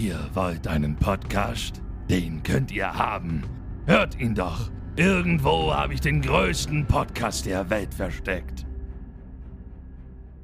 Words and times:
Ihr 0.00 0.30
wollt 0.32 0.66
einen 0.66 0.96
Podcast? 0.96 1.82
Den 2.08 2.42
könnt 2.42 2.70
ihr 2.72 2.90
haben. 2.90 3.42
Hört 3.84 4.18
ihn 4.18 4.34
doch. 4.34 4.70
Irgendwo 4.96 5.74
habe 5.74 5.92
ich 5.92 6.00
den 6.00 6.22
größten 6.22 6.86
Podcast 6.86 7.44
der 7.44 7.68
Welt 7.68 7.92
versteckt. 7.92 8.64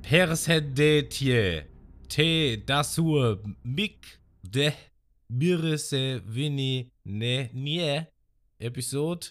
Persedetje, 0.03 1.65
te 2.07 2.59
dasur 2.67 3.43
mik 3.63 4.21
de 4.43 4.73
mirese 5.29 6.21
vini 6.27 6.93
ne 7.05 7.49
nie 7.55 8.07
episode 8.59 9.29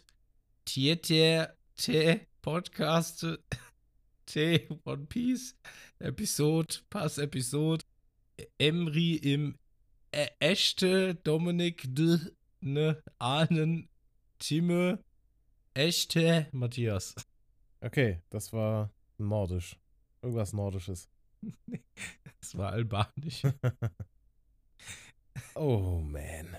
tiete 0.65 1.55
te 1.75 2.27
podcast 2.41 3.27
te 4.25 4.67
One 4.85 5.05
Piece 5.05 5.53
Episode 5.99 6.77
Pass 6.89 7.19
Episode 7.19 7.85
Emri 8.57 9.17
im 9.17 9.55
Echte 10.39 11.15
Dominik 11.15 11.93
D 11.93 12.17
ne 12.61 13.03
Ahnen 13.19 13.89
Timme 14.39 15.03
echte 15.73 16.47
Matthias 16.53 17.15
Okay, 17.81 18.21
das 18.29 18.53
war 18.53 18.93
nordisch. 19.17 19.77
Irgendwas 20.21 20.53
Nordisches. 20.53 21.09
das 22.39 22.57
war 22.57 22.71
albanisch 22.71 23.43
Oh 25.55 25.99
man. 25.99 26.55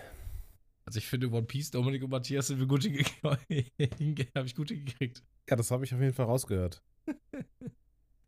Also 0.85 0.99
ich 0.99 1.07
finde 1.07 1.31
One 1.31 1.47
Piece, 1.47 1.71
Dominik 1.71 2.03
und 2.03 2.11
Matthias 2.11 2.49
sind 2.49 2.59
wir 2.59 2.67
gut 2.67 2.83
hingekriegt. 2.83 3.25
Habe 3.25 4.47
ich 4.47 4.55
gut 4.55 4.69
hingekriegt. 4.69 5.23
Ja, 5.49 5.57
das 5.57 5.71
habe 5.71 5.87
ich 5.87 5.95
auf 5.95 6.01
jeden 6.01 6.13
Fall 6.13 6.27
rausgehört. 6.27 6.83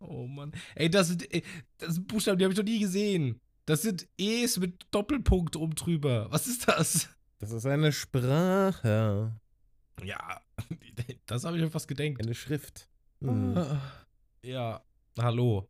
Oh 0.00 0.26
Mann. 0.26 0.52
Ey, 0.74 0.88
das 0.88 1.10
ey, 1.10 1.42
das 1.76 1.96
sind 1.96 2.08
Buchstaben, 2.08 2.38
die 2.38 2.44
habe 2.44 2.54
ich 2.54 2.58
noch 2.58 2.64
nie 2.64 2.80
gesehen. 2.80 3.42
Das 3.68 3.82
sind 3.82 4.08
E's 4.16 4.58
mit 4.58 4.86
Doppelpunkt 4.92 5.54
oben 5.54 5.74
drüber. 5.74 6.28
Was 6.30 6.46
ist 6.46 6.68
das? 6.68 7.10
Das 7.38 7.52
ist 7.52 7.66
eine 7.66 7.92
Sprache. 7.92 9.38
Ja, 10.02 10.40
das 11.26 11.44
habe 11.44 11.58
ich 11.58 11.62
mir 11.62 11.70
fast 11.70 11.86
gedenkt. 11.86 12.22
Eine 12.22 12.34
Schrift. 12.34 12.88
Hm. 13.20 13.58
Ah. 13.58 14.06
Ja, 14.42 14.82
hallo. 15.18 15.68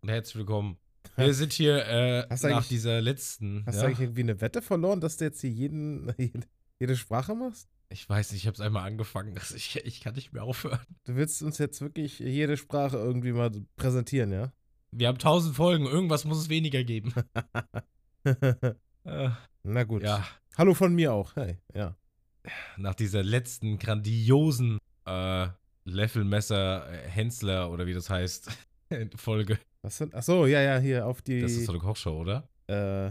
Und 0.00 0.08
herzlich 0.08 0.34
willkommen. 0.34 0.78
Wir 1.16 1.32
sind 1.32 1.52
hier 1.52 1.86
äh, 1.86 2.26
nach 2.28 2.66
dieser 2.66 3.00
letzten. 3.00 3.64
Hast 3.66 3.76
ja? 3.76 3.82
du 3.82 3.86
eigentlich 3.86 4.00
irgendwie 4.00 4.22
eine 4.22 4.40
Wette 4.40 4.60
verloren, 4.60 5.00
dass 5.00 5.16
du 5.18 5.24
jetzt 5.24 5.42
hier 5.42 5.50
jeden, 5.50 6.12
jede, 6.18 6.48
jede 6.80 6.96
Sprache 6.96 7.36
machst? 7.36 7.68
Ich 7.88 8.08
weiß 8.08 8.32
nicht, 8.32 8.40
ich 8.40 8.46
habe 8.48 8.56
es 8.56 8.60
einmal 8.60 8.84
angefangen. 8.84 9.38
Also 9.38 9.54
ich, 9.54 9.76
ich 9.84 10.00
kann 10.00 10.16
nicht 10.16 10.32
mehr 10.32 10.42
aufhören. 10.42 10.80
Du 11.04 11.14
willst 11.14 11.40
uns 11.44 11.58
jetzt 11.58 11.80
wirklich 11.82 12.18
jede 12.18 12.56
Sprache 12.56 12.96
irgendwie 12.96 13.30
mal 13.30 13.52
präsentieren, 13.76 14.32
ja? 14.32 14.52
Wir 14.94 15.08
haben 15.08 15.18
tausend 15.18 15.56
Folgen. 15.56 15.86
Irgendwas 15.86 16.24
muss 16.24 16.38
es 16.38 16.48
weniger 16.48 16.84
geben. 16.84 17.12
Äh, 19.04 19.30
Na 19.64 19.82
gut. 19.82 20.04
ja, 20.04 20.24
Hallo 20.56 20.74
von 20.74 20.94
mir 20.94 21.12
auch. 21.12 21.34
Hey, 21.34 21.58
ja. 21.74 21.96
nach 22.76 22.94
dieser 22.94 23.24
letzten 23.24 23.80
grandiosen 23.80 24.78
äh, 25.06 25.48
Levelmesser 25.84 26.88
äh, 26.88 27.08
Hensler 27.08 27.72
oder 27.72 27.84
wie 27.86 27.94
das 27.94 28.08
heißt 28.08 28.56
Folge. 29.16 29.58
Was 29.82 29.98
sind. 29.98 30.14
Ach 30.14 30.22
so, 30.22 30.46
ja, 30.46 30.60
ja, 30.62 30.78
hier 30.78 31.04
auf 31.04 31.20
die. 31.20 31.40
Das 31.40 31.50
ist 31.50 31.64
so 31.64 31.72
eine 31.72 31.80
Kochshow, 31.80 32.16
oder? 32.16 32.48
äh, 32.68 33.10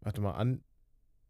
warte 0.00 0.20
mal, 0.20 0.32
an, 0.32 0.62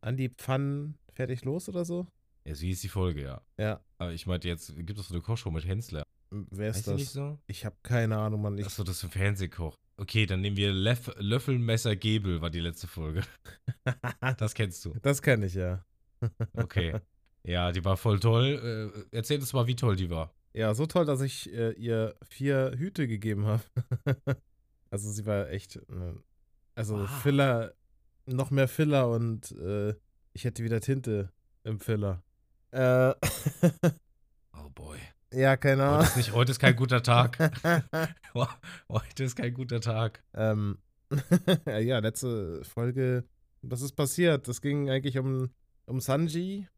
an 0.00 0.16
die 0.16 0.28
Pfannen 0.30 0.98
fertig 1.12 1.44
los 1.44 1.68
oder 1.68 1.84
so? 1.84 2.08
Ja, 2.44 2.56
so 2.56 2.62
hieß 2.62 2.80
die 2.80 2.88
Folge, 2.88 3.22
ja. 3.22 3.42
Ja. 3.58 3.80
Aber 3.98 4.12
ich 4.12 4.26
meinte, 4.26 4.48
jetzt 4.48 4.74
gibt 4.74 4.98
es 4.98 5.06
so 5.06 5.14
eine 5.14 5.22
Kochshow 5.22 5.52
mit 5.52 5.64
Hensler. 5.64 6.02
Wer 6.50 6.70
ist 6.70 6.86
das? 6.86 6.94
nicht 6.96 7.10
so? 7.10 7.38
Ich 7.46 7.64
habe 7.64 7.76
keine 7.82 8.16
Ahnung, 8.16 8.42
Mann. 8.42 8.56
Ich, 8.58 8.64
Achso, 8.66 8.84
das 8.84 8.96
ist 8.98 9.04
ein 9.04 9.10
Fernsehkoch. 9.10 9.74
Okay, 9.98 10.24
dann 10.26 10.40
nehmen 10.40 10.56
wir 10.56 10.72
Leff 10.72 11.10
Löffelmesser 11.18 11.94
Gebel, 11.96 12.40
war 12.40 12.50
die 12.50 12.60
letzte 12.60 12.86
Folge. 12.88 13.22
Das 14.38 14.54
kennst 14.54 14.84
du. 14.84 14.94
das 15.02 15.20
kenne 15.22 15.46
ich 15.46 15.54
ja. 15.54 15.84
Okay. 16.54 16.98
Ja, 17.44 17.72
die 17.72 17.84
war 17.84 17.96
voll 17.96 18.20
toll. 18.20 18.92
Äh, 19.12 19.16
erzähl 19.16 19.40
uns 19.40 19.52
mal, 19.52 19.66
wie 19.66 19.74
toll 19.76 19.96
die 19.96 20.08
war. 20.10 20.32
Ja, 20.54 20.74
so 20.74 20.86
toll, 20.86 21.04
dass 21.04 21.20
ich 21.20 21.52
äh, 21.52 21.72
ihr 21.72 22.14
vier 22.28 22.72
Hüte 22.76 23.06
gegeben 23.08 23.46
habe. 23.46 23.62
also 24.90 25.10
sie 25.10 25.26
war 25.26 25.50
echt. 25.50 25.76
Äh, 25.76 26.14
also 26.74 27.00
Wow. 27.00 27.22
Filler, 27.22 27.74
noch 28.26 28.50
mehr 28.50 28.68
Filler 28.68 29.10
und 29.10 29.50
äh, 29.52 29.94
ich 30.32 30.44
hätte 30.44 30.62
wieder 30.64 30.80
Tinte 30.80 31.30
im 31.64 31.80
Filler. 31.80 32.22
Äh, 32.70 33.12
Oh 34.56 34.70
boy. 34.74 34.98
Ja, 35.32 35.56
keine 35.56 35.82
Heute 35.82 35.90
Ahnung. 35.90 36.06
ist, 36.06 36.16
nicht, 36.16 36.32
heute 36.32 36.52
ist 36.52 36.58
kein 36.58 36.76
guter 36.76 37.02
Tag. 37.02 37.38
heute 38.88 39.24
ist 39.24 39.36
kein 39.36 39.54
guter 39.54 39.80
Tag. 39.80 40.22
ähm, 40.34 40.78
ja, 41.66 41.98
letzte 41.98 42.64
Folge, 42.64 43.24
was 43.62 43.82
ist 43.82 43.92
passiert? 43.92 44.48
Das 44.48 44.60
ging 44.60 44.90
eigentlich 44.90 45.18
um, 45.18 45.50
um 45.86 46.00
Sanji, 46.00 46.68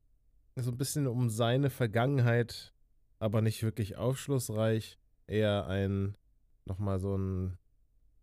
so 0.56 0.70
ein 0.70 0.76
bisschen 0.76 1.06
um 1.06 1.30
seine 1.30 1.70
Vergangenheit, 1.70 2.72
aber 3.18 3.42
nicht 3.42 3.62
wirklich 3.62 3.96
aufschlussreich. 3.96 4.98
Eher 5.26 5.66
ein, 5.66 6.16
nochmal 6.64 7.00
so 7.00 7.16
ein, 7.16 7.58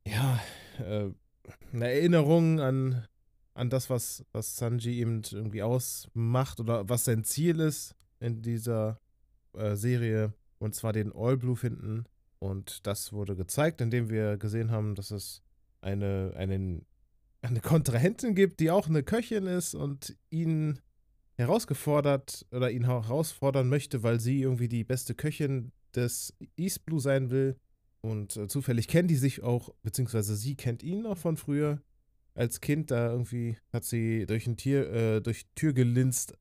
ja, 0.05 0.39
äh, 0.79 1.09
eine 1.73 1.91
Erinnerung 1.91 2.59
an, 2.59 3.07
an 3.53 3.69
das, 3.69 3.89
was, 3.89 4.25
was 4.31 4.55
Sanji 4.55 4.99
eben 4.99 5.23
irgendwie 5.31 5.63
ausmacht 5.63 6.59
oder 6.59 6.87
was 6.87 7.05
sein 7.05 7.23
Ziel 7.23 7.59
ist 7.59 7.95
in 8.19 8.41
dieser 8.41 9.00
äh, 9.53 9.75
Serie. 9.75 10.33
Und 10.59 10.75
zwar 10.75 10.93
den 10.93 11.11
All 11.13 11.37
Blue 11.37 11.55
finden. 11.55 12.05
Und 12.39 12.85
das 12.87 13.13
wurde 13.13 13.35
gezeigt, 13.35 13.81
indem 13.81 14.09
wir 14.09 14.37
gesehen 14.37 14.71
haben, 14.71 14.95
dass 14.95 15.11
es 15.11 15.43
eine, 15.81 16.33
einen, 16.35 16.85
eine 17.41 17.61
Kontrahentin 17.61 18.35
gibt, 18.35 18.59
die 18.59 18.71
auch 18.71 18.87
eine 18.87 19.03
Köchin 19.03 19.47
ist 19.47 19.75
und 19.75 20.15
ihn 20.29 20.79
herausgefordert 21.35 22.45
oder 22.51 22.71
ihn 22.71 22.85
herausfordern 22.85 23.67
möchte, 23.67 24.03
weil 24.03 24.19
sie 24.19 24.41
irgendwie 24.41 24.67
die 24.67 24.83
beste 24.83 25.15
Köchin 25.15 25.71
des 25.95 26.33
East 26.55 26.85
Blue 26.85 26.99
sein 26.99 27.29
will. 27.29 27.57
Und 28.01 28.35
äh, 28.37 28.47
zufällig 28.47 28.87
kennen 28.87 29.07
die 29.07 29.15
sich 29.15 29.43
auch, 29.43 29.69
beziehungsweise 29.83 30.35
sie 30.35 30.55
kennt 30.55 30.83
ihn 30.83 31.05
auch 31.05 31.17
von 31.17 31.37
früher. 31.37 31.81
Als 32.33 32.61
Kind 32.61 32.91
da 32.91 33.11
irgendwie 33.11 33.57
hat 33.73 33.83
sie 33.83 34.25
durch 34.25 34.47
ein 34.47 34.57
Tier, 34.57 34.89
äh, 34.91 35.21
durch 35.21 35.45
Tür 35.53 35.73
gelinst, 35.73 36.37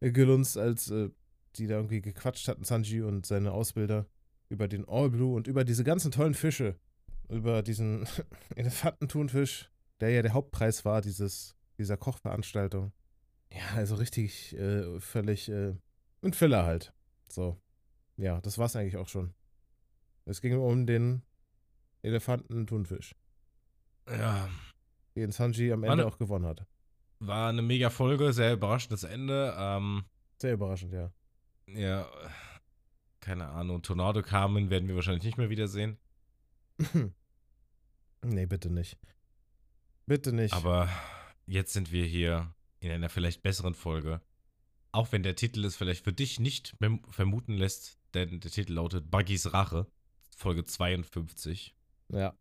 äh, 0.00 0.12
gelunzt, 0.12 0.56
als 0.56 0.90
äh, 0.90 1.10
die 1.56 1.66
da 1.66 1.76
irgendwie 1.76 2.00
gequatscht 2.00 2.46
hatten, 2.48 2.64
Sanji 2.64 3.02
und 3.02 3.26
seine 3.26 3.52
Ausbilder, 3.52 4.06
über 4.48 4.68
den 4.68 4.86
All 4.88 5.10
Blue 5.10 5.34
und 5.34 5.46
über 5.48 5.64
diese 5.64 5.84
ganzen 5.84 6.10
tollen 6.12 6.34
Fische. 6.34 6.76
Über 7.28 7.62
diesen 7.62 8.06
Elefantentunfisch, 8.54 9.70
der 10.00 10.10
ja 10.10 10.22
der 10.22 10.32
Hauptpreis 10.34 10.84
war, 10.84 11.00
dieses, 11.00 11.56
dieser 11.78 11.96
Kochveranstaltung. 11.96 12.92
Ja, 13.52 13.76
also 13.76 13.94
richtig, 13.96 14.56
äh, 14.56 15.00
völlig, 15.00 15.48
äh, 15.48 15.74
ein 16.22 16.32
Filler 16.32 16.64
halt. 16.64 16.92
So. 17.28 17.60
Ja, 18.16 18.40
das 18.40 18.58
war's 18.58 18.76
eigentlich 18.76 18.96
auch 18.96 19.08
schon. 19.08 19.34
Es 20.24 20.40
ging 20.40 20.56
um 20.56 20.86
den 20.86 21.22
Elefantentunfisch, 22.02 23.14
Ja, 24.08 24.48
den 25.16 25.32
Sanji 25.32 25.72
am 25.72 25.82
Ende 25.84 25.98
ne- 25.98 26.06
auch 26.06 26.18
gewonnen 26.18 26.46
hat. 26.46 26.64
war 27.18 27.48
eine 27.48 27.62
mega 27.62 27.90
Folge, 27.90 28.32
sehr 28.32 28.52
überraschendes 28.52 29.04
Ende. 29.04 29.54
Ähm, 29.58 30.04
Sehr 30.40 30.52
überraschend, 30.54 30.92
ja. 30.92 31.10
Ja, 31.68 32.08
keine 33.20 33.48
Ahnung. 33.48 33.82
Tornado 33.82 34.22
Carmen 34.22 34.70
werden 34.70 34.88
wir 34.88 34.94
wahrscheinlich 34.94 35.24
nicht 35.24 35.38
mehr 35.38 35.50
wiedersehen. 35.50 35.98
nee, 38.22 38.46
bitte 38.46 38.70
nicht. 38.70 38.98
Bitte 40.06 40.32
nicht. 40.32 40.54
Aber 40.54 40.88
jetzt 41.46 41.72
sind 41.72 41.90
wir 41.90 42.04
hier 42.04 42.54
in 42.80 42.90
einer 42.90 43.08
vielleicht 43.08 43.42
besseren 43.42 43.74
Folge. 43.74 44.20
Auch 44.92 45.12
wenn 45.12 45.22
der 45.22 45.36
Titel 45.36 45.64
es 45.64 45.76
vielleicht 45.76 46.04
für 46.04 46.12
dich 46.12 46.40
nicht 46.40 46.76
vermuten 47.10 47.54
lässt, 47.54 47.98
denn 48.14 48.40
der 48.40 48.50
Titel 48.50 48.74
lautet 48.74 49.10
Buggys 49.10 49.52
Rache, 49.52 49.86
Folge 50.34 50.64
52, 50.64 51.74
ja. 52.08 52.34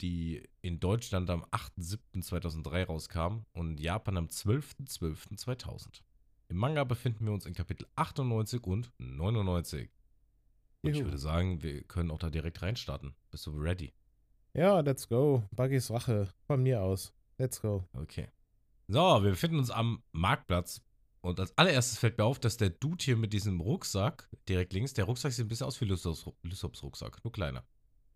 die 0.00 0.48
in 0.62 0.80
Deutschland 0.80 1.28
am 1.28 1.44
8.7.2003 1.46 2.84
rauskam 2.84 3.44
und 3.52 3.72
in 3.72 3.78
Japan 3.78 4.16
am 4.16 4.26
12.12.2000. 4.26 6.02
Im 6.50 6.56
Manga 6.56 6.82
befinden 6.82 7.26
wir 7.26 7.32
uns 7.32 7.46
in 7.46 7.54
Kapitel 7.54 7.86
98 7.94 8.66
und 8.66 8.90
99. 8.98 9.88
Und 10.82 10.90
ich 10.90 11.04
würde 11.04 11.16
sagen, 11.16 11.62
wir 11.62 11.84
können 11.84 12.10
auch 12.10 12.18
da 12.18 12.28
direkt 12.28 12.60
reinstarten. 12.60 13.14
Bist 13.30 13.46
du 13.46 13.52
ready? 13.52 13.92
Ja, 14.52 14.80
let's 14.80 15.08
go. 15.08 15.44
Buggys 15.52 15.92
Rache. 15.92 16.28
Von 16.48 16.64
mir 16.64 16.82
aus. 16.82 17.12
Let's 17.38 17.62
go. 17.62 17.84
Okay. 17.92 18.26
So, 18.88 18.98
wir 18.98 19.30
befinden 19.30 19.58
uns 19.58 19.70
am 19.70 20.02
Marktplatz. 20.10 20.82
Und 21.20 21.38
als 21.38 21.56
allererstes 21.56 21.98
fällt 21.98 22.18
mir 22.18 22.24
auf, 22.24 22.40
dass 22.40 22.56
der 22.56 22.70
Dude 22.70 23.04
hier 23.04 23.16
mit 23.16 23.32
diesem 23.32 23.60
Rucksack, 23.60 24.28
direkt 24.48 24.72
links, 24.72 24.92
der 24.92 25.04
Rucksack 25.04 25.30
sieht 25.30 25.44
ein 25.44 25.48
bisschen 25.48 25.68
aus 25.68 25.80
wie 25.80 25.84
Lysops 25.84 26.28
Lysops 26.42 26.82
Rucksack, 26.82 27.22
nur 27.22 27.30
kleiner. 27.30 27.62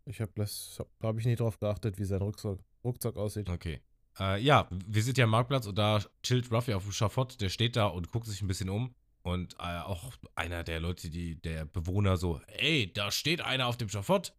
Ich 0.06 0.20
habe 0.20 0.32
hab, 0.42 0.88
da 0.98 1.08
habe 1.08 1.20
ich 1.20 1.26
nicht 1.26 1.38
drauf 1.38 1.60
geachtet, 1.60 1.98
wie 1.98 2.04
sein 2.04 2.20
Rucksack, 2.20 2.58
Rucksack 2.82 3.16
aussieht. 3.16 3.48
Okay. 3.48 3.80
Äh, 4.18 4.40
ja, 4.40 4.68
wir 4.70 5.02
sind 5.02 5.18
ja 5.18 5.24
am 5.24 5.30
Marktplatz 5.30 5.66
und 5.66 5.76
da 5.76 6.00
chillt 6.22 6.50
Ruffy 6.50 6.74
auf 6.74 6.84
dem 6.84 6.92
Schafott, 6.92 7.40
der 7.40 7.48
steht 7.48 7.76
da 7.76 7.86
und 7.86 8.10
guckt 8.10 8.26
sich 8.26 8.42
ein 8.42 8.48
bisschen 8.48 8.70
um. 8.70 8.94
Und 9.22 9.54
äh, 9.54 9.78
auch 9.80 10.12
einer 10.34 10.64
der 10.64 10.80
Leute, 10.80 11.08
die, 11.08 11.40
der 11.40 11.64
Bewohner 11.64 12.16
so, 12.16 12.40
ey, 12.46 12.92
da 12.92 13.10
steht 13.10 13.40
einer 13.40 13.66
auf 13.66 13.76
dem 13.78 13.88
Schafott. 13.88 14.34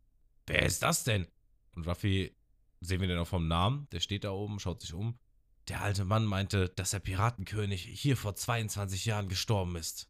Wer 0.45 0.63
ist 0.63 0.83
das 0.83 1.04
denn? 1.04 1.27
Und 1.75 1.88
Ruffy, 1.88 2.36
sehen 2.81 3.01
wir 3.01 3.07
den 3.07 3.18
auch 3.18 3.27
vom 3.27 3.48
Namen, 3.48 3.88
der 3.92 4.00
steht 4.00 4.24
da 4.24 4.31
oben, 4.31 4.60
schaut 4.60 4.81
sich 4.81 4.94
um. 4.94 5.18
Der 5.68 5.81
alte 5.81 6.06
Mann 6.06 6.25
meinte, 6.25 6.69
dass 6.69 6.92
der 6.92 7.00
Piratenkönig 7.00 7.81
hier 7.81 8.16
vor 8.16 8.36
22 8.36 9.06
Jahren 9.06 9.28
gestorben 9.28 9.75
ist. 9.75 10.07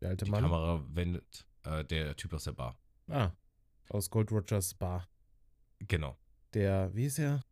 Der 0.00 0.10
alte 0.10 0.24
Die 0.24 0.30
Mann. 0.32 0.42
Kamera 0.42 0.84
wendet 0.88 1.46
äh, 1.62 1.84
der 1.84 2.16
Typ 2.16 2.32
aus 2.32 2.44
der 2.44 2.52
Bar. 2.52 2.76
Ah, 3.08 3.30
aus 3.88 4.10
Gold 4.10 4.32
Rogers 4.32 4.74
Bar. 4.74 5.08
Genau. 5.78 6.18
Der, 6.54 6.92
wie 6.94 7.04
ist 7.04 7.20
er? 7.20 7.44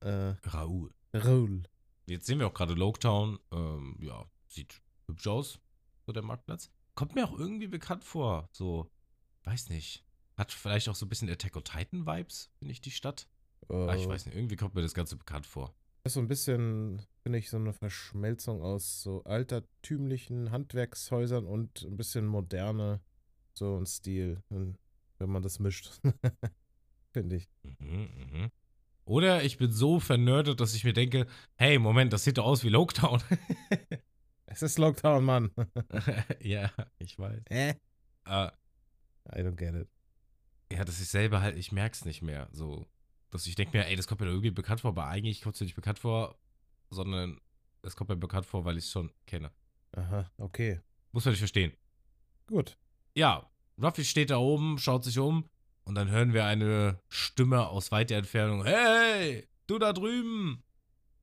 Äh, 0.00 0.34
Raoul. 0.44 0.92
Raoul. 1.14 1.62
Jetzt 2.06 2.26
sehen 2.26 2.38
wir 2.38 2.46
auch 2.46 2.54
gerade 2.54 2.74
Loketown. 2.74 3.38
Ähm, 3.52 3.96
ja, 4.00 4.24
sieht 4.48 4.82
hübsch 5.06 5.26
aus, 5.26 5.60
so 6.06 6.12
der 6.12 6.22
Marktplatz. 6.22 6.70
Kommt 6.94 7.14
mir 7.14 7.24
auch 7.24 7.38
irgendwie 7.38 7.68
bekannt 7.68 8.04
vor. 8.04 8.48
So, 8.52 8.90
weiß 9.44 9.68
nicht. 9.68 10.04
Hat 10.36 10.52
vielleicht 10.52 10.88
auch 10.88 10.94
so 10.94 11.06
ein 11.06 11.08
bisschen 11.08 11.28
Attack 11.28 11.56
on 11.56 11.64
Titan 11.64 12.06
Vibes, 12.06 12.50
finde 12.58 12.72
ich, 12.72 12.80
die 12.80 12.90
Stadt. 12.90 13.28
Ah, 13.68 13.94
ich 13.94 14.04
Äh, 14.04 14.08
weiß 14.08 14.26
nicht, 14.26 14.34
irgendwie 14.36 14.56
kommt 14.56 14.74
mir 14.74 14.82
das 14.82 14.94
Ganze 14.94 15.16
bekannt 15.16 15.46
vor. 15.46 15.74
Ist 16.02 16.14
so 16.14 16.20
ein 16.20 16.28
bisschen, 16.28 17.02
finde 17.22 17.38
ich, 17.38 17.50
so 17.50 17.58
eine 17.58 17.74
Verschmelzung 17.74 18.62
aus 18.62 19.02
so 19.02 19.22
altertümlichen 19.24 20.50
Handwerkshäusern 20.50 21.46
und 21.46 21.82
ein 21.82 21.96
bisschen 21.98 22.26
moderne, 22.26 23.00
so 23.52 23.76
ein 23.76 23.86
Stil, 23.86 24.42
wenn 24.48 24.78
wenn 25.18 25.30
man 25.30 25.42
das 25.42 25.58
mischt. 25.58 26.00
finde 27.12 27.36
ich. 27.36 27.50
Mhm, 27.62 28.08
mhm. 28.32 28.50
Oder 29.04 29.42
ich 29.42 29.58
bin 29.58 29.72
so 29.72 29.98
vernördet, 29.98 30.60
dass 30.60 30.74
ich 30.74 30.84
mir 30.84 30.92
denke, 30.92 31.26
hey, 31.56 31.78
Moment, 31.78 32.12
das 32.12 32.24
sieht 32.24 32.38
doch 32.38 32.44
aus 32.46 32.64
wie 32.64 32.68
Loketown. 32.68 33.22
Es 34.52 34.62
ist 34.62 34.78
Lockdown, 34.78 35.24
Mann. 35.24 35.52
ja, 36.40 36.72
ich 36.98 37.16
weiß. 37.16 37.40
Äh? 37.50 37.70
Äh, 38.26 38.50
I 39.32 39.42
don't 39.42 39.54
get 39.54 39.76
it. 39.76 39.88
ja, 40.72 40.84
dass 40.84 41.00
ich 41.00 41.06
selber 41.06 41.40
halt, 41.40 41.56
ich 41.56 41.70
merk's 41.70 42.04
nicht 42.04 42.20
mehr. 42.20 42.48
So, 42.50 42.88
dass 43.30 43.46
ich 43.46 43.54
denke 43.54 43.78
mir, 43.78 43.86
ey, 43.86 43.94
das 43.94 44.08
kommt 44.08 44.20
mir 44.20 44.26
doch 44.26 44.32
irgendwie 44.32 44.50
bekannt 44.50 44.80
vor, 44.80 44.90
aber 44.90 45.06
eigentlich 45.06 45.40
kommt 45.40 45.54
es 45.54 45.60
mir 45.60 45.66
nicht 45.66 45.76
bekannt 45.76 46.00
vor, 46.00 46.36
sondern 46.90 47.40
es 47.82 47.94
kommt 47.94 48.10
mir 48.10 48.16
bekannt 48.16 48.44
vor, 48.44 48.64
weil 48.64 48.76
ich 48.76 48.86
es 48.86 48.90
schon 48.90 49.12
kenne. 49.24 49.52
Aha, 49.92 50.28
okay. 50.36 50.80
Muss 51.12 51.24
man 51.24 51.30
nicht 51.32 51.38
verstehen. 51.38 51.72
Gut. 52.48 52.76
Ja, 53.14 53.48
Ruffy 53.80 54.04
steht 54.04 54.30
da 54.30 54.38
oben, 54.38 54.78
schaut 54.78 55.04
sich 55.04 55.18
um 55.20 55.48
und 55.90 55.96
dann 55.96 56.08
hören 56.08 56.32
wir 56.32 56.44
eine 56.44 57.00
Stimme 57.08 57.66
aus 57.66 57.90
weiter 57.90 58.14
Entfernung. 58.14 58.64
Hey, 58.64 59.48
du 59.66 59.76
da 59.76 59.92
drüben, 59.92 60.62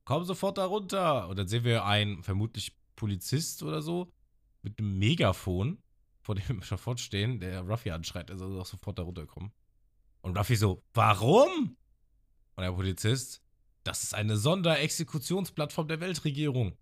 komm 0.04 0.24
sofort 0.24 0.58
da 0.58 0.66
runter. 0.66 1.26
Und 1.28 1.38
dann 1.38 1.48
sehen 1.48 1.64
wir 1.64 1.86
einen 1.86 2.22
vermutlich 2.22 2.76
Polizist 2.94 3.62
oder 3.62 3.80
so 3.80 4.12
mit 4.60 4.78
einem 4.78 4.98
Megafon, 4.98 5.78
vor 6.20 6.34
dem 6.34 6.60
wir 6.60 6.62
sofort 6.66 7.00
stehen, 7.00 7.40
der 7.40 7.62
Ruffy 7.62 7.92
anschreit, 7.92 8.28
er 8.28 8.36
soll 8.36 8.60
auch 8.60 8.66
sofort 8.66 8.98
da 8.98 9.04
runterkommen. 9.04 9.52
Und 10.20 10.36
Ruffy 10.36 10.54
so, 10.54 10.82
warum? 10.92 11.78
Und 12.54 12.62
der 12.62 12.72
Polizist, 12.72 13.40
das 13.84 14.02
ist 14.02 14.14
eine 14.14 14.36
Sonderexekutionsplattform 14.36 15.88
der 15.88 16.00
Weltregierung. 16.00 16.76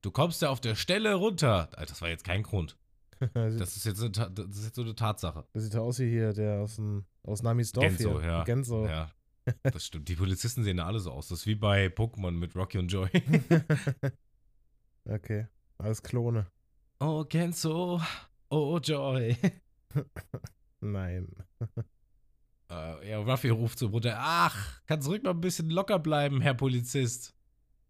Du 0.00 0.10
kommst 0.10 0.42
ja 0.42 0.50
auf 0.50 0.60
der 0.60 0.74
Stelle 0.74 1.14
runter. 1.14 1.70
Das 1.76 2.02
war 2.02 2.08
jetzt 2.08 2.24
kein 2.24 2.42
Grund. 2.42 2.76
das, 3.34 3.56
Das 3.56 3.76
ist 3.76 3.84
jetzt, 3.86 4.00
eine, 4.02 4.10
das 4.30 4.56
ist 4.56 4.64
jetzt 4.66 4.76
so 4.76 4.82
eine 4.82 4.94
Tatsache. 4.94 5.46
sieht 5.54 5.74
ja 5.74 5.80
aus 5.80 5.98
wie 5.98 6.10
hier 6.10 6.32
der 6.32 6.60
aus, 6.60 6.76
dem, 6.76 7.04
aus 7.22 7.42
Namis 7.42 7.72
Dorf 7.72 7.96
Genzo, 7.96 8.20
hier. 8.20 8.28
ja. 8.28 8.44
Genzo. 8.44 8.86
Ja, 8.86 9.10
das 9.62 9.86
stimmt. 9.86 10.08
Die 10.08 10.16
Polizisten 10.16 10.62
sehen 10.62 10.76
da 10.76 10.86
alle 10.86 11.00
so 11.00 11.10
aus. 11.10 11.28
Das 11.28 11.40
ist 11.40 11.46
wie 11.46 11.54
bei 11.54 11.86
Pokémon 11.86 12.32
mit 12.32 12.54
Rocky 12.54 12.78
und 12.78 12.88
Joy. 12.88 13.08
okay. 15.08 15.46
Alles 15.78 16.02
Klone. 16.02 16.46
oh, 17.00 17.24
Genzo. 17.24 18.00
Oh, 18.50 18.78
Joy. 18.78 19.36
Nein. 20.80 21.28
Äh, 22.70 23.10
ja, 23.10 23.18
Ruffy 23.18 23.48
ruft 23.48 23.78
so 23.78 23.86
runter. 23.88 24.16
Ach, 24.18 24.80
kannst 24.86 25.08
ruhig 25.08 25.22
mal 25.22 25.30
ein 25.30 25.40
bisschen 25.40 25.70
locker 25.70 25.98
bleiben, 25.98 26.40
Herr 26.40 26.54
Polizist. 26.54 27.34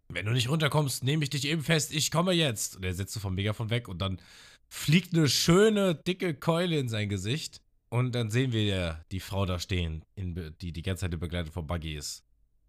Wenn 0.08 0.24
du 0.26 0.32
nicht 0.32 0.48
runterkommst, 0.48 1.04
nehme 1.04 1.22
ich 1.24 1.30
dich 1.30 1.46
eben 1.46 1.62
fest. 1.62 1.92
Ich 1.92 2.10
komme 2.10 2.32
jetzt. 2.32 2.76
Und 2.76 2.84
er 2.84 2.94
setzt 2.94 3.12
so 3.12 3.20
vom 3.20 3.34
Megafon 3.34 3.70
weg 3.70 3.88
und 3.88 3.98
dann 3.98 4.20
fliegt 4.68 5.14
eine 5.14 5.28
schöne, 5.28 5.94
dicke 5.94 6.34
Keule 6.34 6.78
in 6.78 6.88
sein 6.88 7.08
Gesicht. 7.08 7.60
Und 7.90 8.12
dann 8.12 8.30
sehen 8.30 8.52
wir 8.52 9.04
die 9.10 9.20
Frau 9.20 9.46
da 9.46 9.58
stehen, 9.58 10.04
in, 10.14 10.34
die 10.60 10.72
die 10.72 10.82
ganze 10.82 11.02
Zeit 11.02 11.14
in 11.14 11.20
Begleitung 11.20 11.52
von 11.52 11.66
Buggy 11.66 11.96
ist. 11.96 12.24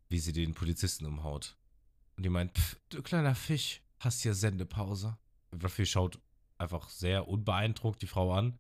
Wie 0.08 0.20
sie 0.20 0.32
den 0.32 0.54
Polizisten 0.54 1.06
umhaut. 1.06 1.58
Und 2.16 2.24
die 2.24 2.30
meint, 2.30 2.58
"Pff, 2.58 2.80
du 2.90 3.02
kleiner 3.04 3.36
Fisch, 3.36 3.82
hast 4.00 4.22
hier 4.22 4.34
Sendepause. 4.34 5.18
Ruffy 5.62 5.86
schaut 5.86 6.20
einfach 6.58 6.90
sehr 6.90 7.28
unbeeindruckt 7.28 8.02
die 8.02 8.08
Frau 8.08 8.34
an. 8.34 8.60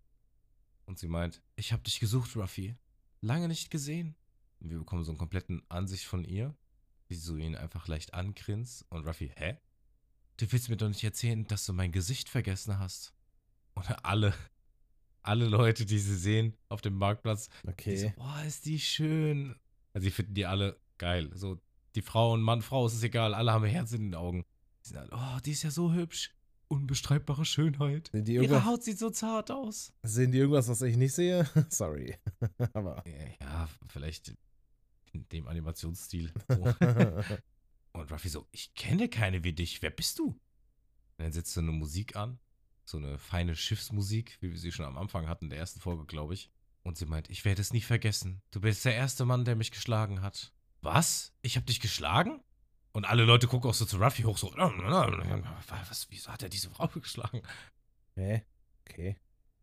Und 0.86 1.00
sie 1.00 1.08
meint, 1.08 1.42
ich 1.56 1.72
hab 1.72 1.84
dich 1.84 2.00
gesucht, 2.00 2.36
Ruffy. 2.36 2.76
Lange 3.22 3.48
nicht 3.48 3.70
gesehen. 3.70 4.16
Und 4.60 4.72
wir 4.72 4.80
bekommen 4.80 5.04
so 5.04 5.12
einen 5.12 5.18
kompletten 5.18 5.62
Ansicht 5.70 6.06
von 6.06 6.24
ihr, 6.24 6.56
wie 7.08 7.16
sie 7.16 7.22
so 7.22 7.38
ihn 7.38 7.56
einfach 7.56 7.88
leicht 7.88 8.14
angrinst. 8.14 8.86
Und 8.90 9.06
Ruffy, 9.06 9.32
hä? 9.36 9.58
Du 10.38 10.52
willst 10.52 10.70
mir 10.70 10.78
doch 10.78 10.88
nicht 10.88 11.04
erzählen, 11.04 11.46
dass 11.48 11.66
du 11.66 11.74
mein 11.74 11.92
Gesicht 11.92 12.30
vergessen 12.30 12.80
hast. 12.80 13.14
Und 13.80 14.06
alle, 14.06 14.34
alle 15.22 15.46
Leute, 15.48 15.86
die 15.86 16.00
sie 16.00 16.16
sehen 16.18 16.56
auf 16.68 16.82
dem 16.82 16.96
Marktplatz, 16.96 17.50
die 17.86 17.98
so, 17.98 18.08
Okay. 18.08 18.14
oh, 18.18 18.46
ist 18.48 18.66
die 18.66 18.80
schön. 18.80 19.56
Also 19.94 20.06
sie 20.06 20.12
finden 20.12 20.34
die 20.34 20.46
alle 20.46 20.80
geil. 20.98 21.30
So, 21.34 21.60
die 21.96 22.02
Frau 22.02 22.34
und 22.34 22.42
Mann, 22.42 22.62
Frau, 22.62 22.86
es 22.86 22.94
ist 22.94 23.04
egal, 23.04 23.34
alle 23.34 23.52
haben 23.52 23.66
Herz 23.66 23.92
in 23.94 24.04
den 24.04 24.16
Augen. 24.16 24.46
Die 24.84 24.90
sind 24.90 24.98
alle, 24.98 25.10
oh, 25.12 25.40
die 25.46 25.52
ist 25.52 25.64
ja 25.64 25.72
so 25.72 25.94
hübsch. 25.94 26.34
Unbestreitbare 26.68 27.46
Schönheit. 27.46 28.12
Ihre 28.14 28.64
Haut 28.66 28.84
sieht 28.84 29.00
so 29.00 29.10
zart 29.10 29.50
aus. 29.50 29.92
sehen 30.04 30.32
die 30.32 30.38
irgendwas, 30.38 30.68
was 30.68 30.84
ich 30.84 30.98
nicht 30.98 31.14
sehe? 31.14 31.50
Sorry. 31.70 32.16
Aber. 32.74 33.04
Ja, 33.42 33.68
vielleicht 33.88 34.36
in 35.14 35.28
dem 35.30 35.48
Animationsstil. 35.48 36.32
So. 36.48 36.74
Und 38.00 38.12
Ruffy 38.12 38.30
so, 38.30 38.46
ich 38.52 38.74
kenne 38.76 39.10
keine 39.10 39.44
wie 39.44 39.52
dich, 39.54 39.82
wer 39.82 39.90
bist 39.90 40.20
du? 40.20 40.28
Und 40.28 40.40
dann 41.18 41.32
setzt 41.32 41.54
so 41.54 41.60
eine 41.60 41.72
Musik 41.72 42.16
an, 42.16 42.38
so 42.90 42.98
eine 42.98 43.18
feine 43.18 43.56
Schiffsmusik, 43.56 44.38
wie 44.42 44.52
wir 44.52 44.58
sie 44.58 44.72
schon 44.72 44.86
am 44.86 44.98
Anfang 44.98 45.28
hatten, 45.28 45.46
in 45.46 45.50
der 45.52 45.60
ersten 45.60 45.80
Folge, 45.80 46.06
glaube 46.06 46.34
ich. 46.34 46.50
Und 46.84 46.98
sie 46.98 47.06
meint, 47.06 47.30
ich 47.30 47.46
werde 47.46 47.62
es 47.62 47.74
nie 47.74 47.82
vergessen. 47.82 48.42
Du 48.52 48.62
bist 48.62 48.84
der 48.86 48.96
erste 48.96 49.26
Mann, 49.26 49.46
der 49.46 49.56
mich 49.56 49.72
geschlagen 49.72 50.22
hat. 50.22 50.54
Was? 50.82 51.34
Ich 51.42 51.56
habe 51.56 51.66
dich 51.66 51.80
geschlagen? 51.80 52.42
Und 52.92 53.06
alle 53.06 53.26
Leute 53.26 53.48
gucken 53.48 53.70
auch 53.70 53.76
so 53.76 53.86
zu 53.86 53.98
Ruffy 53.98 54.24
hoch, 54.24 54.38
so, 54.38 54.52
was, 54.56 56.10
wieso 56.10 56.32
hat 56.32 56.42
er 56.42 56.50
diese 56.50 56.70
Frau 56.70 56.88
geschlagen? 57.00 57.42
Hä? 58.16 58.44
Okay. 58.90 59.18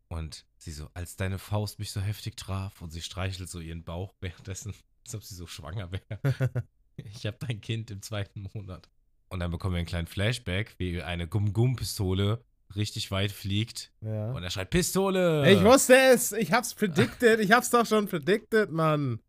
Und 0.09 0.47
sie 0.57 0.71
so, 0.71 0.89
als 0.95 1.17
deine 1.17 1.39
Faust 1.39 1.81
mich 1.81 1.91
so 1.91 2.01
heftig 2.01 2.37
traf 2.37 2.81
und 2.81 2.91
sie 2.91 3.03
streichelt 3.03 3.49
so 3.49 3.59
ihren 3.59 3.83
Bauch 3.83 4.15
währenddessen, 4.21 4.75
als 5.05 5.15
ob 5.15 5.25
sie 5.25 5.35
so 5.35 5.47
schwanger 5.47 5.91
wäre. 5.91 6.67
Ich 6.99 7.27
habe 7.27 7.37
dein 7.39 7.61
Kind 7.61 7.91
im 7.91 8.01
zweiten 8.01 8.49
Monat. 8.55 8.89
Und 9.29 9.41
dann 9.41 9.51
bekommen 9.51 9.75
wir 9.75 9.81
einen 9.81 9.87
kleinen 9.87 10.07
Flashback, 10.07 10.77
wie 10.79 11.03
eine 11.03 11.29
Gum-Gum-Pistole 11.29 12.43
richtig 12.75 13.11
weit 13.11 13.33
fliegt. 13.33 13.93
Ja. 14.01 14.33
Und 14.33 14.43
er 14.43 14.51
schreit, 14.51 14.71
Pistole! 14.71 15.51
Ich 15.53 15.63
wusste 15.63 15.97
es! 15.97 16.33
Ich 16.33 16.53
hab's 16.53 16.75
predicted! 16.75 17.41
Ich 17.41 17.53
hab's 17.53 17.71
doch 17.71 17.87
schon 17.87 18.07
predicted, 18.09 18.71
Mann! 18.71 19.21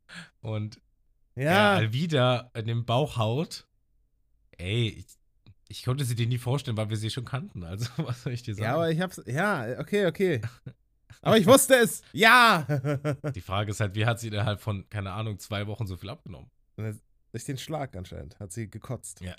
Und 0.42 0.82
Ja. 1.36 1.44
er 1.44 1.70
Alvida 1.78 2.52
in 2.56 2.66
den 2.68 2.86
Bauch 2.86 3.18
haut. 3.18 3.68
Ey, 4.58 4.88
ich, 4.90 5.06
ich 5.68 5.84
konnte 5.84 6.04
sie 6.04 6.16
dir 6.16 6.26
nie 6.28 6.38
vorstellen, 6.40 6.78
weil 6.78 6.90
wir 6.90 6.98
sie 6.98 7.10
schon 7.12 7.26
kannten. 7.26 7.64
Also, 7.64 7.90
was 7.98 8.24
soll 8.24 8.34
ich 8.34 8.44
dir 8.44 8.56
sagen? 8.56 8.64
Ja, 8.66 8.74
aber 8.76 8.90
ich 8.90 9.00
hab's. 9.02 9.22
Ja, 9.26 9.80
okay, 9.80 10.08
okay. 10.08 10.42
Aber 11.22 11.38
ich 11.38 11.46
wusste 11.46 11.76
es! 11.76 12.02
Ja! 12.14 12.62
Die 13.36 13.42
Frage 13.42 13.72
ist 13.72 13.80
halt, 13.80 13.96
wie 13.96 14.06
hat 14.06 14.20
sie 14.20 14.28
innerhalb 14.28 14.62
von, 14.62 14.88
keine 14.90 15.12
Ahnung, 15.14 15.40
zwei 15.40 15.68
Wochen 15.68 15.86
so 15.88 15.98
viel 15.98 16.10
abgenommen? 16.10 16.50
Durch 17.32 17.44
den 17.46 17.58
Schlag 17.58 17.96
anscheinend 17.96 18.40
hat 18.40 18.52
sie 18.52 18.70
gekotzt. 18.70 19.22
Ja. 19.22 19.36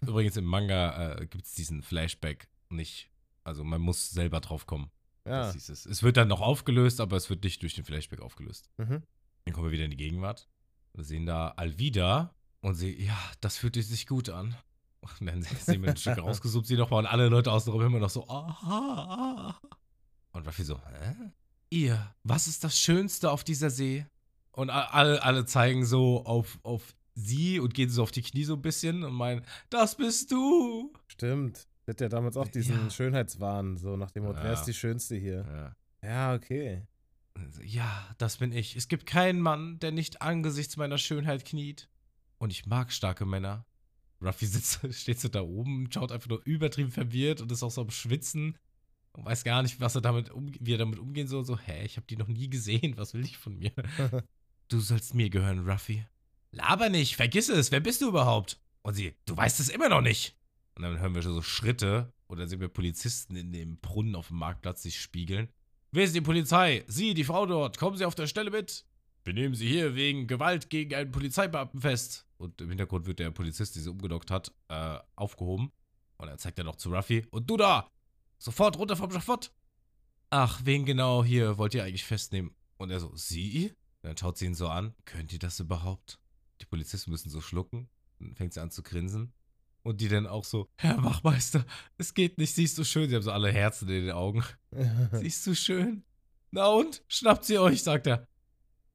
Übrigens 0.00 0.36
im 0.36 0.44
Manga 0.44 1.14
äh, 1.18 1.26
gibt 1.26 1.44
es 1.46 1.54
diesen 1.54 1.82
Flashback 1.82 2.48
nicht. 2.68 3.10
Also 3.44 3.62
man 3.62 3.80
muss 3.80 4.10
selber 4.10 4.40
drauf 4.40 4.66
kommen. 4.66 4.90
Ja. 5.26 5.44
Das 5.44 5.54
hieß 5.54 5.68
es. 5.70 5.86
es 5.86 6.02
wird 6.02 6.16
dann 6.16 6.28
noch 6.28 6.40
aufgelöst, 6.40 7.00
aber 7.00 7.16
es 7.16 7.30
wird 7.30 7.44
nicht 7.44 7.62
durch 7.62 7.74
den 7.74 7.84
Flashback 7.84 8.20
aufgelöst. 8.20 8.70
Mhm. 8.76 9.02
Dann 9.44 9.54
kommen 9.54 9.66
wir 9.66 9.72
wieder 9.72 9.84
in 9.84 9.90
die 9.90 9.96
Gegenwart. 9.96 10.48
Wir 10.94 11.04
sehen 11.04 11.26
da 11.26 11.48
Alvida 11.48 12.34
und 12.60 12.74
sie, 12.74 13.02
ja, 13.02 13.18
das 13.40 13.56
fühlt 13.56 13.74
sich 13.74 14.06
gut 14.06 14.28
an. 14.28 14.56
Und 15.00 15.26
dann 15.26 15.42
sehen 15.60 15.82
wir 15.82 15.90
ein 15.90 15.96
Stück 15.96 16.18
rausgesucht, 16.18 16.66
sie 16.66 16.76
nochmal 16.76 17.00
und 17.00 17.06
alle 17.06 17.28
Leute 17.28 17.52
außenrum 17.52 17.82
immer 17.82 17.98
noch 17.98 18.10
so, 18.10 18.26
aha. 18.28 19.60
Und 20.32 20.46
Ruffy 20.46 20.64
so, 20.64 20.78
hä? 20.78 21.14
Ihr, 21.70 22.14
was 22.22 22.46
ist 22.46 22.64
das 22.64 22.78
Schönste 22.78 23.30
auf 23.30 23.44
dieser 23.44 23.70
See? 23.70 24.06
Und 24.52 24.70
alle, 24.70 25.22
alle 25.22 25.46
zeigen 25.46 25.84
so 25.84 26.24
auf, 26.24 26.58
auf 26.62 26.94
sie 27.14 27.58
und 27.58 27.74
gehen 27.74 27.90
so 27.90 28.02
auf 28.02 28.12
die 28.12 28.22
Knie 28.22 28.44
so 28.44 28.54
ein 28.54 28.62
bisschen 28.62 29.02
und 29.02 29.12
meinen, 29.12 29.44
das 29.70 29.96
bist 29.96 30.30
du. 30.30 30.92
Stimmt. 31.08 31.66
Sie 31.84 31.90
hat 31.90 32.00
ja 32.00 32.08
damals 32.08 32.36
auch 32.36 32.48
diesen 32.48 32.84
Ja. 32.84 32.90
Schönheitswahn, 32.90 33.76
so 33.76 33.96
nach 33.96 34.10
dem 34.10 34.24
Motto, 34.24 34.38
wer 34.38 34.52
Ja. 34.52 34.52
ist 34.54 34.64
die 34.64 34.74
Schönste 34.74 35.16
hier? 35.16 35.74
Ja. 36.02 36.08
Ja, 36.08 36.34
okay. 36.34 36.86
Und 37.34 37.52
so, 37.54 37.62
Ja, 37.62 38.14
das 38.18 38.38
bin 38.38 38.52
ich. 38.52 38.76
Es 38.76 38.88
gibt 38.88 39.06
keinen 39.06 39.40
Mann, 39.40 39.78
der 39.80 39.92
nicht 39.92 40.22
angesichts 40.22 40.76
meiner 40.76 40.98
Schönheit 40.98 41.44
kniet. 41.44 41.88
Und 42.38 42.50
ich 42.50 42.66
mag 42.66 42.92
starke 42.92 43.26
Männer. 43.26 43.66
Ruffy 44.22 44.46
sitzt, 44.46 44.80
steht 44.94 45.20
so 45.20 45.28
da 45.28 45.42
oben, 45.42 45.90
schaut 45.92 46.12
einfach 46.12 46.28
nur 46.28 46.40
übertrieben 46.44 46.90
verwirrt 46.90 47.40
und 47.40 47.52
ist 47.52 47.62
auch 47.62 47.70
so 47.70 47.82
am 47.82 47.90
Schwitzen 47.90 48.56
und 49.12 49.24
weiß 49.26 49.44
gar 49.44 49.62
nicht, 49.62 49.80
was 49.80 49.94
er 49.94 50.00
damit 50.00 50.30
um, 50.30 50.50
wie 50.60 50.74
er 50.74 50.78
damit 50.78 50.98
umgehen 50.98 51.28
soll. 51.28 51.44
So, 51.44 51.58
hä, 51.58 51.84
ich 51.84 51.96
habe 51.96 52.06
die 52.06 52.16
noch 52.16 52.28
nie 52.28 52.48
gesehen. 52.48 52.96
Was 52.96 53.12
will 53.14 53.24
ich 53.24 53.36
von 53.36 53.56
mir? 53.58 53.72
du 54.68 54.80
sollst 54.80 55.14
mir 55.14 55.28
gehören, 55.28 55.68
Ruffy. 55.68 56.06
Laber 56.52 56.88
nicht, 56.88 57.16
vergiss 57.16 57.48
es. 57.48 57.70
Wer 57.72 57.80
bist 57.80 58.00
du 58.00 58.08
überhaupt? 58.08 58.60
Und 58.82 58.94
sie, 58.94 59.14
du 59.26 59.36
weißt 59.36 59.60
es 59.60 59.68
immer 59.68 59.88
noch 59.88 60.00
nicht. 60.00 60.36
Und 60.76 60.82
dann 60.82 60.98
hören 60.98 61.14
wir 61.14 61.22
so 61.22 61.40
Schritte 61.42 62.12
und 62.26 62.38
dann 62.38 62.48
sehen 62.48 62.60
wir 62.60 62.68
Polizisten 62.68 63.36
in 63.36 63.52
dem 63.52 63.78
Brunnen 63.78 64.16
auf 64.16 64.28
dem 64.28 64.38
Marktplatz 64.38 64.82
sich 64.82 65.00
spiegeln. 65.00 65.48
Wer 65.92 66.04
ist 66.04 66.14
die 66.14 66.20
Polizei? 66.20 66.84
Sie, 66.88 67.14
die 67.14 67.24
Frau 67.24 67.46
dort. 67.46 67.78
Kommen 67.78 67.96
Sie 67.96 68.04
auf 68.04 68.16
der 68.16 68.26
Stelle 68.26 68.50
mit. 68.50 68.84
Wir 69.22 69.32
nehmen 69.32 69.54
Sie 69.54 69.68
hier 69.68 69.94
wegen 69.94 70.26
Gewalt 70.26 70.68
gegen 70.68 70.94
einen 70.94 71.12
Polizeibeamten 71.12 71.80
fest. 71.80 72.26
Und 72.36 72.60
im 72.60 72.68
Hintergrund 72.68 73.06
wird 73.06 73.20
der 73.20 73.30
Polizist, 73.30 73.76
der 73.76 73.82
sie 73.82 73.90
umgedockt 73.90 74.30
hat, 74.30 74.52
äh, 74.68 74.98
aufgehoben. 75.14 75.70
Und 76.16 76.26
dann 76.26 76.38
zeigt 76.38 76.58
er 76.58 76.64
noch 76.64 76.76
zu 76.76 76.92
Ruffy. 76.92 77.24
Und 77.30 77.48
du 77.48 77.56
da! 77.56 77.88
Sofort 78.38 78.76
runter 78.76 78.96
vom 78.96 79.10
Schafott! 79.10 79.52
Ach, 80.30 80.60
wen 80.64 80.84
genau 80.84 81.22
hier 81.22 81.58
wollt 81.58 81.74
ihr 81.74 81.84
eigentlich 81.84 82.04
festnehmen? 82.04 82.54
Und 82.76 82.90
er 82.90 82.98
so, 82.98 83.14
Sie? 83.14 83.72
Dann 84.02 84.16
schaut 84.16 84.36
sie 84.36 84.46
ihn 84.46 84.54
so 84.54 84.68
an. 84.68 84.94
Könnt 85.04 85.32
ihr 85.32 85.38
das 85.38 85.60
überhaupt? 85.60 86.18
Die 86.60 86.66
Polizisten 86.66 87.10
müssen 87.10 87.30
so 87.30 87.40
schlucken. 87.40 87.88
Dann 88.18 88.34
fängt 88.34 88.52
sie 88.52 88.60
an 88.60 88.70
zu 88.70 88.82
grinsen. 88.82 89.32
Und 89.84 90.00
die 90.00 90.08
dann 90.08 90.26
auch 90.26 90.44
so, 90.44 90.66
Herr 90.76 91.04
Wachmeister, 91.04 91.64
es 91.98 92.14
geht 92.14 92.38
nicht, 92.38 92.54
sie 92.54 92.64
ist 92.64 92.74
so 92.74 92.84
schön. 92.84 93.10
Sie 93.10 93.14
haben 93.14 93.22
so 93.22 93.32
alle 93.32 93.52
Herzen 93.52 93.86
in 93.88 94.06
den 94.06 94.12
Augen. 94.12 94.42
Sie 95.12 95.26
ist 95.26 95.44
so 95.44 95.54
schön. 95.54 96.02
Na 96.50 96.68
und? 96.68 97.02
Schnappt 97.06 97.44
sie 97.44 97.58
euch, 97.58 97.82
sagt 97.82 98.06
er. 98.06 98.26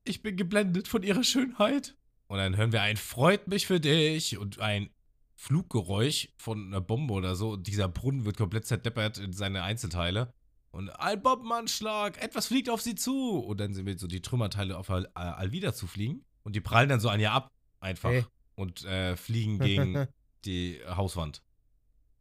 Ich 0.03 0.23
bin 0.23 0.35
geblendet 0.35 0.87
von 0.87 1.03
ihrer 1.03 1.23
Schönheit. 1.23 1.95
Und 2.27 2.39
dann 2.39 2.57
hören 2.57 2.71
wir 2.71 2.81
ein 2.81 2.97
Freut 2.97 3.47
mich 3.47 3.67
für 3.67 3.79
dich 3.79 4.39
und 4.39 4.59
ein 4.59 4.89
Fluggeräusch 5.35 6.29
von 6.37 6.67
einer 6.67 6.81
Bombe 6.81 7.13
oder 7.13 7.35
so. 7.35 7.51
Und 7.51 7.67
dieser 7.67 7.87
Brunnen 7.87 8.25
wird 8.25 8.37
komplett 8.37 8.65
zerdeppert 8.65 9.19
in 9.19 9.31
seine 9.31 9.61
Einzelteile. 9.61 10.33
Und 10.71 10.89
ein 10.89 11.21
Bombenanschlag, 11.21 12.21
etwas 12.21 12.47
fliegt 12.47 12.69
auf 12.69 12.81
sie 12.81 12.95
zu. 12.95 13.39
Und 13.39 13.59
dann 13.59 13.73
sind 13.73 13.85
wir 13.85 13.97
so 13.97 14.07
die 14.07 14.21
Trümmerteile 14.21 14.75
auf 14.75 14.89
Al 14.89 15.07
Alvida 15.13 15.73
zu 15.73 15.85
fliegen. 15.85 16.25
Und 16.43 16.55
die 16.55 16.61
prallen 16.61 16.89
dann 16.89 16.99
so 16.99 17.09
an 17.09 17.19
ihr 17.19 17.31
ab, 17.31 17.51
einfach. 17.79 18.09
Hey. 18.09 18.25
Und 18.55 18.83
äh, 18.85 19.15
fliegen 19.15 19.59
gegen 19.59 20.07
die 20.45 20.79
Hauswand. 20.87 21.43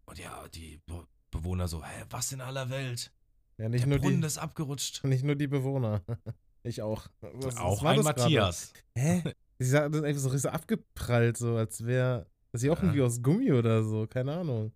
Und 0.06 0.18
ja, 0.18 0.46
die 0.48 0.80
Be 0.86 1.06
Bewohner 1.30 1.68
so, 1.68 1.84
hä, 1.84 2.04
was 2.10 2.32
in 2.32 2.40
aller 2.40 2.70
Welt? 2.70 3.12
ja, 3.58 3.68
nicht 3.68 3.82
Der 3.82 3.88
nur, 3.88 3.98
Brunnen 3.98 4.22
die, 4.22 4.26
ist 4.26 4.38
abgerutscht. 4.38 5.04
nicht 5.04 5.24
nur 5.24 5.34
die 5.36 5.46
Bewohner. 5.48 6.02
Ich 6.64 6.82
auch. 6.82 7.06
Was- 7.20 7.44
was 7.44 7.56
Auch 7.56 7.82
war 7.84 7.92
ein? 7.92 8.00
Matthias. 8.02 8.72
Hä? 8.96 9.22
Sie 9.60 9.64
ist 9.68 9.74
einfach 9.74 10.20
so 10.20 10.28
richtig 10.28 10.50
abgeprallt, 10.50 11.36
so 11.36 11.56
als 11.56 11.84
wäre 11.86 12.26
sie 12.52 12.68
auch 12.70 12.76
Ja. 12.78 12.82
irgendwie 12.84 13.02
aus 13.02 13.22
Gummi 13.22 13.52
oder 13.52 13.82
so, 13.84 14.06
keine 14.08 14.36
Ahnung. 14.36 14.72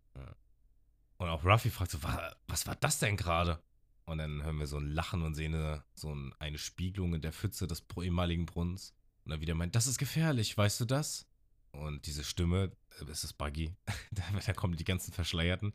Und 1.18 1.28
auch 1.28 1.44
Ruffy 1.44 1.70
fragt 1.70 1.90
so, 1.90 2.02
"Wa- 2.02 2.34
was 2.48 2.66
war 2.66 2.76
das 2.76 2.98
denn 3.00 3.16
gerade? 3.16 3.62
Und 4.06 4.18
dann 4.18 4.42
hören 4.42 4.58
wir 4.58 4.66
so 4.66 4.78
ein 4.78 4.90
Lachen 4.90 5.22
und 5.22 5.34
sehen 5.34 5.54
eine, 5.54 5.84
so 5.94 6.14
ein, 6.14 6.32
eine 6.38 6.58
Spiegelung 6.58 7.14
in 7.14 7.20
der 7.20 7.32
Pfütze 7.32 7.66
des 7.66 7.84
ehemaligen 8.00 8.46
Brunnens. 8.46 8.94
Und 9.24 9.30
dann 9.32 9.40
wieder 9.40 9.54
meint, 9.54 9.74
das 9.74 9.86
ist 9.86 9.98
gefährlich, 9.98 10.56
weißt 10.56 10.80
du 10.80 10.84
das? 10.84 11.26
Und 11.72 12.06
diese 12.06 12.24
Stimme, 12.24 12.64
äh, 12.64 12.70
es 13.10 13.24
ist 13.24 13.34
Buggy, 13.34 13.74
da, 14.10 14.52
kommen 14.52 14.76
die 14.76 14.84
ganzen 14.84 15.12
Verschleierten. 15.12 15.72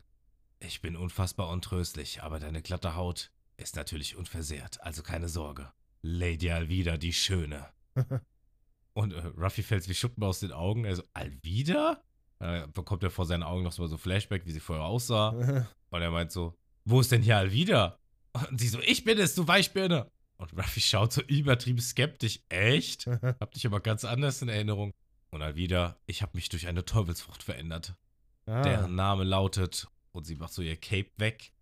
Ich 0.60 0.80
bin 0.80 0.96
unfassbar 0.96 1.50
untröstlich, 1.50 2.22
aber 2.22 2.40
deine 2.40 2.62
glatte 2.62 2.96
Haut 2.96 3.30
ist 3.56 3.76
natürlich 3.76 4.16
unversehrt, 4.16 4.80
also 4.82 5.02
keine 5.02 5.28
Sorge. 5.28 5.72
Lady 6.02 6.50
Alvida, 6.50 6.96
die 6.96 7.12
Schöne. 7.12 7.68
Und 8.94 9.12
äh, 9.12 9.26
Ruffy 9.36 9.62
fällt 9.62 9.88
wie 9.88 9.94
Schuppen 9.94 10.24
aus 10.24 10.40
den 10.40 10.52
Augen. 10.52 10.86
Also, 10.86 11.02
Alvida? 11.12 12.02
Dann 12.38 12.72
bekommt 12.72 13.02
er 13.02 13.10
vor 13.10 13.26
seinen 13.26 13.42
Augen 13.42 13.62
noch 13.62 13.72
so 13.72 13.86
so 13.86 13.96
Flashback, 13.96 14.46
wie 14.46 14.52
sie 14.52 14.60
vorher 14.60 14.84
aussah. 14.84 15.30
Und 15.90 16.02
er 16.02 16.10
meint 16.10 16.32
so, 16.32 16.56
wo 16.84 17.00
ist 17.00 17.12
denn 17.12 17.22
hier 17.22 17.36
Alvida? 17.36 17.98
Und 18.32 18.60
sie 18.60 18.68
so, 18.68 18.80
ich 18.80 19.04
bin 19.04 19.18
es, 19.18 19.34
du 19.34 19.46
Weichbirne. 19.46 20.10
Und 20.36 20.52
Ruffy 20.56 20.80
schaut 20.80 21.12
so 21.12 21.22
übertrieben 21.22 21.80
skeptisch. 21.80 22.40
Echt? 22.48 23.06
Hab 23.06 23.52
dich 23.52 23.66
aber 23.66 23.80
ganz 23.80 24.04
anders 24.04 24.40
in 24.42 24.48
Erinnerung. 24.48 24.92
Und 25.30 25.42
Alvida, 25.42 25.98
ich 26.06 26.22
habe 26.22 26.32
mich 26.34 26.48
durch 26.48 26.66
eine 26.66 26.84
Teufelsfrucht 26.84 27.42
verändert. 27.42 27.94
ah, 28.46 28.62
Deren 28.62 28.94
Name 28.94 29.24
lautet, 29.24 29.88
und 30.12 30.24
sie 30.24 30.36
macht 30.36 30.52
so 30.52 30.62
ihr 30.62 30.76
Cape 30.76 31.10
weg. 31.18 31.52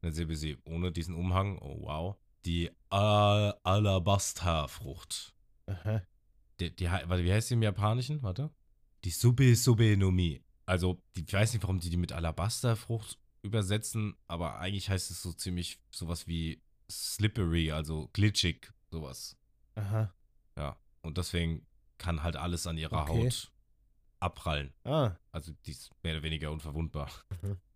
Dann 0.00 0.12
sehen 0.12 0.28
wir 0.28 0.36
sie 0.36 0.58
ohne 0.64 0.90
diesen 0.92 1.14
Umhang. 1.14 1.58
Oh 1.60 1.86
wow. 1.86 2.16
Die 2.44 2.70
Al 2.90 3.54
Alabasterfrucht. 3.62 5.34
aha. 5.66 6.02
Die, 6.60 6.74
die, 6.74 6.86
wie 6.86 7.32
heißt 7.32 7.50
die 7.50 7.54
im 7.54 7.62
Japanischen? 7.62 8.22
Warte. 8.22 8.50
Die 9.04 9.10
Sube 9.10 9.54
Sube 9.56 9.96
no 9.96 10.10
Mi. 10.10 10.42
Also, 10.66 11.02
die, 11.16 11.24
ich 11.26 11.32
weiß 11.32 11.52
nicht, 11.52 11.62
warum 11.62 11.80
die 11.80 11.90
die 11.90 11.96
mit 11.96 12.12
Alabasterfrucht 12.12 13.18
übersetzen, 13.42 14.14
aber 14.28 14.58
eigentlich 14.58 14.88
heißt 14.90 15.10
es 15.10 15.22
so 15.22 15.32
ziemlich 15.32 15.80
sowas 15.90 16.26
wie 16.26 16.62
slippery, 16.90 17.72
also 17.72 18.08
glitchig, 18.12 18.72
sowas. 18.90 19.36
Aha. 19.74 20.12
Ja. 20.56 20.76
Und 21.00 21.18
deswegen 21.18 21.66
kann 22.02 22.22
halt 22.22 22.36
alles 22.36 22.66
an 22.66 22.76
ihrer 22.76 23.02
Okay. 23.02 23.24
Haut 23.26 23.52
abprallen. 24.18 24.72
Ah. 24.84 25.12
Also, 25.30 25.52
die 25.66 25.70
ist 25.70 25.90
mehr 26.02 26.14
oder 26.14 26.22
weniger 26.22 26.50
unverwundbar. 26.50 27.08
Mhm. 27.42 27.56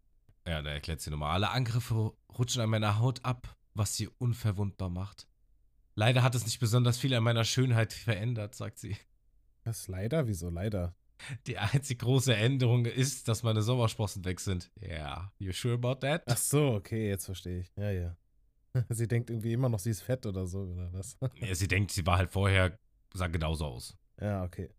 Ja, 0.49 0.63
da 0.63 0.71
erklärt 0.71 1.01
sie 1.01 1.11
nochmal. 1.11 1.33
Alle 1.33 1.51
Angriffe 1.51 2.13
rutschen 2.39 2.63
an 2.63 2.71
meiner 2.71 3.01
Haut 3.01 3.25
ab, 3.25 3.57
was 3.75 3.97
sie 3.97 4.07
unverwundbar 4.07 4.89
macht. 4.89 5.27
Leider 5.97 6.23
hat 6.23 6.37
es 6.37 6.45
nicht 6.45 6.61
besonders 6.61 6.99
viel 6.99 7.13
an 7.15 7.25
meiner 7.25 7.43
Schönheit 7.43 7.93
verändert, 7.93 8.55
sagt 8.55 8.79
sie. 8.79 8.97
Was 9.65 9.89
leider? 9.89 10.29
Wieso 10.29 10.49
leider? 10.49 10.95
Die 11.49 11.59
einzig 11.59 11.99
große 11.99 12.33
Änderung 12.33 12.87
ist, 12.87 13.27
dass 13.27 13.43
meine 13.43 13.61
Sommersprossen 13.61 14.25
weg 14.25 14.39
sind. 14.39 14.71
Ja, 14.81 14.89
yeah. 14.89 15.33
you 15.41 15.53
sure 15.53 15.75
about 15.75 16.07
that? 16.07 16.23
Ach 16.27 16.37
so, 16.37 16.75
okay, 16.75 17.09
jetzt 17.09 17.25
verstehe 17.25 17.59
ich. 17.59 17.73
Ja, 17.75 17.91
ja. 17.91 18.17
Sie 18.91 19.09
denkt 19.09 19.31
irgendwie 19.31 19.53
immer 19.53 19.69
noch, 19.69 19.81
sie 19.81 19.91
ist 19.91 20.03
fett 20.03 20.27
oder 20.27 20.47
so, 20.47 20.61
oder 20.61 20.93
was? 20.93 21.19
Ja, 21.41 21.55
sie 21.57 21.67
denkt, 21.67 21.91
sie 21.91 22.07
war 22.07 22.19
halt 22.19 22.31
vorher, 22.31 22.79
sah 23.15 23.27
genauso 23.27 23.65
aus. 23.65 23.97
Ja, 24.21 24.45
okay. 24.45 24.71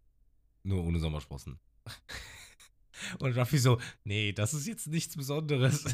Nur 0.64 0.84
ohne 0.84 1.00
Sommersprossen. 1.00 1.60
Und 3.20 3.38
Ruffy 3.38 3.60
so, 3.60 3.80
nee, 4.04 4.34
das 4.34 4.54
ist 4.54 4.68
jetzt 4.68 4.88
nichts 4.88 5.16
Besonderes. 5.16 5.86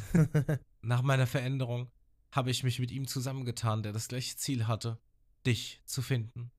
Nach 0.82 1.02
meiner 1.02 1.28
Veränderung 1.28 1.92
habe 2.32 2.50
ich 2.50 2.64
mich 2.64 2.80
mit 2.80 2.92
ihm 2.92 3.08
zusammengetan, 3.08 3.84
der 3.84 3.92
das 3.92 4.08
gleiche 4.08 4.36
Ziel 4.38 4.68
hatte, 4.68 5.00
dich 5.46 5.82
zu 5.86 6.02
finden. 6.02 6.52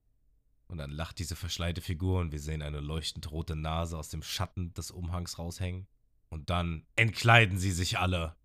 Und 0.66 0.78
dann 0.78 0.90
lacht 0.90 1.18
diese 1.18 1.36
verschleite 1.36 1.80
Figur 1.80 2.20
und 2.20 2.32
wir 2.32 2.40
sehen 2.40 2.62
eine 2.62 2.80
leuchtend 2.80 3.30
rote 3.30 3.56
Nase 3.56 3.98
aus 3.98 4.08
dem 4.08 4.22
Schatten 4.22 4.72
des 4.74 4.90
Umhangs 4.90 5.38
raushängen. 5.38 5.86
Und 6.28 6.50
dann 6.50 6.86
entkleiden 6.96 7.58
sie 7.58 7.70
sich 7.70 7.98
alle. 7.98 8.36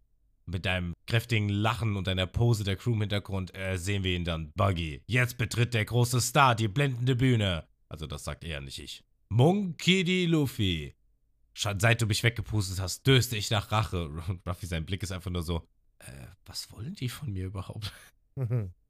Mit 0.46 0.66
einem 0.66 0.94
kräftigen 1.06 1.50
Lachen 1.50 1.96
und 1.96 2.08
einer 2.08 2.26
Pose 2.26 2.64
der 2.64 2.76
Crew 2.76 2.94
im 2.94 3.02
Hintergrund 3.02 3.56
äh, 3.56 3.78
sehen 3.78 4.04
wir 4.04 4.16
ihn 4.16 4.26
dann. 4.26 4.52
Buggy, 4.56 5.04
jetzt 5.06 5.38
betritt 5.38 5.74
der 5.74 5.86
große 5.86 6.20
Star 6.22 6.56
die 6.56 6.68
blendende 6.68 7.16
Bühne. 7.16 7.69
Also 7.90 8.08
das 8.08 8.24
sagt 8.24 8.44
er, 8.44 8.62
nicht 8.62 8.80
ich. 8.80 9.04
Monkey 9.30 10.04
D. 10.04 10.26
Luffy. 10.26 10.96
Schon 11.54 11.80
seit 11.80 12.02
du 12.02 12.06
mich 12.06 12.24
weggepustet 12.24 12.80
hast, 12.80 13.06
döste 13.06 13.36
ich 13.36 13.50
nach 13.50 13.72
Rache. 13.72 14.08
Und 14.08 14.42
Ruffy, 14.48 14.66
sein 14.66 14.86
Blick 14.86 15.04
ist 15.04 15.12
einfach 15.12 15.32
nur 15.32 15.44
so, 15.44 15.68
äh, 16.00 16.28
was 16.46 16.72
wollen 16.72 16.96
die 16.96 17.10
von 17.10 17.32
mir 17.32 17.46
überhaupt? 17.46 17.92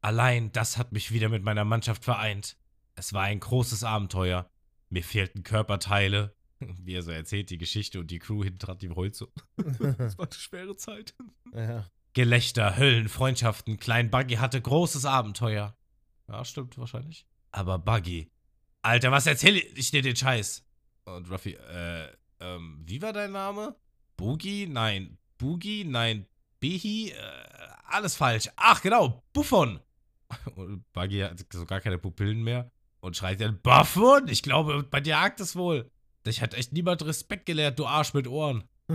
Allein 0.01 0.51
das 0.51 0.77
hat 0.77 0.91
mich 0.91 1.11
wieder 1.11 1.29
mit 1.29 1.43
meiner 1.43 1.65
Mannschaft 1.65 2.03
vereint. 2.05 2.57
Es 2.95 3.13
war 3.13 3.23
ein 3.23 3.39
großes 3.39 3.83
Abenteuer. 3.83 4.49
Mir 4.89 5.03
fehlten 5.03 5.43
Körperteile. 5.43 6.35
Wie 6.59 6.93
er 6.93 7.01
so 7.01 7.11
erzählt, 7.11 7.49
die 7.49 7.57
Geschichte 7.57 7.99
und 7.99 8.11
die 8.11 8.19
Crew 8.19 8.43
dran, 8.43 8.77
die 8.77 8.89
heult 8.89 9.15
so. 9.15 9.31
Das 9.57 10.17
war 10.17 10.25
eine 10.25 10.33
schwere 10.33 10.75
Zeit. 10.75 11.15
ja. 11.53 11.89
Gelächter, 12.13 12.75
Höllen, 12.75 13.07
Freundschaften. 13.07 13.77
Klein 13.77 14.09
Buggy 14.09 14.35
hatte 14.35 14.59
großes 14.59 15.05
Abenteuer. 15.05 15.77
Ja, 16.27 16.43
stimmt 16.43 16.77
wahrscheinlich. 16.77 17.25
Aber 17.51 17.79
Buggy. 17.79 18.29
Alter, 18.81 19.11
was 19.11 19.25
erzähle 19.27 19.59
ich 19.59 19.91
dir 19.91 20.01
den 20.01 20.15
Scheiß? 20.15 20.63
Und 21.05 21.29
Ruffy, 21.29 21.53
äh, 21.53 22.07
ähm, 22.39 22.81
wie 22.85 23.01
war 23.01 23.13
dein 23.13 23.31
Name? 23.31 23.75
Boogie? 24.17 24.67
Nein. 24.67 25.17
Boogie? 25.37 25.83
Nein. 25.83 26.25
Behi? 26.59 27.11
Äh, 27.11 27.15
alles 27.85 28.15
falsch. 28.15 28.49
Ach, 28.55 28.81
genau. 28.81 29.23
Buffon. 29.33 29.79
Und 30.55 30.83
Buggy 30.93 31.19
hat 31.21 31.43
so 31.51 31.65
gar 31.65 31.81
keine 31.81 31.97
Pupillen 31.97 32.43
mehr 32.43 32.69
und 33.01 33.15
schreit 33.17 33.41
dann, 33.41 33.59
Buffon? 33.61 34.27
Ich 34.27 34.43
glaube, 34.43 34.83
bei 34.83 34.99
dir 35.01 35.19
hakt 35.19 35.39
es 35.39 35.55
wohl. 35.55 35.89
Dich 36.27 36.41
hat 36.41 36.53
echt 36.53 36.71
niemand 36.73 37.01
Respekt 37.03 37.45
gelehrt, 37.47 37.79
du 37.79 37.87
Arsch 37.87 38.13
mit 38.13 38.27
Ohren. 38.27 38.63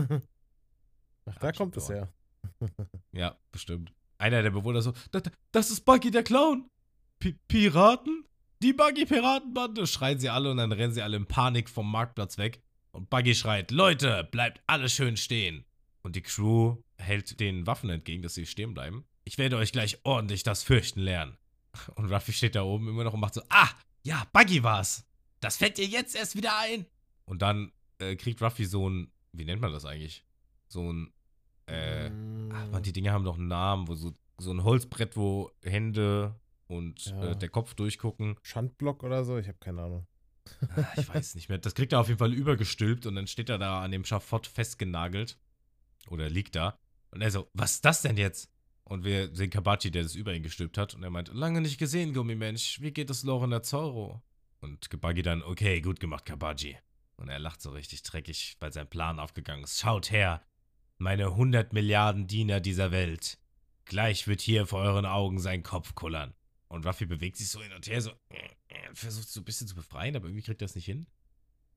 Ach, 1.25 1.39
da 1.41 1.51
kommt 1.53 1.77
es 1.77 1.89
her. 1.89 2.13
Ja, 3.13 3.37
bestimmt. 3.51 3.93
Einer 4.19 4.43
der 4.43 4.51
Bewohner 4.51 4.83
so, 4.83 4.93
"Da- 5.11 5.21
da- 5.21 5.31
das 5.53 5.71
ist 5.71 5.81
Buggy 5.85 6.11
der 6.11 6.23
Clown. 6.23 6.69
Pi 7.19 7.33
Piraten? 7.49 8.25
Die 8.65 8.73
Buggy-Piratenbande, 8.73 9.87
schreien 9.87 10.19
sie 10.19 10.31
alle 10.31 10.51
und 10.51 10.57
dann 10.57 10.73
rennen 10.73 10.95
sie 10.95 11.03
alle 11.03 11.19
in 11.19 11.27
Panik 11.27 11.69
vom 11.69 11.91
Marktplatz 11.93 12.39
weg. 12.39 12.63
Und 12.93 13.11
Buggy 13.11 13.35
schreit, 13.35 13.71
Leute, 13.71 14.27
bleibt 14.33 14.63
alle 14.67 14.89
schön 14.89 15.19
stehen. 15.19 15.67
Und 16.01 16.17
die 16.17 16.23
Crew 16.23 16.79
hält 16.97 17.41
den 17.41 17.67
Waffen 17.67 17.91
entgegen, 17.91 18.23
dass 18.23 18.33
sie 18.33 18.47
stehen 18.47 18.73
bleiben. 18.73 19.05
Ich 19.25 19.37
werde 19.37 19.59
euch 19.59 19.71
gleich 19.71 19.99
ordentlich 20.05 20.45
das 20.45 20.63
Fürchten 20.63 21.01
lernen. 21.01 21.37
Und 21.97 22.11
Ruffy 22.11 22.33
steht 22.33 22.55
da 22.55 22.63
oben 22.63 22.89
immer 22.89 23.05
noch 23.05 23.13
und 23.13 23.21
macht 23.21 23.35
so, 23.35 23.43
ah, 23.51 23.69
ja, 24.03 24.27
Buggy 24.33 24.63
war's. 24.63 25.07
Das 25.41 25.59
fällt 25.59 25.77
dir 25.77 25.85
jetzt 25.85 26.17
erst 26.17 26.35
wieder 26.35 26.59
ein. 26.59 26.87
Und 27.27 27.43
dann 27.43 27.71
äh, 27.99 28.17
kriegt 28.17 28.41
Ruffy 28.41 28.65
so 28.65 28.89
ein, 28.89 29.13
wie 29.33 29.45
nennt 29.45 29.61
man 29.61 29.73
das 29.73 29.85
eigentlich? 29.85 30.25
So 30.69 30.91
ein, 30.91 31.13
äh, 31.67 32.07
Ach 32.51 32.71
man, 32.71 32.83
die 32.83 32.95
Dinge 32.95 33.13
haben 33.13 33.27
doch 33.27 33.37
einen 33.37 33.49
Namen, 33.49 33.89
wo 33.89 33.95
so, 33.95 34.15
so 34.39 34.53
ein 34.53 34.65
Holzbrett, 34.65 35.19
wo 35.19 35.51
Hände 35.63 36.41
und 36.67 37.07
Ja. 37.07 37.31
äh, 37.33 37.37
der 37.37 37.49
Kopf 37.49 37.75
durchgucken. 37.75 38.37
Schandblock 38.43 39.03
oder 39.03 39.25
so? 39.25 39.39
Ich 39.39 39.49
habe 39.49 39.59
keine 39.59 39.83
Ahnung. 39.83 40.07
Ah, 40.77 40.85
Ich 40.97 41.09
weiß 41.09 41.35
nicht 41.37 41.49
mehr. 41.49 41.59
Das 41.59 41.75
kriegt 41.75 41.93
er 41.93 42.01
auf 42.01 42.09
jeden 42.09 42.19
Fall 42.19 42.33
übergestülpt 42.35 43.07
und 43.07 43.15
dann 43.17 43.27
steht 43.27 43.49
er 43.49 43.59
da 43.59 43.83
an 43.83 43.91
dem 43.91 44.05
Schafott 44.05 44.47
festgenagelt. 44.47 45.39
Oder 46.11 46.29
liegt 46.29 46.55
da. 46.55 46.79
Und 47.11 47.23
er 47.23 47.31
so, 47.31 47.49
was 47.55 47.73
ist 47.77 47.85
das 47.85 48.03
denn 48.03 48.17
jetzt? 48.17 48.51
Und 48.85 49.05
wir 49.05 49.35
sehen 49.35 49.49
Kabachi, 49.49 49.91
der 49.91 50.03
das 50.03 50.15
über 50.15 50.35
ihn 50.35 50.43
gestülpt 50.43 50.77
hat. 50.77 50.95
Und 50.95 51.03
er 51.03 51.09
meint, 51.11 51.33
lange 51.33 51.63
nicht 51.63 51.79
gesehen, 51.79 52.13
Gummimensch. 52.13 52.81
Wie 52.83 52.93
geht 52.93 53.09
es 53.09 53.23
Lorena 53.23 53.63
Zorro? 53.63 54.23
Und 54.61 54.91
Kabagi 54.91 55.23
dann, 55.23 55.43
okay, 55.43 55.81
gut 55.81 56.01
gemacht, 56.01 56.27
Kabaji. 56.27 56.77
Und 57.17 57.29
er 57.29 57.39
lacht 57.39 57.63
so 57.63 57.71
richtig 57.71 58.03
dreckig, 58.03 58.57
weil 58.61 58.73
sein 58.73 58.89
Plan 58.91 59.19
aufgegangen 59.21 59.65
ist. 59.65 59.79
Schaut 59.81 60.11
her, 60.11 60.43
meine 60.99 61.27
100 61.29 61.73
Milliarden 61.73 62.27
Diener 62.27 62.61
dieser 62.61 62.91
Welt. 62.91 63.39
Gleich 63.87 64.27
wird 64.27 64.41
hier 64.43 64.67
vor 64.67 64.81
euren 64.81 65.07
Augen 65.07 65.39
sein 65.39 65.63
Kopf 65.63 65.95
kullern. 65.95 66.35
Und 66.69 66.87
Ruffy 66.87 67.07
bewegt 67.07 67.37
sich 67.37 67.49
so 67.49 67.63
hin 67.63 67.73
und 67.73 67.87
her, 67.87 68.01
so 68.01 68.13
versucht 68.95 69.29
so 69.29 69.41
ein 69.41 69.45
bisschen 69.45 69.69
zu 69.69 69.75
befreien, 69.75 70.17
aber 70.17 70.27
irgendwie 70.27 70.43
kriegt 70.43 70.63
er 70.63 70.67
es 70.67 70.75
nicht 70.75 70.87
hin. 70.87 71.07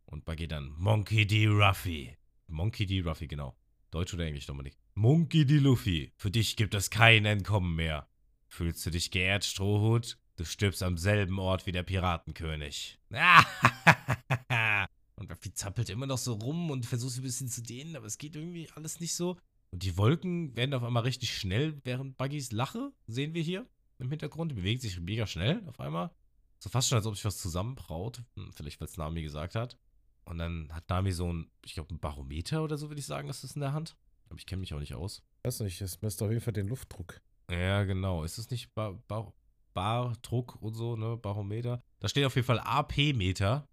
Und 0.05 0.25
Buggy 0.25 0.47
dann, 0.47 0.73
Monkey 0.77 1.27
D. 1.27 1.47
Ruffy. 1.47 2.17
Monkey 2.47 2.85
D. 2.85 3.01
Ruffy, 3.01 3.27
genau. 3.27 3.57
Deutsch 3.91 4.13
oder 4.13 4.25
Englisch, 4.25 4.45
Dominik? 4.45 4.77
Monkey 4.95 5.45
D. 5.45 5.57
Luffy, 5.57 6.13
für 6.15 6.31
dich 6.31 6.55
gibt 6.55 6.73
es 6.73 6.89
kein 6.89 7.25
Entkommen 7.25 7.75
mehr. 7.75 8.09
Fühlst 8.47 8.85
du 8.85 8.89
dich 8.89 9.11
geehrt, 9.11 9.43
Strohhut? 9.43 10.17
Du 10.37 10.45
stirbst 10.45 10.83
am 10.83 10.97
selben 10.97 11.39
Ort 11.39 11.65
wie 11.65 11.71
der 11.71 11.83
Piratenkönig. 11.83 12.99
und 15.15 15.31
Ruffy 15.31 15.53
zappelt 15.53 15.89
immer 15.89 16.05
noch 16.05 16.17
so 16.17 16.33
rum 16.33 16.71
und 16.71 16.85
versucht 16.85 17.17
ein 17.17 17.23
bisschen 17.23 17.49
zu 17.49 17.61
dehnen, 17.61 17.95
aber 17.95 18.05
es 18.05 18.17
geht 18.17 18.35
irgendwie 18.35 18.69
alles 18.71 18.99
nicht 18.99 19.15
so. 19.15 19.37
Und 19.71 19.83
die 19.83 19.97
Wolken 19.97 20.55
werden 20.55 20.73
auf 20.73 20.83
einmal 20.83 21.03
richtig 21.03 21.35
schnell, 21.35 21.81
während 21.83 22.17
Buggys 22.17 22.53
Lache, 22.53 22.93
sehen 23.07 23.33
wir 23.33 23.41
hier 23.41 23.67
im 23.99 24.09
Hintergrund. 24.09 24.51
Die 24.51 24.55
bewegt 24.55 24.81
sich 24.81 24.99
mega 24.99 25.27
schnell 25.27 25.63
auf 25.67 25.79
einmal. 25.79 26.11
So 26.59 26.69
fast 26.69 26.89
schon, 26.89 26.97
als 26.97 27.05
ob 27.05 27.15
sich 27.15 27.25
was 27.25 27.37
zusammenbraut. 27.37 28.23
Hm, 28.35 28.51
vielleicht, 28.51 28.79
weil 28.79 28.87
es 28.87 28.97
Nami 28.97 29.21
gesagt 29.21 29.55
hat. 29.55 29.77
Und 30.25 30.39
dann 30.39 30.73
hat 30.73 30.89
Nami 30.89 31.11
so 31.11 31.31
ein, 31.31 31.49
ich 31.63 31.73
glaube, 31.73 31.93
ein 31.93 31.99
Barometer 31.99 32.63
oder 32.63 32.77
so, 32.77 32.89
würde 32.89 32.99
ich 32.99 33.05
sagen, 33.05 33.29
ist 33.29 33.43
das 33.43 33.55
in 33.55 33.61
der 33.61 33.73
Hand. 33.73 33.95
Aber 34.29 34.37
ich 34.37 34.45
kenne 34.45 34.59
mich 34.59 34.73
auch 34.73 34.79
nicht 34.79 34.93
aus. 34.93 35.23
Weiß 35.43 35.61
nicht, 35.61 35.79
es 35.81 36.01
misst 36.01 36.21
auf 36.21 36.29
jeden 36.29 36.41
Fall 36.41 36.53
den 36.53 36.67
Luftdruck. 36.67 37.21
Ja, 37.49 37.83
genau. 37.85 38.23
Ist 38.23 38.37
es 38.37 38.49
nicht 38.49 38.73
Bar, 38.73 39.01
Bar, 39.07 39.33
Bardruck 39.73 40.61
und 40.61 40.73
so, 40.73 40.95
ne? 40.95 41.15
Barometer? 41.17 41.81
Da 41.99 42.09
steht 42.09 42.25
auf 42.25 42.35
jeden 42.35 42.47
Fall 42.47 42.59
AP-Meter. 42.59 43.67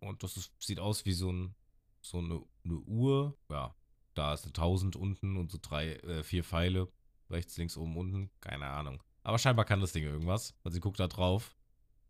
Und 0.00 0.22
das 0.22 0.36
ist, 0.36 0.52
sieht 0.58 0.80
aus 0.80 1.04
wie 1.04 1.12
so, 1.12 1.30
ein, 1.30 1.54
so 2.00 2.18
eine, 2.18 2.42
eine 2.64 2.78
Uhr. 2.78 3.38
Ja, 3.48 3.76
da 4.14 4.34
ist 4.34 4.44
eine 4.44 4.50
1000 4.50 4.96
unten 4.96 5.36
und 5.36 5.52
so 5.52 5.58
drei, 5.60 5.92
äh, 5.96 6.24
vier 6.24 6.42
Pfeile. 6.42 6.88
Rechts, 7.28 7.56
links, 7.58 7.76
oben, 7.76 7.96
unten. 7.96 8.30
Keine 8.40 8.66
Ahnung. 8.66 9.02
Aber 9.22 9.38
scheinbar 9.38 9.64
kann 9.64 9.80
das 9.80 9.92
Ding 9.92 10.04
irgendwas, 10.04 10.54
weil 10.62 10.72
sie 10.72 10.80
guckt 10.80 10.98
da 11.00 11.08
drauf. 11.08 11.56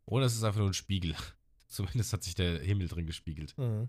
Oder 0.06 0.26
es 0.26 0.34
ist 0.34 0.44
einfach 0.44 0.60
nur 0.60 0.70
ein 0.70 0.74
Spiegel. 0.74 1.14
Zumindest 1.68 2.12
hat 2.12 2.22
sich 2.24 2.34
der 2.34 2.60
Himmel 2.60 2.88
drin 2.88 3.06
gespiegelt. 3.06 3.56
Mhm. 3.58 3.88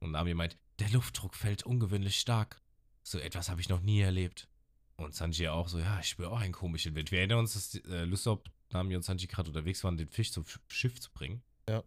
Und 0.00 0.10
Nami 0.12 0.34
meint, 0.34 0.58
der 0.78 0.90
Luftdruck 0.90 1.34
fällt 1.34 1.64
ungewöhnlich 1.64 2.18
stark. 2.18 2.60
So 3.02 3.18
etwas 3.18 3.48
habe 3.50 3.60
ich 3.60 3.68
noch 3.68 3.80
nie 3.80 4.00
erlebt. 4.00 4.48
Und 4.96 5.14
Sanji 5.14 5.48
auch 5.48 5.68
so, 5.68 5.78
ja, 5.78 5.98
ich 6.00 6.08
spüre 6.10 6.30
auch 6.30 6.40
einen 6.40 6.52
komischen 6.52 6.94
Wind. 6.94 7.10
Wir 7.10 7.20
erinnern 7.20 7.38
uns, 7.40 7.54
dass 7.54 7.74
äh, 7.86 8.04
Lysop, 8.04 8.50
Nami 8.70 8.96
und 8.96 9.02
Sanji 9.02 9.26
gerade 9.26 9.48
unterwegs 9.48 9.82
waren, 9.82 9.96
den 9.96 10.08
Fisch 10.08 10.32
zum 10.32 10.44
Sch- 10.44 10.60
Schiff 10.68 11.00
zu 11.00 11.10
bringen. 11.10 11.42
Ja. 11.68 11.82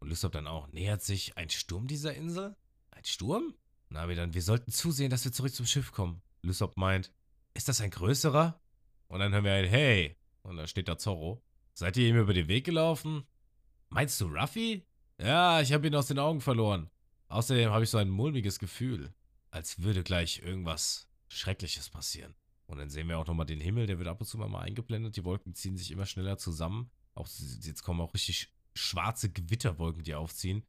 Und 0.00 0.08
Lysop 0.08 0.32
dann 0.32 0.46
auch, 0.46 0.68
nähert 0.68 1.02
sich 1.02 1.36
ein 1.38 1.48
Sturm 1.48 1.86
dieser 1.86 2.14
Insel? 2.14 2.54
Ein 2.90 3.04
Sturm? 3.04 3.54
Nami 3.88 4.14
dann, 4.14 4.34
wir 4.34 4.42
sollten 4.42 4.70
zusehen, 4.72 5.08
dass 5.10 5.24
wir 5.24 5.32
zurück 5.32 5.54
zum 5.54 5.64
Schiff 5.66 5.92
kommen. 5.92 6.20
Lysop 6.42 6.76
meint, 6.76 7.10
ist 7.54 7.68
das 7.68 7.80
ein 7.80 7.90
größerer? 7.90 8.60
Und 9.08 9.20
dann 9.20 9.32
hören 9.32 9.44
wir 9.44 9.52
ein 9.52 9.68
Hey. 9.68 10.16
Und 10.42 10.56
da 10.56 10.66
steht 10.66 10.88
da 10.88 10.98
Zorro. 10.98 11.42
Seid 11.72 11.96
ihr 11.96 12.08
ihm 12.08 12.16
über 12.16 12.34
den 12.34 12.48
Weg 12.48 12.64
gelaufen? 12.64 13.24
Meinst 13.88 14.20
du 14.20 14.26
Ruffy? 14.26 14.86
Ja, 15.20 15.60
ich 15.60 15.72
habe 15.72 15.86
ihn 15.86 15.94
aus 15.94 16.06
den 16.06 16.18
Augen 16.18 16.40
verloren. 16.40 16.90
Außerdem 17.28 17.70
habe 17.70 17.84
ich 17.84 17.90
so 17.90 17.98
ein 17.98 18.08
mulmiges 18.08 18.58
Gefühl, 18.58 19.12
als 19.50 19.82
würde 19.82 20.02
gleich 20.02 20.40
irgendwas 20.42 21.08
Schreckliches 21.28 21.90
passieren. 21.90 22.34
Und 22.66 22.78
dann 22.78 22.90
sehen 22.90 23.08
wir 23.08 23.18
auch 23.18 23.26
nochmal 23.26 23.46
den 23.46 23.60
Himmel, 23.60 23.86
der 23.86 23.98
wird 23.98 24.08
ab 24.08 24.20
und 24.20 24.26
zu 24.26 24.38
mal 24.38 24.60
eingeblendet. 24.60 25.16
Die 25.16 25.24
Wolken 25.24 25.54
ziehen 25.54 25.76
sich 25.76 25.90
immer 25.90 26.06
schneller 26.06 26.38
zusammen. 26.38 26.90
Auch 27.14 27.28
jetzt 27.60 27.82
kommen 27.82 28.00
auch 28.00 28.14
richtig 28.14 28.52
schwarze 28.74 29.30
Gewitterwolken, 29.30 30.02
die 30.02 30.14
aufziehen. 30.14 30.64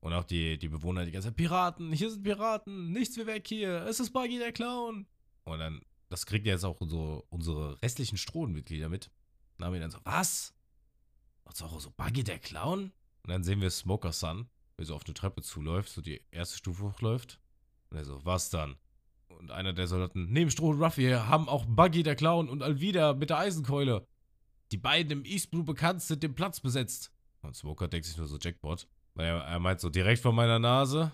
Und 0.00 0.14
auch 0.14 0.24
die, 0.24 0.58
die 0.58 0.68
Bewohner 0.68 1.04
die 1.04 1.12
ganze 1.12 1.28
Zeit, 1.28 1.36
Piraten, 1.36 1.92
hier 1.92 2.10
sind 2.10 2.22
Piraten, 2.22 2.90
nichts 2.90 3.18
wie 3.18 3.26
weg 3.26 3.46
hier, 3.46 3.84
es 3.86 4.00
ist 4.00 4.12
Buggy 4.12 4.38
der 4.38 4.52
Clown. 4.52 5.06
Und 5.44 5.58
dann, 5.58 5.82
das 6.10 6.26
kriegt 6.26 6.46
jetzt 6.46 6.64
auch 6.64 6.80
unsere, 6.80 7.22
unsere 7.30 7.80
restlichen 7.82 8.18
Strohenmitglieder 8.18 8.88
mit. 8.88 9.10
Nami 9.58 9.78
dann 9.78 9.90
so, 9.90 9.98
was? 10.04 10.52
Und 11.44 11.56
Zorro 11.56 11.78
so, 11.78 11.90
Buggy 11.96 12.24
der 12.24 12.38
Clown? 12.38 12.92
Und 13.22 13.30
dann 13.30 13.44
sehen 13.44 13.60
wir 13.60 13.70
Smoker 13.70 14.12
Sun, 14.12 14.48
wie 14.76 14.82
er 14.82 14.86
so 14.86 14.96
auf 14.96 15.04
eine 15.04 15.14
Treppe 15.14 15.42
zuläuft, 15.42 15.90
so 15.90 16.00
die 16.00 16.20
erste 16.30 16.58
Stufe 16.58 16.82
hochläuft. 16.84 17.38
Und 17.90 17.96
er 17.96 18.04
so, 18.04 18.24
was 18.24 18.50
dann? 18.50 18.76
Und 19.28 19.52
einer 19.52 19.72
der 19.72 19.86
Soldaten, 19.86 20.32
neben 20.32 20.50
Stroh 20.50 20.70
und 20.70 20.82
Ruffy 20.82 21.10
haben 21.10 21.48
auch 21.48 21.64
Buggy 21.64 22.02
der 22.02 22.16
Clown 22.16 22.48
und 22.48 22.62
Alvida 22.62 23.14
mit 23.14 23.30
der 23.30 23.38
Eisenkeule. 23.38 24.06
Die 24.72 24.76
beiden 24.76 25.12
im 25.12 25.24
East 25.24 25.50
Blue 25.50 25.64
bekannt 25.64 26.02
sind 26.02 26.22
den 26.22 26.34
Platz 26.34 26.60
besetzt. 26.60 27.12
Und 27.42 27.56
Smoker 27.56 27.88
denkt 27.88 28.06
sich 28.06 28.16
nur 28.16 28.26
so 28.26 28.38
Jackpot. 28.38 28.88
Weil 29.14 29.26
er, 29.26 29.38
er 29.42 29.58
meint 29.60 29.80
so 29.80 29.90
direkt 29.90 30.22
vor 30.22 30.32
meiner 30.32 30.58
Nase, 30.58 31.12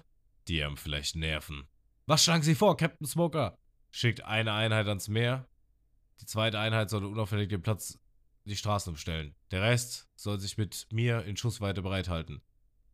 die 0.48 0.64
haben 0.64 0.76
vielleicht 0.76 1.16
Nerven. 1.16 1.66
Was 2.06 2.24
schlagen 2.24 2.42
Sie 2.42 2.54
vor, 2.54 2.76
Captain 2.76 3.06
Smoker? 3.06 3.58
Schickt 3.96 4.24
eine 4.24 4.52
Einheit 4.52 4.88
ans 4.88 5.08
Meer. 5.08 5.48
Die 6.20 6.26
zweite 6.26 6.58
Einheit 6.58 6.90
sollte 6.90 7.08
unauffällig 7.08 7.48
den 7.48 7.62
Platz, 7.62 7.98
die 8.44 8.54
Straßen 8.54 8.90
umstellen. 8.90 9.34
Der 9.52 9.62
Rest 9.62 10.06
soll 10.16 10.38
sich 10.38 10.58
mit 10.58 10.86
mir 10.92 11.24
in 11.24 11.38
Schussweite 11.38 11.80
bereithalten. 11.80 12.42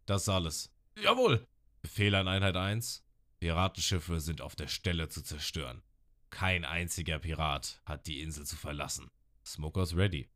Das 0.06 0.22
ist 0.22 0.28
alles. 0.28 0.72
Jawohl! 1.02 1.44
Befehl 1.80 2.14
an 2.14 2.28
Einheit 2.28 2.56
1. 2.56 3.04
Piratenschiffe 3.40 4.20
sind 4.20 4.42
auf 4.42 4.54
der 4.54 4.68
Stelle 4.68 5.08
zu 5.08 5.22
zerstören. 5.22 5.82
Kein 6.30 6.64
einziger 6.64 7.18
Pirat 7.18 7.82
hat 7.84 8.06
die 8.06 8.20
Insel 8.20 8.46
zu 8.46 8.54
verlassen. 8.54 9.10
Smoker 9.44 9.82
ist 9.82 9.96
ready. 9.96 10.30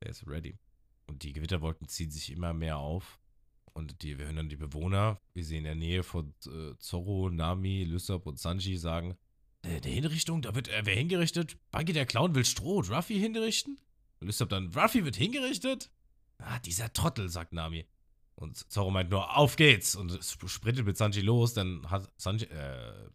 Er 0.00 0.10
ist 0.10 0.26
ready. 0.26 0.58
Und 1.06 1.22
die 1.22 1.32
Gewitterwolken 1.32 1.88
ziehen 1.88 2.10
sich 2.10 2.30
immer 2.30 2.52
mehr 2.52 2.76
auf. 2.76 3.18
Und 3.72 4.02
die, 4.02 4.18
wir 4.18 4.26
hören 4.26 4.36
dann 4.36 4.50
die 4.50 4.56
Bewohner, 4.56 5.22
wie 5.32 5.42
sie 5.42 5.56
in 5.56 5.64
der 5.64 5.74
Nähe 5.74 6.02
von 6.02 6.34
äh, 6.44 6.76
Zorro, 6.80 7.30
Nami, 7.30 7.84
Lysop 7.84 8.26
und 8.26 8.38
Sanji 8.38 8.76
sagen, 8.76 9.16
äh, 9.66 9.80
der 9.80 9.92
Hinrichtung, 9.92 10.42
da 10.42 10.54
wird 10.54 10.68
äh, 10.68 10.82
wer 10.84 10.94
hingerichtet? 10.94 11.56
Buggy 11.70 11.92
der 11.92 12.06
Clown 12.06 12.34
will 12.34 12.44
Stroh 12.44 12.78
und 12.78 12.90
Ruffy 12.90 13.18
hinrichten? 13.18 13.78
Lysop 14.20 14.48
dann, 14.48 14.72
Ruffy 14.74 15.04
wird 15.04 15.16
hingerichtet? 15.16 15.90
Ah, 16.38 16.58
dieser 16.60 16.92
Trottel, 16.92 17.28
sagt 17.28 17.52
Nami. 17.52 17.86
Und 18.34 18.70
Zorro 18.70 18.90
meint 18.90 19.10
nur, 19.10 19.36
auf 19.36 19.56
geht's! 19.56 19.96
Und 19.96 20.18
sprintet 20.22 20.84
mit 20.84 20.98
Sanji 20.98 21.22
los, 21.22 21.54
dann 21.54 21.90
hat 21.90 22.10
Sanji, 22.18 22.44
äh, 22.44 23.10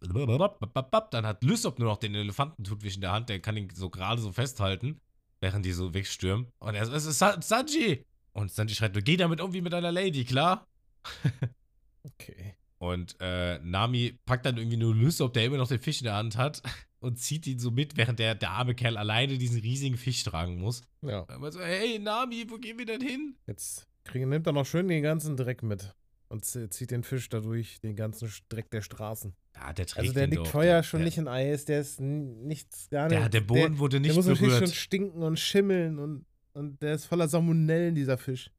dann 1.10 1.26
hat 1.26 1.44
Lysop 1.44 1.78
nur 1.78 1.88
noch 1.88 1.98
den 1.98 2.14
Elefantentutwisch 2.14 2.96
in 2.96 3.02
der 3.02 3.12
Hand, 3.12 3.28
der 3.28 3.40
kann 3.40 3.56
ihn 3.56 3.70
so 3.72 3.88
gerade 3.88 4.20
so 4.20 4.32
festhalten, 4.32 5.00
während 5.40 5.64
die 5.64 5.72
so 5.72 5.94
wegstürmen. 5.94 6.48
Und 6.58 6.74
er 6.74 6.86
so, 6.86 6.92
es 6.92 7.04
ist 7.04 7.18
Sa 7.18 7.40
Sanji! 7.40 8.04
Und 8.32 8.50
Sanji 8.50 8.74
schreit 8.74 8.94
nur, 8.94 9.02
geh 9.02 9.16
damit 9.16 9.40
um 9.40 9.52
wie 9.52 9.60
mit 9.60 9.74
einer 9.74 9.92
Lady, 9.92 10.24
klar? 10.24 10.66
Okay. 12.04 12.56
Und 12.82 13.14
äh, 13.20 13.60
Nami 13.60 14.18
packt 14.26 14.44
dann 14.44 14.56
irgendwie 14.56 14.76
nur 14.76 14.92
Lysop, 14.92 15.32
der 15.34 15.44
immer 15.44 15.56
noch 15.56 15.68
den 15.68 15.78
Fisch 15.78 16.00
in 16.00 16.04
der 16.06 16.14
Hand 16.14 16.36
hat, 16.36 16.62
und 16.98 17.16
zieht 17.18 17.46
ihn 17.46 17.60
so 17.60 17.70
mit, 17.70 17.96
während 17.96 18.18
der, 18.18 18.34
der 18.34 18.50
arme 18.50 18.74
Kerl 18.74 18.96
alleine 18.96 19.38
diesen 19.38 19.60
riesigen 19.60 19.96
Fisch 19.96 20.24
tragen 20.24 20.58
muss. 20.58 20.82
Ja. 21.00 21.24
Aber 21.28 21.52
so, 21.52 21.60
hey 21.60 22.00
Nami, 22.00 22.44
wo 22.48 22.58
gehen 22.58 22.78
wir 22.78 22.86
denn 22.86 23.00
hin? 23.00 23.36
Jetzt 23.46 23.86
kriegen, 24.02 24.28
nimmt 24.28 24.48
er 24.48 24.52
noch 24.52 24.66
schön 24.66 24.88
den 24.88 25.02
ganzen 25.02 25.36
Dreck 25.36 25.62
mit. 25.62 25.94
Und 26.28 26.44
zieht 26.44 26.90
den 26.90 27.04
Fisch 27.04 27.28
dadurch, 27.28 27.80
den 27.82 27.94
ganzen 27.94 28.28
Dreck 28.48 28.68
der 28.70 28.80
Straßen. 28.82 29.32
Ja, 29.54 29.72
der 29.74 29.86
trägt 29.86 29.98
Also 30.00 30.12
der 30.14 30.26
liegt 30.26 30.48
vorher 30.48 30.76
Der- 30.78 30.82
schon 30.82 31.00
der, 31.00 31.04
nicht 31.04 31.18
in 31.18 31.28
Eis, 31.28 31.64
der 31.66 31.80
ist 31.82 32.00
nichts, 32.00 32.88
gar 32.90 33.08
Der, 33.08 33.20
nicht. 33.20 33.34
der 33.34 33.42
Boden 33.42 33.78
wurde 33.78 34.00
der, 34.00 34.00
nicht 34.00 34.08
der 34.10 34.16
muss 34.16 34.26
natürlich 34.26 34.54
berührt. 34.54 34.68
schon 34.70 34.74
stinken 34.74 35.22
und 35.22 35.38
schimmeln 35.38 35.98
und, 36.00 36.24
und 36.54 36.82
der 36.82 36.94
ist 36.94 37.04
voller 37.04 37.28
Salmonellen, 37.28 37.94
dieser 37.94 38.18
Fisch. 38.18 38.50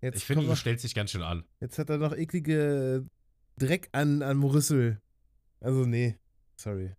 Jetzt, 0.00 0.18
Ich 0.18 0.24
finde, 0.26 0.44
du 0.44 0.50
noch, 0.50 0.56
stellst 0.56 0.84
dich 0.84 0.94
ganz 0.94 1.10
schön 1.10 1.22
an. 1.22 1.44
jetzt 1.60 1.78
hat 1.78 1.88
er 1.90 1.96
noch 1.98 2.14
eklige 2.14 3.06
Dreck 3.58 3.88
an, 3.92 4.22
an 4.22 4.42
Rüssel. 4.42 5.00
Also 5.60 5.84
nee, 5.86 6.18
sorry. 6.56 6.94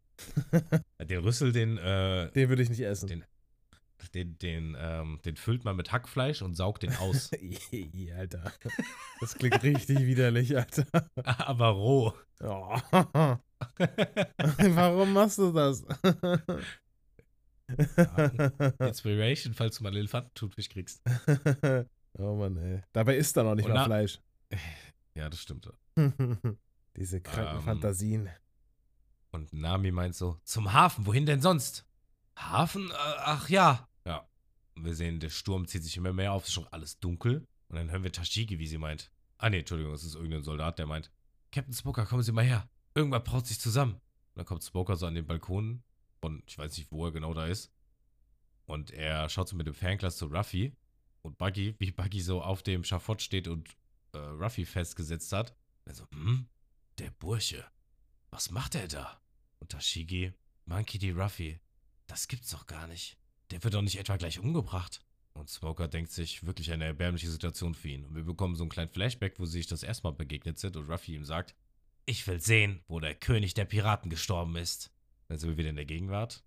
Den 1.03 1.19
Rüssel, 1.19 1.51
den, 1.51 1.77
äh, 1.77 2.31
Den 2.31 2.49
würde 2.49 2.63
ich 2.63 2.69
nicht 2.69 2.81
essen. 2.81 3.07
Den- 3.07 3.25
den, 4.13 4.37
den, 4.37 4.77
ähm, 4.79 5.19
den 5.25 5.35
füllt 5.35 5.65
man 5.65 5.75
mit 5.75 5.91
Hackfleisch 5.91 6.41
und 6.41 6.55
saugt 6.55 6.83
den 6.83 6.95
aus. 6.97 7.31
Alter. 8.17 8.53
Das 9.19 9.33
klingt 9.35 9.61
richtig 9.63 9.99
widerlich, 9.99 10.55
Alter. 10.55 10.85
Aber 11.23 11.69
roh. 11.69 12.13
Oh. 12.41 12.77
Warum 13.77 15.13
machst 15.13 15.37
du 15.39 15.51
das? 15.51 15.83
Inspiration, 18.79 19.53
falls 19.53 19.77
du 19.77 19.83
mal 19.83 19.89
einen 19.89 19.97
Elefantentutfisch 19.99 20.69
kriegst. 20.69 21.01
oh 22.17 22.35
Mann, 22.35 22.57
ey. 22.57 22.81
Dabei 22.93 23.17
isst 23.17 23.35
er 23.37 23.43
noch 23.43 23.55
nicht 23.55 23.65
Und 23.65 23.73
mal 23.73 23.85
Fleisch. 23.85 24.19
Ja, 25.15 25.29
das 25.29 25.41
stimmt. 25.41 25.69
Diese 26.95 27.21
kranken 27.21 27.57
Ähm, 27.57 27.63
Fantasien. 27.63 28.29
Und 29.31 29.51
Nami 29.53 29.91
meint 29.91 30.15
so, 30.15 30.39
zum 30.43 30.71
Hafen, 30.73 31.05
wohin 31.05 31.25
denn 31.25 31.41
sonst? 31.41 31.85
Hafen? 32.37 32.89
Äh, 32.89 32.93
ach 33.17 33.49
ja. 33.49 33.87
Ja. 34.05 34.27
Und 34.75 34.85
wir 34.85 34.95
sehen, 34.95 35.19
der 35.19 35.29
Sturm 35.29 35.67
zieht 35.67 35.83
sich 35.83 35.97
immer 35.97 36.13
mehr 36.13 36.31
auf, 36.33 36.43
es 36.43 36.49
ist 36.49 36.53
schon 36.53 36.67
alles 36.67 36.99
dunkel. 36.99 37.45
Und 37.67 37.75
dann 37.75 37.91
hören 37.91 38.03
wir 38.03 38.11
Tashigi, 38.11 38.59
wie 38.59 38.67
sie 38.67 38.77
meint, 38.77 39.11
Ah, 39.37 39.49
nee, 39.49 39.59
Entschuldigung, 39.59 39.93
es 39.93 40.03
ist 40.03 40.15
irgendein 40.15 40.43
Soldat, 40.43 40.79
der 40.79 40.87
meint, 40.87 41.11
Captain 41.51 41.73
Smoker, 41.73 42.05
kommen 42.05 42.23
Sie 42.23 42.31
mal 42.31 42.45
her. 42.45 42.69
Irgendwas 42.93 43.23
braut 43.23 43.45
sich 43.47 43.59
zusammen. 43.59 43.93
Und 43.93 44.01
dann 44.35 44.45
kommt 44.45 44.63
Smoker 44.63 44.95
so 44.95 45.05
an 45.05 45.15
den 45.15 45.25
Balkon 45.27 45.83
von, 46.21 46.41
ich 46.47 46.57
weiß 46.57 46.77
nicht, 46.77 46.91
wo 46.91 47.05
er 47.05 47.11
genau 47.11 47.33
da 47.33 47.45
ist. 47.45 47.71
Und 48.65 48.91
er 48.91 49.29
schaut 49.29 49.49
so 49.49 49.55
mit 49.55 49.67
dem 49.67 49.73
Fernglas 49.73 50.17
zu 50.17 50.27
Ruffy. 50.27 50.75
Und 51.21 51.37
Buggy, 51.37 51.75
wie 51.79 51.91
Buggy 51.91 52.21
so 52.21 52.41
auf 52.41 52.63
dem 52.63 52.83
Schafott 52.83 53.21
steht 53.21 53.47
und 53.47 53.69
äh, 54.13 54.17
Ruffy 54.17 54.65
festgesetzt 54.65 55.33
hat. 55.33 55.55
Er 55.85 55.95
so, 55.95 56.07
hm, 56.11 56.47
der 56.97 57.11
Bursche. 57.11 57.65
Was 58.31 58.51
macht 58.51 58.75
er 58.75 58.87
da? 58.87 59.21
Und 59.59 59.71
Tashigi, 59.71 60.33
Monkey 60.65 60.97
D. 60.97 61.11
Ruffy, 61.11 61.59
das 62.07 62.27
gibt's 62.27 62.49
doch 62.49 62.67
gar 62.67 62.87
nicht. 62.87 63.17
Der 63.51 63.63
wird 63.63 63.73
doch 63.73 63.81
nicht 63.81 63.97
etwa 63.97 64.17
gleich 64.17 64.39
umgebracht. 64.39 65.01
Und 65.33 65.49
Smoker 65.49 65.87
denkt 65.87 66.11
sich 66.11 66.45
wirklich 66.45 66.71
eine 66.71 66.85
erbärmliche 66.85 67.29
Situation 67.29 67.75
für 67.75 67.89
ihn. 67.89 68.05
Und 68.05 68.15
wir 68.15 68.23
bekommen 68.23 68.55
so 68.55 68.63
einen 68.63 68.71
kleinen 68.71 68.89
Flashback, 68.89 69.37
wo 69.37 69.45
sie 69.45 69.59
sich 69.59 69.67
das 69.67 69.83
erstmal 69.83 70.13
begegnet 70.13 70.57
sind 70.57 70.77
und 70.77 70.89
Ruffy 70.89 71.13
ihm 71.15 71.25
sagt, 71.25 71.55
ich 72.05 72.25
will 72.27 72.39
sehen, 72.39 72.83
wo 72.87 72.99
der 72.99 73.15
König 73.15 73.53
der 73.53 73.65
Piraten 73.65 74.09
gestorben 74.09 74.55
ist. 74.55 74.91
Dann 75.27 75.37
sind 75.37 75.49
wir 75.49 75.57
wieder 75.57 75.69
in 75.69 75.75
der 75.75 75.85
Gegenwart. 75.85 76.43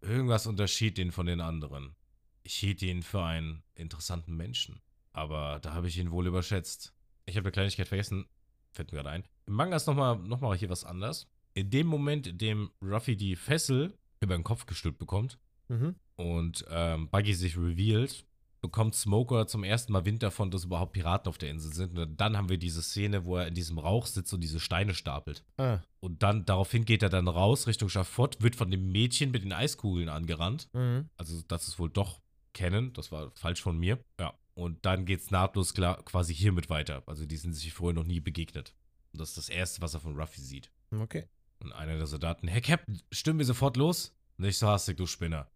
Irgendwas 0.00 0.46
unterschied 0.46 0.98
ihn 0.98 1.12
von 1.12 1.26
den 1.26 1.40
anderen. 1.40 1.94
Ich 2.42 2.54
hielt 2.54 2.82
ihn 2.82 3.02
für 3.02 3.22
einen 3.22 3.62
interessanten 3.74 4.36
Menschen. 4.36 4.80
Aber 5.12 5.60
da 5.60 5.74
habe 5.74 5.88
ich 5.88 5.98
ihn 5.98 6.10
wohl 6.10 6.26
überschätzt. 6.26 6.94
Ich 7.26 7.36
habe 7.36 7.46
eine 7.46 7.52
Kleinigkeit 7.52 7.88
vergessen. 7.88 8.26
Fällt 8.72 8.92
mir 8.92 8.98
gerade 8.98 9.10
ein. 9.10 9.24
Im 9.46 9.54
Manga 9.54 9.76
ist 9.76 9.86
nochmal 9.86 10.18
noch 10.18 10.40
mal 10.40 10.56
hier 10.56 10.70
was 10.70 10.84
anders. 10.84 11.28
In 11.54 11.70
dem 11.70 11.86
Moment, 11.86 12.26
in 12.26 12.38
dem 12.38 12.70
Ruffy 12.82 13.16
die 13.16 13.36
Fessel 13.36 13.92
über 14.20 14.34
den 14.36 14.44
Kopf 14.44 14.66
gestülpt 14.66 14.98
bekommt 14.98 15.38
Mhm. 15.68 15.94
und 16.16 16.64
ähm, 16.70 17.08
Buggy 17.10 17.34
sich 17.34 17.56
revealed, 17.56 18.26
bekommt 18.60 18.94
Smoker 18.94 19.46
zum 19.46 19.64
ersten 19.64 19.92
Mal 19.92 20.04
Wind 20.04 20.22
davon, 20.22 20.50
dass 20.50 20.64
überhaupt 20.64 20.92
Piraten 20.92 21.28
auf 21.28 21.38
der 21.38 21.50
Insel 21.50 21.72
sind. 21.72 21.98
Und 21.98 22.20
dann 22.20 22.36
haben 22.36 22.48
wir 22.48 22.58
diese 22.58 22.82
Szene, 22.82 23.24
wo 23.24 23.36
er 23.36 23.46
in 23.48 23.54
diesem 23.54 23.78
Rauch 23.78 24.06
sitzt 24.06 24.32
und 24.32 24.40
diese 24.40 24.60
Steine 24.60 24.94
stapelt. 24.94 25.44
Ah. 25.56 25.80
Und 26.00 26.22
dann, 26.22 26.44
daraufhin 26.44 26.84
geht 26.84 27.02
er 27.02 27.08
dann 27.08 27.26
raus 27.28 27.66
Richtung 27.66 27.88
Schafott, 27.88 28.40
wird 28.40 28.54
von 28.56 28.70
dem 28.70 28.92
Mädchen 28.92 29.30
mit 29.32 29.42
den 29.44 29.52
Eiskugeln 29.52 30.08
angerannt. 30.08 30.68
Mhm. 30.74 31.08
Also, 31.16 31.42
das 31.48 31.66
ist 31.68 31.78
wohl 31.78 31.90
doch 31.90 32.20
kennen. 32.52 32.92
Das 32.92 33.10
war 33.10 33.32
falsch 33.34 33.62
von 33.62 33.78
mir. 33.78 33.98
Ja. 34.20 34.32
Und 34.54 34.84
dann 34.84 35.06
geht's 35.06 35.30
nahtlos 35.30 35.74
klar, 35.74 36.02
quasi 36.04 36.34
hiermit 36.34 36.68
weiter. 36.68 37.02
Also, 37.06 37.26
die 37.26 37.36
sind 37.36 37.54
sich 37.54 37.72
vorher 37.72 37.94
noch 37.94 38.06
nie 38.06 38.20
begegnet. 38.20 38.74
Und 39.12 39.20
das 39.20 39.30
ist 39.30 39.38
das 39.38 39.48
Erste, 39.48 39.82
was 39.82 39.94
er 39.94 40.00
von 40.00 40.18
Ruffy 40.18 40.40
sieht. 40.40 40.70
Okay. 40.90 41.26
Und 41.60 41.72
einer 41.72 41.96
der 41.96 42.06
Soldaten, 42.06 42.48
Herr 42.48 42.60
Captain, 42.60 43.00
stimmen 43.10 43.38
wir 43.38 43.46
sofort 43.46 43.76
los? 43.76 44.14
Nicht 44.36 44.58
so 44.58 44.66
hastig, 44.66 44.96
du 44.96 45.06
Spinner. 45.06 45.50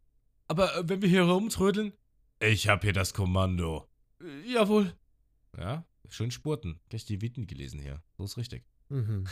Aber 0.49 0.77
äh, 0.77 0.89
wenn 0.89 1.03
wir 1.03 1.09
hier 1.09 1.23
rumtrödeln? 1.23 1.93
Ich 2.39 2.69
hab 2.69 2.83
hier 2.83 2.93
das 2.93 3.13
Kommando. 3.13 3.89
Äh, 4.23 4.53
jawohl. 4.53 4.95
Ja, 5.59 5.85
schön 6.09 6.31
spurten. 6.31 6.81
Gleich 6.89 7.05
die 7.05 7.21
Viten 7.21 7.47
gelesen 7.47 7.81
hier. 7.81 8.03
So 8.17 8.25
ist 8.25 8.37
richtig. 8.37 8.65
Mhm. 8.89 9.27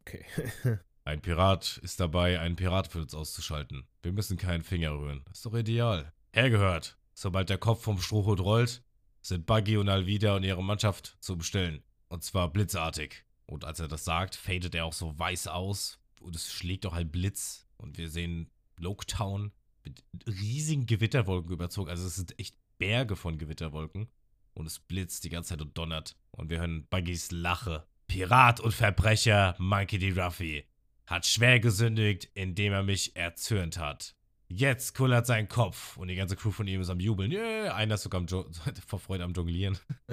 Okay. 0.00 0.24
Ein 1.06 1.20
Pirat 1.20 1.78
ist 1.82 2.00
dabei, 2.00 2.40
einen 2.40 2.56
Pirat 2.56 2.88
für 2.88 3.00
uns 3.00 3.14
auszuschalten. 3.14 3.86
Wir 4.02 4.12
müssen 4.12 4.38
keinen 4.38 4.62
Finger 4.62 4.92
rühren. 4.92 5.24
Ist 5.30 5.44
doch 5.44 5.54
ideal. 5.54 6.12
Hergehört. 6.32 6.98
Sobald 7.14 7.50
der 7.50 7.58
Kopf 7.58 7.82
vom 7.82 7.98
Strohhut 7.98 8.40
rollt, 8.40 8.82
sind 9.24 9.46
Buggy 9.46 9.78
und 9.78 9.88
Alvida 9.88 10.36
und 10.36 10.42
ihre 10.42 10.62
Mannschaft 10.62 11.16
zu 11.20 11.36
bestellen. 11.36 11.82
Und 12.08 12.22
zwar 12.22 12.52
blitzartig. 12.52 13.24
Und 13.46 13.64
als 13.64 13.80
er 13.80 13.88
das 13.88 14.04
sagt, 14.04 14.36
fadet 14.36 14.74
er 14.74 14.84
auch 14.84 14.92
so 14.92 15.18
weiß 15.18 15.48
aus. 15.48 15.98
Und 16.20 16.36
es 16.36 16.52
schlägt 16.52 16.86
auch 16.86 16.92
ein 16.92 17.10
Blitz. 17.10 17.66
Und 17.76 17.96
wir 17.96 18.10
sehen 18.10 18.50
Loketown 18.76 19.52
mit 19.82 20.04
riesigen 20.26 20.86
Gewitterwolken 20.86 21.52
überzogen. 21.52 21.90
Also 21.90 22.06
es 22.06 22.16
sind 22.16 22.38
echt 22.38 22.56
Berge 22.78 23.16
von 23.16 23.38
Gewitterwolken. 23.38 24.08
Und 24.52 24.66
es 24.66 24.78
blitzt 24.78 25.24
die 25.24 25.30
ganze 25.30 25.50
Zeit 25.50 25.62
und 25.62 25.76
donnert. 25.76 26.16
Und 26.30 26.50
wir 26.50 26.58
hören 26.58 26.86
Buggys 26.88 27.30
Lache. 27.30 27.86
Pirat 28.06 28.60
und 28.60 28.72
Verbrecher 28.72 29.56
Monkey 29.58 29.98
D. 29.98 30.12
Ruffy 30.12 30.66
hat 31.06 31.26
schwer 31.26 31.60
gesündigt, 31.60 32.30
indem 32.34 32.72
er 32.72 32.82
mich 32.82 33.16
erzürnt 33.16 33.78
hat. 33.78 34.14
Jetzt 34.56 34.94
kullert 34.94 35.26
sein 35.26 35.48
Kopf 35.48 35.96
und 35.96 36.06
die 36.06 36.14
ganze 36.14 36.36
Crew 36.36 36.52
von 36.52 36.68
ihm 36.68 36.80
ist 36.80 36.88
am 36.88 37.00
Jubeln. 37.00 37.32
Yeah, 37.32 37.74
einer 37.74 37.96
ist 37.96 38.02
sogar 38.04 38.20
am 38.20 38.26
jo 38.28 38.46
vor 38.86 39.00
Freude 39.00 39.24
am 39.24 39.32
Jonglieren. 39.32 39.76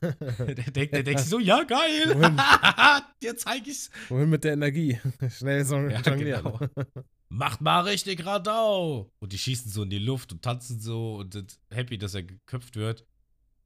der 0.00 0.54
denkt, 0.54 0.94
der 0.94 1.02
denkt 1.02 1.18
sich 1.20 1.28
so, 1.28 1.40
ja 1.40 1.64
geil, 1.64 2.14
Wohin? 2.14 2.40
jetzt 3.20 3.42
zeig 3.42 3.66
ich's. 3.66 3.90
Wohin 4.10 4.30
mit 4.30 4.44
der 4.44 4.52
Energie? 4.52 5.00
Schnell 5.28 5.64
so 5.64 5.74
Ja, 5.76 6.00
jonglieren. 6.00 6.44
genau. 6.44 6.60
Macht 7.30 7.60
mal 7.60 7.80
richtig 7.80 8.24
Radau. 8.24 9.10
Und 9.18 9.32
die 9.32 9.38
schießen 9.38 9.72
so 9.72 9.82
in 9.82 9.90
die 9.90 9.98
Luft 9.98 10.30
und 10.32 10.42
tanzen 10.42 10.78
so 10.80 11.16
und 11.16 11.32
sind 11.32 11.58
happy, 11.74 11.98
dass 11.98 12.14
er 12.14 12.22
geköpft 12.22 12.76
wird. 12.76 13.04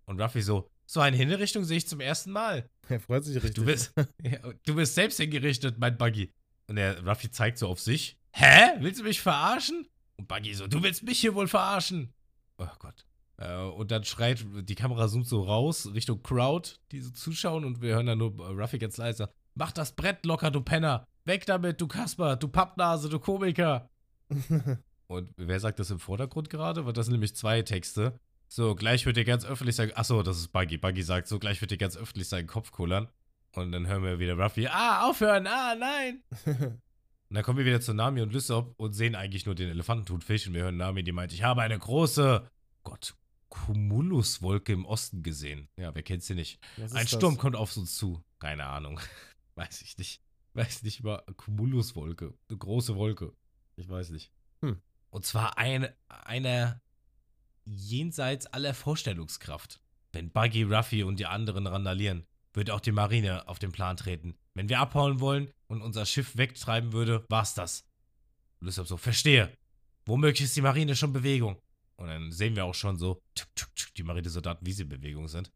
Und 0.07 0.19
Ruffy 0.19 0.41
so, 0.41 0.71
so 0.87 1.01
eine 1.01 1.19
Hinrichtung 1.19 1.65
sehe 1.65 1.77
ich 1.77 1.87
zum 1.87 2.01
ersten 2.01 2.31
Mal. 2.31 2.67
Er 2.89 2.99
freut 2.99 3.25
sich 3.25 3.37
richtig. 3.37 3.55
Du 3.57 3.67
bist, 3.67 3.93
ja, 4.23 4.39
du 4.65 4.75
bist 4.75 4.95
selbst 4.95 5.19
hingerichtet, 5.19 5.79
mein 5.79 5.99
Buggy. 5.99 6.31
Und 6.67 6.77
der 6.77 7.07
Ruffy 7.07 7.31
zeigt 7.31 7.59
so 7.59 7.69
auf 7.69 7.79
sich. 7.79 8.17
Hä? 8.33 8.79
Willst 8.81 9.01
du 9.01 9.05
mich 9.05 9.21
verarschen? 9.21 9.87
Und 10.17 10.29
Buggy 10.29 10.55
so, 10.55 10.67
du 10.67 10.83
willst 10.83 11.03
mich 11.03 11.21
hier 11.21 11.35
wohl 11.35 11.49
verarschen. 11.49 12.13
Oh 12.59 12.67
Gott. 12.79 13.07
Äh, 13.39 13.57
und 13.57 13.91
dann 13.91 14.05
schreit, 14.05 14.45
die 14.63 14.75
Kamera 14.75 15.09
zoomt 15.09 15.27
so 15.27 15.43
raus 15.43 15.91
Richtung 15.93 16.23
Crowd, 16.23 16.71
die 16.91 17.01
so 17.01 17.11
zuschauen 17.11 17.65
und 17.65 17.81
wir 17.83 17.95
hören 17.95 18.07
dann 18.07 18.19
nur 18.19 18.39
äh, 18.39 18.53
Ruffy 18.53 18.79
ganz 18.79 18.97
leise. 18.97 19.29
Mach 19.55 19.73
das 19.73 19.93
Brett 19.93 20.25
locker, 20.25 20.51
du 20.51 20.61
Penner. 20.61 21.07
Weg 21.25 21.47
damit, 21.47 21.81
du 21.81 21.87
Kasper, 21.87 22.37
du 22.37 22.49
Pappnase, 22.49 23.09
du 23.09 23.19
Komiker. 23.19 23.89
Und 25.07 25.31
wer 25.37 25.61
sagt 25.61 25.79
das 25.79 25.91
im 25.91 25.99
Vordergrund 25.99 26.49
gerade? 26.49 26.87
Weil 26.87 26.95
das 26.95 27.07
sind 27.07 27.13
nämlich 27.13 27.37
zwei 27.37 27.61
Texte. 27.63 28.19
So, 28.49 28.75
gleich 28.75 29.05
wird 29.05 29.17
dir 29.17 29.25
ganz 29.25 29.45
öffentlich 29.45 29.77
sein. 29.77 29.93
Achso, 29.95 30.23
das 30.23 30.39
ist 30.39 30.49
Buggy. 30.53 30.79
Buggy 30.79 31.03
sagt 31.03 31.29
so, 31.29 31.39
gleich 31.39 31.61
wird 31.61 31.71
dir 31.71 31.77
ganz 31.77 31.97
öffentlich 31.97 32.29
seinen 32.29 32.47
Kopf 32.47 32.71
kullern. 32.71 33.09
Und 33.55 33.73
dann 33.73 33.87
hören 33.87 34.03
wir 34.03 34.19
wieder 34.19 34.39
Ruffy. 34.39 34.67
Ah, 34.69 35.07
aufhören! 35.09 35.47
Ah, 35.47 35.75
nein! 35.75 36.23
Und 37.33 37.37
dann 37.37 37.45
kommen 37.45 37.57
wir 37.57 37.65
wieder 37.65 37.81
zu 37.81 37.95
Nami 37.95 38.21
und 38.21 38.35
Lysop 38.35 38.75
und 38.77 38.93
sehen 38.93 39.15
eigentlich 39.15 39.47
nur 39.47 39.55
den 39.55 39.71
Elefantenthutfisch. 39.71 40.49
Und 40.49 40.53
wir 40.53 40.65
hören 40.65 40.77
Nami, 40.77 41.03
die 41.03 41.13
meint, 41.13 41.33
ich 41.33 41.43
habe 41.43 41.63
eine 41.63 41.79
große, 41.79 42.47
Gott, 42.83 43.15
Cumuluswolke 43.49 44.75
im 44.75 44.85
Osten 44.85 45.23
gesehen. 45.23 45.67
Ja, 45.79 45.95
wer 45.95 46.03
kennt 46.03 46.23
sie 46.23 46.35
nicht? 46.35 46.61
Ein 46.77 46.91
das? 46.91 47.09
Sturm 47.09 47.39
kommt 47.39 47.57
auf 47.57 47.75
uns 47.79 47.97
zu. 47.97 48.23
Keine 48.39 48.67
Ahnung. 48.67 49.01
Weiß 49.55 49.81
ich 49.81 49.97
nicht. 49.97 50.21
Weiß 50.53 50.83
nicht 50.83 51.01
über 51.01 51.25
Cumuluswolke. 51.39 52.35
Eine 52.51 52.59
große 52.59 52.97
Wolke. 52.97 53.33
Ich 53.77 53.89
weiß 53.89 54.11
nicht. 54.11 54.31
Hm. 54.61 54.83
Und 55.09 55.25
zwar 55.25 55.57
eine, 55.57 55.97
eine 56.11 56.83
jenseits 57.65 58.47
aller 58.49 58.75
Vorstellungskraft. 58.75 59.81
Wenn 60.13 60.31
Buggy, 60.31 60.65
Ruffy 60.65 61.03
und 61.03 61.19
die 61.19 61.25
anderen 61.25 61.67
randalieren, 61.67 62.27
wird 62.53 62.71
auch 62.71 62.81
die 62.81 62.93
Marine 62.93 63.49
auf 63.49 63.59
den 63.59 63.73
Plan 63.73 63.97
treten. 63.97 64.37
Wenn 64.53 64.69
wir 64.69 64.81
abhauen 64.81 65.21
wollen 65.21 65.51
und 65.73 65.81
unser 65.81 66.05
Schiff 66.05 66.37
wegtreiben 66.37 66.93
würde, 66.93 67.25
war's 67.31 67.55
das. 67.55 67.89
Lysop 68.61 68.87
so, 68.87 68.99
verstehe. 68.99 69.57
Womöglich 70.05 70.43
ist 70.43 70.57
die 70.57 70.61
Marine 70.61 70.95
schon 70.95 71.15
Bewegung. 71.15 71.57
Und 71.97 72.09
dann 72.09 72.31
sehen 72.31 72.55
wir 72.57 72.67
auch 72.67 72.75
schon 72.75 72.99
so, 72.99 73.23
tuk, 73.35 73.49
tuk, 73.57 73.75
tuk, 73.75 73.95
die 73.95 74.03
Marinesoldaten, 74.03 74.67
wie 74.67 74.73
sie 74.73 74.83
in 74.83 74.91
Bewegung 74.91 75.29
sind. 75.29 75.51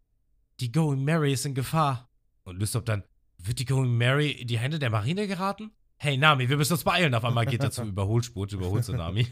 Die 0.61 0.72
Going 0.72 1.05
Mary 1.05 1.35
ist 1.35 1.44
in 1.44 1.55
Gefahr. 1.55 2.09
Und 2.44 2.59
Lysop 2.59 2.87
dann, 2.87 3.05
wird 3.37 3.59
die 3.59 3.66
Going 3.66 3.94
Mary 3.96 4.31
in 4.31 4.48
die 4.48 4.59
Hände 4.59 4.79
der 4.79 4.88
Marine 4.88 5.26
geraten? 5.26 5.70
Hey 5.98 6.16
Nami, 6.16 6.48
wir 6.48 6.57
müssen 6.57 6.72
uns 6.72 6.85
beeilen. 6.85 7.14
Auf 7.14 7.24
einmal 7.24 7.44
geht 7.44 7.62
er 7.62 7.70
zum 7.70 7.88
Überholspurt, 7.90 8.52
überholt 8.52 8.85
so 8.85 8.94
Nami. 8.94 9.26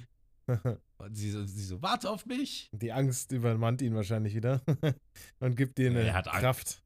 Und 0.98 1.14
sie 1.14 1.30
so, 1.30 1.44
sie 1.46 1.64
so, 1.64 1.80
warte 1.80 2.10
auf 2.10 2.26
mich. 2.26 2.68
Die 2.72 2.92
Angst 2.92 3.32
übermannt 3.32 3.80
ihn 3.80 3.94
wahrscheinlich 3.94 4.34
wieder 4.34 4.60
und 5.40 5.56
gibt 5.56 5.78
dir 5.78 5.90
eine 5.90 6.02
er. 6.02 6.22
Kraft. 6.22 6.82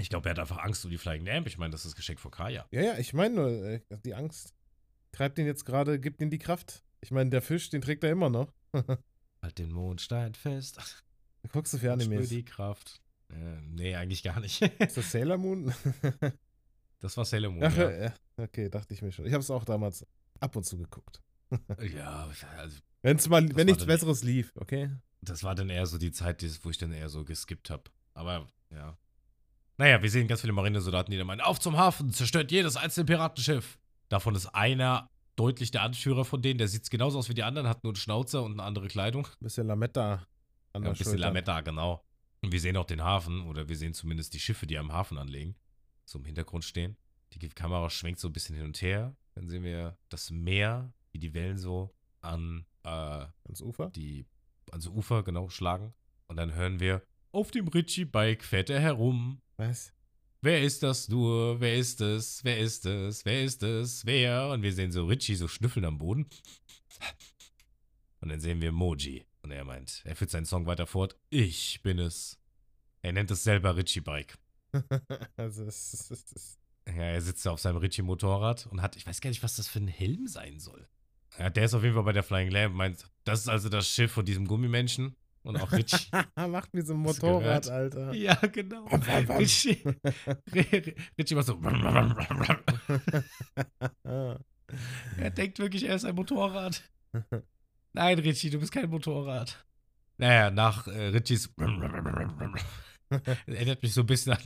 Ich 0.00 0.08
glaube, 0.08 0.28
er 0.28 0.32
hat 0.32 0.38
einfach 0.38 0.58
Angst 0.58 0.84
um 0.84 0.90
die 0.90 0.98
Flying 0.98 1.24
Lamp. 1.24 1.46
Ich 1.46 1.58
meine, 1.58 1.72
das 1.72 1.82
ist 1.84 1.92
das 1.92 1.96
Geschenk 1.96 2.20
von 2.20 2.30
Kaya. 2.30 2.66
ja, 2.70 2.82
ja, 2.82 2.98
ich 2.98 3.12
meine 3.12 3.34
nur, 3.34 3.48
äh, 3.48 3.80
die 4.04 4.14
Angst 4.14 4.54
treibt 5.12 5.38
ihn 5.38 5.46
jetzt 5.46 5.64
gerade, 5.64 6.00
gibt 6.00 6.20
ihm 6.20 6.30
die 6.30 6.38
Kraft. 6.38 6.82
Ich 7.00 7.10
meine, 7.10 7.30
der 7.30 7.42
Fisch, 7.42 7.70
den 7.70 7.80
trägt 7.80 8.04
er 8.04 8.10
immer 8.10 8.30
noch. 8.30 8.52
Halt 9.42 9.58
den 9.58 9.72
Mondstein 9.72 10.34
fest. 10.34 10.78
Guckst 11.52 11.72
du 11.72 11.78
für 11.78 11.92
und 11.92 12.02
spür 12.02 12.12
Animes? 12.16 12.28
die 12.28 12.44
Kraft. 12.44 13.00
Äh, 13.30 13.60
nee, 13.62 13.94
eigentlich 13.94 14.22
gar 14.22 14.40
nicht. 14.40 14.60
Ist 14.78 14.96
das 14.96 15.10
Sailor 15.10 15.38
Moon? 15.38 15.72
das 17.00 17.16
war 17.16 17.24
Sailor 17.24 17.50
Moon. 17.50 17.64
Ach, 17.64 17.76
ja. 17.76 17.90
ja. 17.90 18.14
okay, 18.36 18.68
dachte 18.68 18.92
ich 18.92 19.02
mir 19.02 19.12
schon. 19.12 19.26
Ich 19.26 19.32
habe 19.32 19.42
es 19.42 19.50
auch 19.50 19.64
damals 19.64 20.06
ab 20.40 20.56
und 20.56 20.64
zu 20.64 20.76
geguckt. 20.76 21.22
ja, 21.94 22.30
also 22.58 22.78
Wenn's 23.02 23.28
mal, 23.28 23.48
wenn 23.56 23.66
nichts 23.66 23.86
Besseres 23.86 24.22
lief, 24.22 24.52
okay? 24.56 24.90
das 25.22 25.42
war 25.42 25.54
dann 25.54 25.70
eher 25.70 25.86
so 25.86 25.98
die 25.98 26.12
Zeit, 26.12 26.44
wo 26.64 26.70
ich 26.70 26.78
dann 26.78 26.92
eher 26.92 27.08
so 27.08 27.24
geskippt 27.24 27.70
habe. 27.70 27.84
Aber 28.14 28.48
ja. 28.70 28.96
Naja, 29.80 30.02
wir 30.02 30.10
sehen 30.10 30.28
ganz 30.28 30.42
viele 30.42 30.52
Marinesoldaten, 30.52 31.10
die 31.10 31.16
dann 31.16 31.26
meinen, 31.26 31.40
auf 31.40 31.58
zum 31.58 31.78
Hafen, 31.78 32.12
zerstört 32.12 32.52
jedes 32.52 32.76
einzelne 32.76 33.06
Piratenschiff. 33.06 33.78
Davon 34.10 34.34
ist 34.34 34.44
einer 34.48 35.08
deutlich 35.36 35.70
der 35.70 35.80
Anführer 35.80 36.26
von 36.26 36.42
denen, 36.42 36.58
der 36.58 36.68
sieht 36.68 36.90
genauso 36.90 37.18
aus 37.18 37.30
wie 37.30 37.34
die 37.34 37.44
anderen, 37.44 37.66
hat 37.66 37.82
nur 37.82 37.92
einen 37.92 37.96
Schnauzer 37.96 38.42
und 38.42 38.52
eine 38.52 38.62
andere 38.62 38.88
Kleidung. 38.88 39.26
Bisschen 39.40 39.66
Lametta 39.66 40.26
an 40.74 40.82
Ja, 40.82 40.90
ein 40.90 40.96
bisschen. 40.98 41.16
Lametta, 41.16 41.62
genau. 41.62 42.04
Und 42.42 42.52
wir 42.52 42.60
sehen 42.60 42.76
auch 42.76 42.84
den 42.84 43.02
Hafen, 43.02 43.40
oder 43.46 43.70
wir 43.70 43.76
sehen 43.76 43.94
zumindest 43.94 44.34
die 44.34 44.38
Schiffe, 44.38 44.66
die 44.66 44.76
am 44.76 44.92
Hafen 44.92 45.16
anlegen, 45.16 45.56
so 46.04 46.18
im 46.18 46.26
Hintergrund 46.26 46.64
stehen. 46.66 46.98
Die 47.32 47.48
Kamera 47.48 47.88
schwenkt 47.88 48.20
so 48.20 48.28
ein 48.28 48.34
bisschen 48.34 48.56
hin 48.56 48.66
und 48.66 48.82
her. 48.82 49.16
Dann 49.34 49.48
sehen 49.48 49.62
wir 49.62 49.96
das 50.10 50.30
Meer, 50.30 50.92
wie 51.12 51.20
die 51.20 51.32
Wellen 51.32 51.56
so 51.56 51.90
an 52.20 52.66
äh, 52.82 52.90
Ans 52.90 53.62
Ufer. 53.62 53.88
die 53.88 54.26
ans 54.72 54.86
Ufer 54.88 55.22
genau 55.22 55.48
schlagen. 55.48 55.94
Und 56.26 56.36
dann 56.36 56.52
hören 56.52 56.80
wir 56.80 57.02
Auf 57.32 57.50
dem 57.50 57.68
Ritchie-Bike 57.68 58.44
fährt 58.44 58.68
er 58.68 58.80
herum. 58.80 59.40
Was? 59.60 59.92
Wer 60.40 60.62
ist 60.62 60.82
das 60.82 61.10
nur? 61.10 61.60
Wer 61.60 61.76
ist 61.76 62.00
es? 62.00 62.42
Wer 62.44 62.58
ist 62.60 62.86
es? 62.86 63.26
Wer 63.26 63.44
ist 63.44 63.62
es? 63.62 64.06
Wer? 64.06 64.48
Und 64.48 64.62
wir 64.62 64.72
sehen 64.72 64.90
so 64.90 65.04
Richie 65.04 65.34
so 65.34 65.48
schnüffeln 65.48 65.84
am 65.84 65.98
Boden. 65.98 66.26
Und 68.22 68.30
dann 68.30 68.40
sehen 68.40 68.62
wir 68.62 68.72
Moji. 68.72 69.26
Und 69.42 69.50
er 69.50 69.66
meint, 69.66 70.00
er 70.06 70.16
führt 70.16 70.30
seinen 70.30 70.46
Song 70.46 70.64
weiter 70.64 70.86
fort. 70.86 71.14
Ich 71.28 71.82
bin 71.82 71.98
es. 71.98 72.38
Er 73.02 73.12
nennt 73.12 73.30
es 73.30 73.44
selber 73.44 73.76
Richie 73.76 74.00
Bike. 74.00 74.38
also, 75.36 75.64
es 75.64 75.92
ist, 75.92 76.10
es 76.10 76.32
ist 76.32 76.58
Ja, 76.86 76.94
er 76.94 77.20
sitzt 77.20 77.44
da 77.44 77.50
auf 77.50 77.60
seinem 77.60 77.76
Richie 77.76 78.00
Motorrad 78.00 78.66
und 78.68 78.80
hat, 78.80 78.96
ich 78.96 79.06
weiß 79.06 79.20
gar 79.20 79.28
nicht, 79.28 79.42
was 79.42 79.56
das 79.56 79.68
für 79.68 79.80
ein 79.80 79.88
Helm 79.88 80.26
sein 80.26 80.58
soll. 80.58 80.88
Ja, 81.38 81.50
der 81.50 81.66
ist 81.66 81.74
auf 81.74 81.82
jeden 81.82 81.94
Fall 81.94 82.04
bei 82.04 82.12
der 82.12 82.22
Flying 82.22 82.50
Lamp, 82.50 82.74
meint, 82.74 83.10
das 83.24 83.40
ist 83.40 83.48
also 83.48 83.68
das 83.68 83.86
Schiff 83.86 84.12
von 84.12 84.24
diesem 84.24 84.46
Gummimenschen. 84.46 85.16
Und 85.42 85.60
auch 85.60 85.72
Richie. 85.72 86.06
Macht 86.36 86.70
wie 86.72 86.82
so 86.82 86.94
ein 86.94 87.00
Motorrad? 87.00 87.68
Alter. 87.68 88.12
ja, 88.12 88.34
genau. 88.34 88.84
Wam, 88.90 89.06
wam, 89.06 89.28
wam. 89.28 89.36
Richie, 89.38 89.82
Richie 91.18 91.34
macht 91.34 91.46
so. 91.46 91.60
Er 95.18 95.30
denkt 95.30 95.58
wirklich, 95.58 95.82
er 95.84 95.96
ist 95.96 96.04
ein 96.04 96.14
Motorrad. 96.14 96.88
Nein, 97.92 98.18
Richie, 98.20 98.50
du 98.50 98.60
bist 98.60 98.70
kein 98.70 98.88
Motorrad. 98.88 99.66
Naja, 100.16 100.52
nach 100.52 100.86
äh, 100.86 101.08
Richies. 101.08 101.52
Erinnert 103.46 103.82
mich 103.82 103.92
so 103.92 104.02
ein 104.02 104.06
bisschen 104.06 104.34
an. 104.34 104.38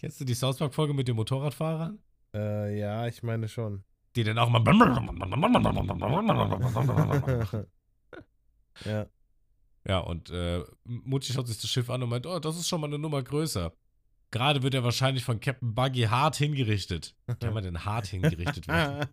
Kennst 0.00 0.20
du 0.20 0.24
die 0.24 0.34
South 0.34 0.58
Park-Folge 0.58 0.94
mit 0.94 1.06
den 1.06 1.14
Motorradfahrern? 1.14 2.00
äh, 2.34 2.76
ja, 2.78 3.06
ich 3.06 3.22
meine 3.22 3.46
schon. 3.48 3.84
Die 4.16 4.24
dann 4.24 4.38
auch 4.38 4.48
mal. 4.48 4.64
ja. 8.84 9.06
Ja, 9.88 9.98
und 10.00 10.30
äh, 10.30 10.64
Mutti 10.84 11.32
schaut 11.32 11.46
sich 11.46 11.58
das 11.60 11.70
Schiff 11.70 11.88
an 11.90 12.02
und 12.02 12.08
meint, 12.08 12.26
oh, 12.26 12.38
das 12.40 12.56
ist 12.56 12.68
schon 12.68 12.80
mal 12.80 12.88
eine 12.88 12.98
Nummer 12.98 13.22
größer. 13.22 13.72
Gerade 14.32 14.62
wird 14.62 14.74
er 14.74 14.82
wahrscheinlich 14.82 15.22
von 15.24 15.38
Captain 15.38 15.74
Buggy 15.74 16.02
hart 16.02 16.36
hingerichtet. 16.36 17.14
Kann 17.40 17.54
man 17.54 17.62
denn 17.62 17.84
hart 17.84 18.06
hingerichtet 18.06 18.66
werden? 18.68 19.08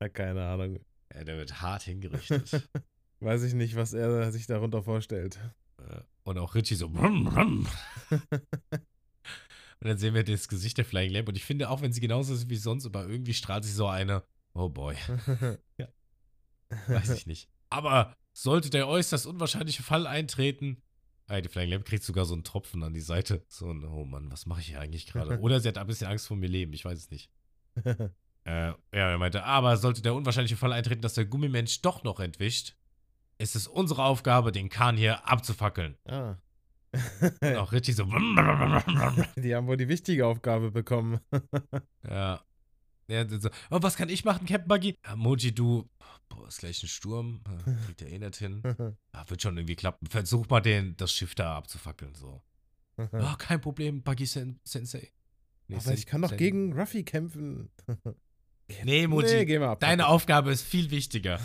ja, 0.00 0.08
keine 0.08 0.46
Ahnung. 0.46 0.78
Ja, 1.12 1.24
der 1.24 1.36
wird 1.38 1.60
hart 1.60 1.82
hingerichtet. 1.82 2.68
Weiß 3.20 3.42
ich 3.42 3.54
nicht, 3.54 3.74
was 3.74 3.94
er 3.94 4.30
sich 4.30 4.46
darunter 4.46 4.84
vorstellt. 4.84 5.40
Äh, 5.78 6.02
Und 6.22 6.38
auch 6.38 6.54
Richie 6.54 6.76
so. 6.76 6.88
Brumm, 6.88 7.24
brumm. 7.24 7.66
Und 8.10 9.86
dann 9.88 9.98
sehen 9.98 10.14
wir 10.14 10.22
das 10.22 10.48
Gesicht 10.48 10.78
der 10.78 10.84
Flying 10.84 11.10
Lamp. 11.12 11.28
Und 11.28 11.36
ich 11.36 11.44
finde, 11.44 11.68
auch 11.70 11.80
wenn 11.80 11.92
sie 11.92 12.00
genauso 12.00 12.32
ist 12.34 12.48
wie 12.48 12.56
sonst, 12.56 12.86
aber 12.86 13.08
irgendwie 13.08 13.34
strahlt 13.34 13.64
sie 13.64 13.72
so 13.72 13.88
eine. 13.88 14.22
Oh 14.54 14.68
boy, 14.68 14.96
weiß 16.86 17.10
ich 17.10 17.26
nicht. 17.26 17.48
Aber 17.70 18.16
sollte 18.42 18.70
der 18.70 18.86
äußerst 18.86 19.26
unwahrscheinliche 19.26 19.82
Fall 19.82 20.06
eintreten. 20.06 20.80
Ah, 21.26 21.40
die 21.40 21.48
Flying 21.48 21.70
Lamp 21.70 21.84
kriegt 21.84 22.04
sogar 22.04 22.24
so 22.24 22.34
einen 22.34 22.44
Tropfen 22.44 22.82
an 22.82 22.94
die 22.94 23.00
Seite. 23.00 23.44
So 23.48 23.70
ein, 23.70 23.84
oh 23.84 24.04
Mann, 24.04 24.30
was 24.30 24.46
mache 24.46 24.60
ich 24.60 24.68
hier 24.68 24.80
eigentlich 24.80 25.06
gerade? 25.06 25.38
Oder 25.40 25.60
sie 25.60 25.68
hat 25.68 25.76
ein 25.76 25.86
bisschen 25.86 26.06
Angst 26.06 26.26
vor 26.26 26.36
mir 26.36 26.48
leben, 26.48 26.72
ich 26.72 26.84
weiß 26.84 26.98
es 26.98 27.10
nicht. 27.10 27.30
Äh, 28.44 28.68
ja, 28.94 29.10
er 29.10 29.18
meinte, 29.18 29.44
aber 29.44 29.76
sollte 29.76 30.00
der 30.00 30.14
unwahrscheinliche 30.14 30.56
Fall 30.56 30.72
eintreten, 30.72 31.02
dass 31.02 31.12
der 31.12 31.26
Gummimensch 31.26 31.82
doch 31.82 32.02
noch 32.02 32.18
entwischt, 32.18 32.76
ist 33.36 33.54
es 33.54 33.68
unsere 33.68 34.04
Aufgabe, 34.04 34.52
den 34.52 34.70
Kahn 34.70 34.96
hier 34.96 35.28
abzufackeln. 35.28 35.98
ah. 36.06 36.38
Und 37.42 37.56
auch 37.56 37.72
Richie 37.72 37.92
so. 37.92 38.04
Die 39.36 39.54
haben 39.54 39.66
wohl 39.66 39.76
die 39.76 39.88
wichtige 39.88 40.26
Aufgabe 40.26 40.70
bekommen. 40.70 41.20
Ja. 42.08 42.40
Ja, 43.10 43.26
so, 43.28 43.48
oh, 43.70 43.78
was 43.80 43.96
kann 43.96 44.08
ich 44.08 44.24
machen, 44.24 44.46
Captain 44.46 44.68
Buggy? 44.68 44.96
Ja, 45.04 45.16
Moji, 45.16 45.54
du, 45.54 45.88
boah, 46.28 46.46
ist 46.48 46.58
gleich 46.58 46.82
ein 46.82 46.88
Sturm. 46.88 47.40
Ja, 47.66 47.72
Kriegt 47.86 48.02
er 48.02 48.08
eh 48.10 48.18
nicht 48.18 48.36
hin. 48.36 48.62
Ja, 49.14 49.24
wird 49.30 49.42
schon 49.42 49.56
irgendwie 49.56 49.76
klappen. 49.76 50.06
Versuch 50.06 50.48
mal, 50.48 50.60
den, 50.60 50.96
das 50.96 51.12
Schiff 51.12 51.34
da 51.34 51.56
abzufackeln, 51.56 52.14
so. 52.14 52.42
Oh, 52.96 53.34
kein 53.38 53.60
Problem, 53.60 54.02
Buggy 54.02 54.26
Sen 54.26 54.60
Sensei. 54.64 55.12
Nee, 55.68 55.76
Aber 55.76 55.84
Sen- 55.84 55.94
ich 55.94 56.06
kann 56.06 56.22
doch 56.22 56.30
Sen- 56.30 56.38
gegen 56.38 56.72
Ruffy 56.78 57.04
kämpfen. 57.04 57.70
Nee, 58.84 59.06
Moji, 59.06 59.26
Nee, 59.34 59.44
geh 59.46 59.58
mal 59.58 59.72
ab. 59.72 59.80
deine 59.80 60.06
Aufgabe 60.08 60.50
ist 60.50 60.62
viel 60.62 60.90
wichtiger. 60.90 61.40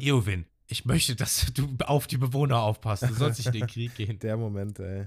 Eowyn, 0.00 0.46
ich 0.66 0.84
möchte, 0.84 1.14
dass 1.16 1.52
du 1.52 1.76
auf 1.84 2.06
die 2.06 2.16
Bewohner 2.16 2.60
aufpasst. 2.60 3.02
Du 3.04 3.12
sollst 3.14 3.38
nicht 3.38 3.46
in 3.48 3.52
den 3.60 3.66
Krieg 3.66 3.94
gehen. 3.94 4.18
Der 4.18 4.36
Moment, 4.36 4.78
ey. 4.78 5.06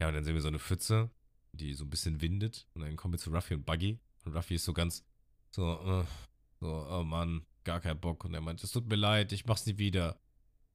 Ja, 0.00 0.08
und 0.08 0.14
dann 0.14 0.24
sehen 0.24 0.34
wir 0.34 0.40
so 0.42 0.48
eine 0.48 0.58
Pfütze, 0.58 1.10
die 1.52 1.74
so 1.74 1.84
ein 1.84 1.90
bisschen 1.90 2.20
windet. 2.20 2.68
Und 2.74 2.82
dann 2.82 2.96
kommen 2.96 3.14
wir 3.14 3.18
zu 3.18 3.30
Ruffy 3.30 3.54
und 3.54 3.66
Buggy. 3.66 3.98
Und 4.24 4.34
Ruffy 4.36 4.54
ist 4.54 4.64
so 4.64 4.72
ganz 4.72 5.04
so, 5.50 6.02
äh, 6.02 6.04
so, 6.60 6.86
oh 6.90 7.02
Mann, 7.02 7.46
gar 7.64 7.80
kein 7.80 7.98
Bock. 8.00 8.24
Und 8.24 8.34
er 8.34 8.40
meint, 8.40 8.62
es 8.62 8.72
tut 8.72 8.86
mir 8.86 8.96
leid, 8.96 9.32
ich 9.32 9.46
mach's 9.46 9.66
nie 9.66 9.78
wieder. 9.78 10.20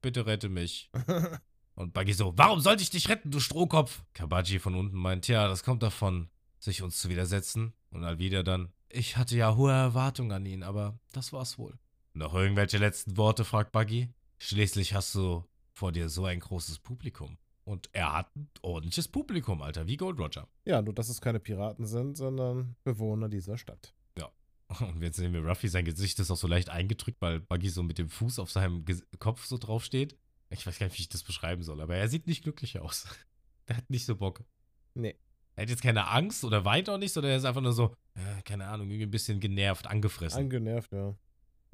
Bitte 0.02 0.26
rette 0.26 0.48
mich. 0.48 0.90
Und 1.74 1.92
Buggy 1.92 2.14
so, 2.14 2.32
warum 2.36 2.60
sollte 2.60 2.82
ich 2.82 2.90
dich 2.90 3.08
retten, 3.08 3.30
du 3.30 3.38
Strohkopf? 3.38 4.02
Kabaji 4.14 4.58
von 4.58 4.74
unten 4.74 4.96
meint, 4.96 5.28
ja, 5.28 5.46
das 5.46 5.62
kommt 5.62 5.82
davon, 5.82 6.30
sich 6.58 6.82
uns 6.82 7.00
zu 7.00 7.10
widersetzen. 7.10 7.74
Und 7.90 8.02
Alvida 8.02 8.42
dann, 8.42 8.72
ich 8.88 9.16
hatte 9.18 9.36
ja 9.36 9.54
hohe 9.56 9.72
Erwartungen 9.72 10.32
an 10.32 10.46
ihn, 10.46 10.62
aber 10.62 10.98
das 11.12 11.32
war's 11.32 11.58
wohl. 11.58 11.78
Noch 12.14 12.34
irgendwelche 12.34 12.78
letzten 12.78 13.18
Worte, 13.18 13.44
fragt 13.44 13.72
Buggy. 13.72 14.08
Schließlich 14.38 14.94
hast 14.94 15.14
du 15.14 15.44
vor 15.72 15.92
dir 15.92 16.08
so 16.08 16.24
ein 16.24 16.40
großes 16.40 16.78
Publikum. 16.78 17.36
Und 17.64 17.90
er 17.92 18.12
hat 18.14 18.34
ein 18.36 18.48
ordentliches 18.62 19.08
Publikum, 19.08 19.60
Alter, 19.60 19.86
wie 19.86 19.96
Gold 19.96 20.18
Roger. 20.18 20.48
ja, 20.64 20.80
nur 20.80 20.94
dass 20.94 21.08
es 21.08 21.20
keine 21.20 21.40
Piraten 21.40 21.84
sind, 21.84 22.16
sondern 22.16 22.76
Bewohner 22.84 23.28
dieser 23.28 23.58
Stadt. 23.58 23.92
Und 24.80 25.02
jetzt 25.02 25.16
sehen 25.16 25.32
wir 25.32 25.44
Ruffy, 25.44 25.68
sein 25.68 25.84
Gesicht 25.84 26.18
ist 26.18 26.30
auch 26.30 26.36
so 26.36 26.48
leicht 26.48 26.70
eingedrückt, 26.70 27.20
weil 27.20 27.40
Buggy 27.40 27.68
so 27.68 27.82
mit 27.82 27.98
dem 27.98 28.08
Fuß 28.08 28.38
auf 28.38 28.50
seinem 28.50 28.84
Ges 28.84 29.06
Kopf 29.18 29.44
so 29.44 29.58
draufsteht. 29.58 30.18
Ich 30.50 30.66
weiß 30.66 30.78
gar 30.78 30.86
nicht, 30.86 30.98
wie 30.98 31.02
ich 31.02 31.08
das 31.08 31.22
beschreiben 31.22 31.62
soll, 31.62 31.80
aber 31.80 31.96
er 31.96 32.08
sieht 32.08 32.26
nicht 32.26 32.42
glücklich 32.42 32.78
aus. 32.78 33.06
Der 33.68 33.76
hat 33.76 33.90
nicht 33.90 34.06
so 34.06 34.16
Bock. 34.16 34.44
Nee. 34.94 35.16
Er 35.56 35.62
hat 35.62 35.70
jetzt 35.70 35.82
keine 35.82 36.08
Angst 36.08 36.44
oder 36.44 36.64
weint 36.64 36.88
auch 36.88 36.98
nicht, 36.98 37.12
sondern 37.12 37.32
er 37.32 37.38
ist 37.38 37.44
einfach 37.44 37.62
nur 37.62 37.72
so, 37.72 37.96
äh, 38.14 38.42
keine 38.42 38.66
Ahnung, 38.66 38.88
irgendwie 38.88 39.06
ein 39.06 39.10
bisschen 39.10 39.40
genervt, 39.40 39.86
angefressen. 39.86 40.40
Angenervt, 40.40 40.92
ja. 40.92 41.16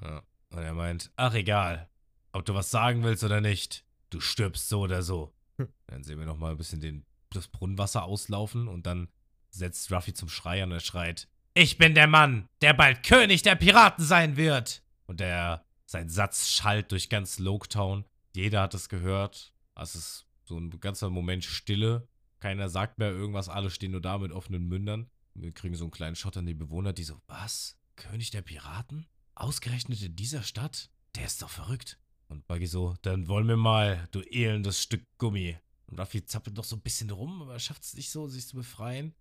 ja. 0.00 0.22
Und 0.50 0.58
er 0.58 0.72
meint, 0.72 1.10
ach 1.16 1.34
egal, 1.34 1.90
ob 2.32 2.44
du 2.44 2.54
was 2.54 2.70
sagen 2.70 3.02
willst 3.02 3.24
oder 3.24 3.40
nicht, 3.40 3.84
du 4.10 4.20
stirbst 4.20 4.68
so 4.68 4.80
oder 4.80 5.02
so. 5.02 5.34
Hm. 5.58 5.68
Dann 5.86 6.04
sehen 6.04 6.18
wir 6.18 6.26
nochmal 6.26 6.52
ein 6.52 6.58
bisschen 6.58 6.80
den, 6.80 7.04
das 7.30 7.48
Brunnenwasser 7.48 8.04
auslaufen 8.04 8.68
und 8.68 8.86
dann 8.86 9.08
setzt 9.50 9.90
Ruffy 9.90 10.14
zum 10.14 10.28
Schrei 10.28 10.62
und 10.62 10.72
er 10.72 10.80
schreit, 10.80 11.28
ich 11.54 11.76
bin 11.76 11.94
der 11.94 12.06
Mann, 12.06 12.48
der 12.62 12.72
bald 12.72 13.02
König 13.02 13.42
der 13.42 13.56
Piraten 13.56 14.04
sein 14.04 14.36
wird. 14.36 14.82
Und 15.06 15.20
der, 15.20 15.64
sein 15.84 16.08
Satz 16.08 16.50
schallt 16.50 16.92
durch 16.92 17.08
ganz 17.08 17.38
Loketown. 17.38 18.04
Jeder 18.34 18.62
hat 18.62 18.74
es 18.74 18.88
gehört. 18.88 19.52
Es 19.74 19.94
ist 19.94 20.26
so 20.44 20.58
ein 20.58 20.70
ganzer 20.80 21.10
Moment 21.10 21.44
Stille. 21.44 22.08
Keiner 22.40 22.68
sagt 22.68 22.98
mehr 22.98 23.10
irgendwas, 23.10 23.48
alle 23.48 23.70
stehen 23.70 23.92
nur 23.92 24.00
da 24.00 24.18
mit 24.18 24.32
offenen 24.32 24.66
Mündern. 24.66 25.10
Wir 25.34 25.52
kriegen 25.52 25.74
so 25.74 25.84
einen 25.84 25.90
kleinen 25.90 26.16
Shot 26.16 26.36
an 26.36 26.46
die 26.46 26.54
Bewohner, 26.54 26.92
die 26.92 27.04
so, 27.04 27.20
was? 27.26 27.78
König 27.96 28.30
der 28.30 28.42
Piraten? 28.42 29.06
Ausgerechnet 29.34 30.02
in 30.02 30.16
dieser 30.16 30.42
Stadt? 30.42 30.90
Der 31.14 31.26
ist 31.26 31.42
doch 31.42 31.50
verrückt. 31.50 31.98
Und 32.28 32.46
Buggy 32.46 32.66
so, 32.66 32.96
dann 33.02 33.28
wollen 33.28 33.48
wir 33.48 33.56
mal, 33.56 34.08
du 34.10 34.20
elendes 34.20 34.82
Stück 34.82 35.04
Gummi. 35.18 35.58
Und 35.86 36.00
Ruffy 36.00 36.24
zappelt 36.24 36.56
noch 36.56 36.64
so 36.64 36.76
ein 36.76 36.82
bisschen 36.82 37.10
rum, 37.10 37.42
aber 37.42 37.52
er 37.52 37.58
schafft 37.58 37.82
es 37.82 37.94
nicht 37.94 38.10
so, 38.10 38.26
sich 38.26 38.46
zu 38.46 38.56
befreien. 38.56 39.14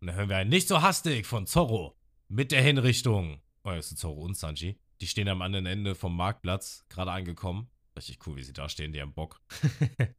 Und 0.00 0.06
dann 0.08 0.16
hören 0.16 0.28
wir 0.28 0.36
ein 0.36 0.48
Nicht 0.48 0.68
so 0.68 0.82
hastig 0.82 1.26
von 1.26 1.46
Zorro. 1.46 1.96
Mit 2.28 2.52
der 2.52 2.62
Hinrichtung. 2.62 3.40
Oh, 3.64 3.70
das 3.70 3.88
sind 3.88 3.96
Zorro 3.98 4.22
und 4.22 4.36
Sanji. 4.36 4.78
Die 5.00 5.06
stehen 5.06 5.28
am 5.28 5.42
anderen 5.42 5.66
Ende 5.66 5.94
vom 5.94 6.16
Marktplatz, 6.16 6.84
gerade 6.88 7.12
angekommen. 7.12 7.68
Richtig 7.96 8.26
cool, 8.26 8.36
wie 8.36 8.42
sie 8.42 8.52
da 8.52 8.68
stehen, 8.68 8.92
die 8.92 9.00
haben 9.00 9.14
Bock. 9.14 9.40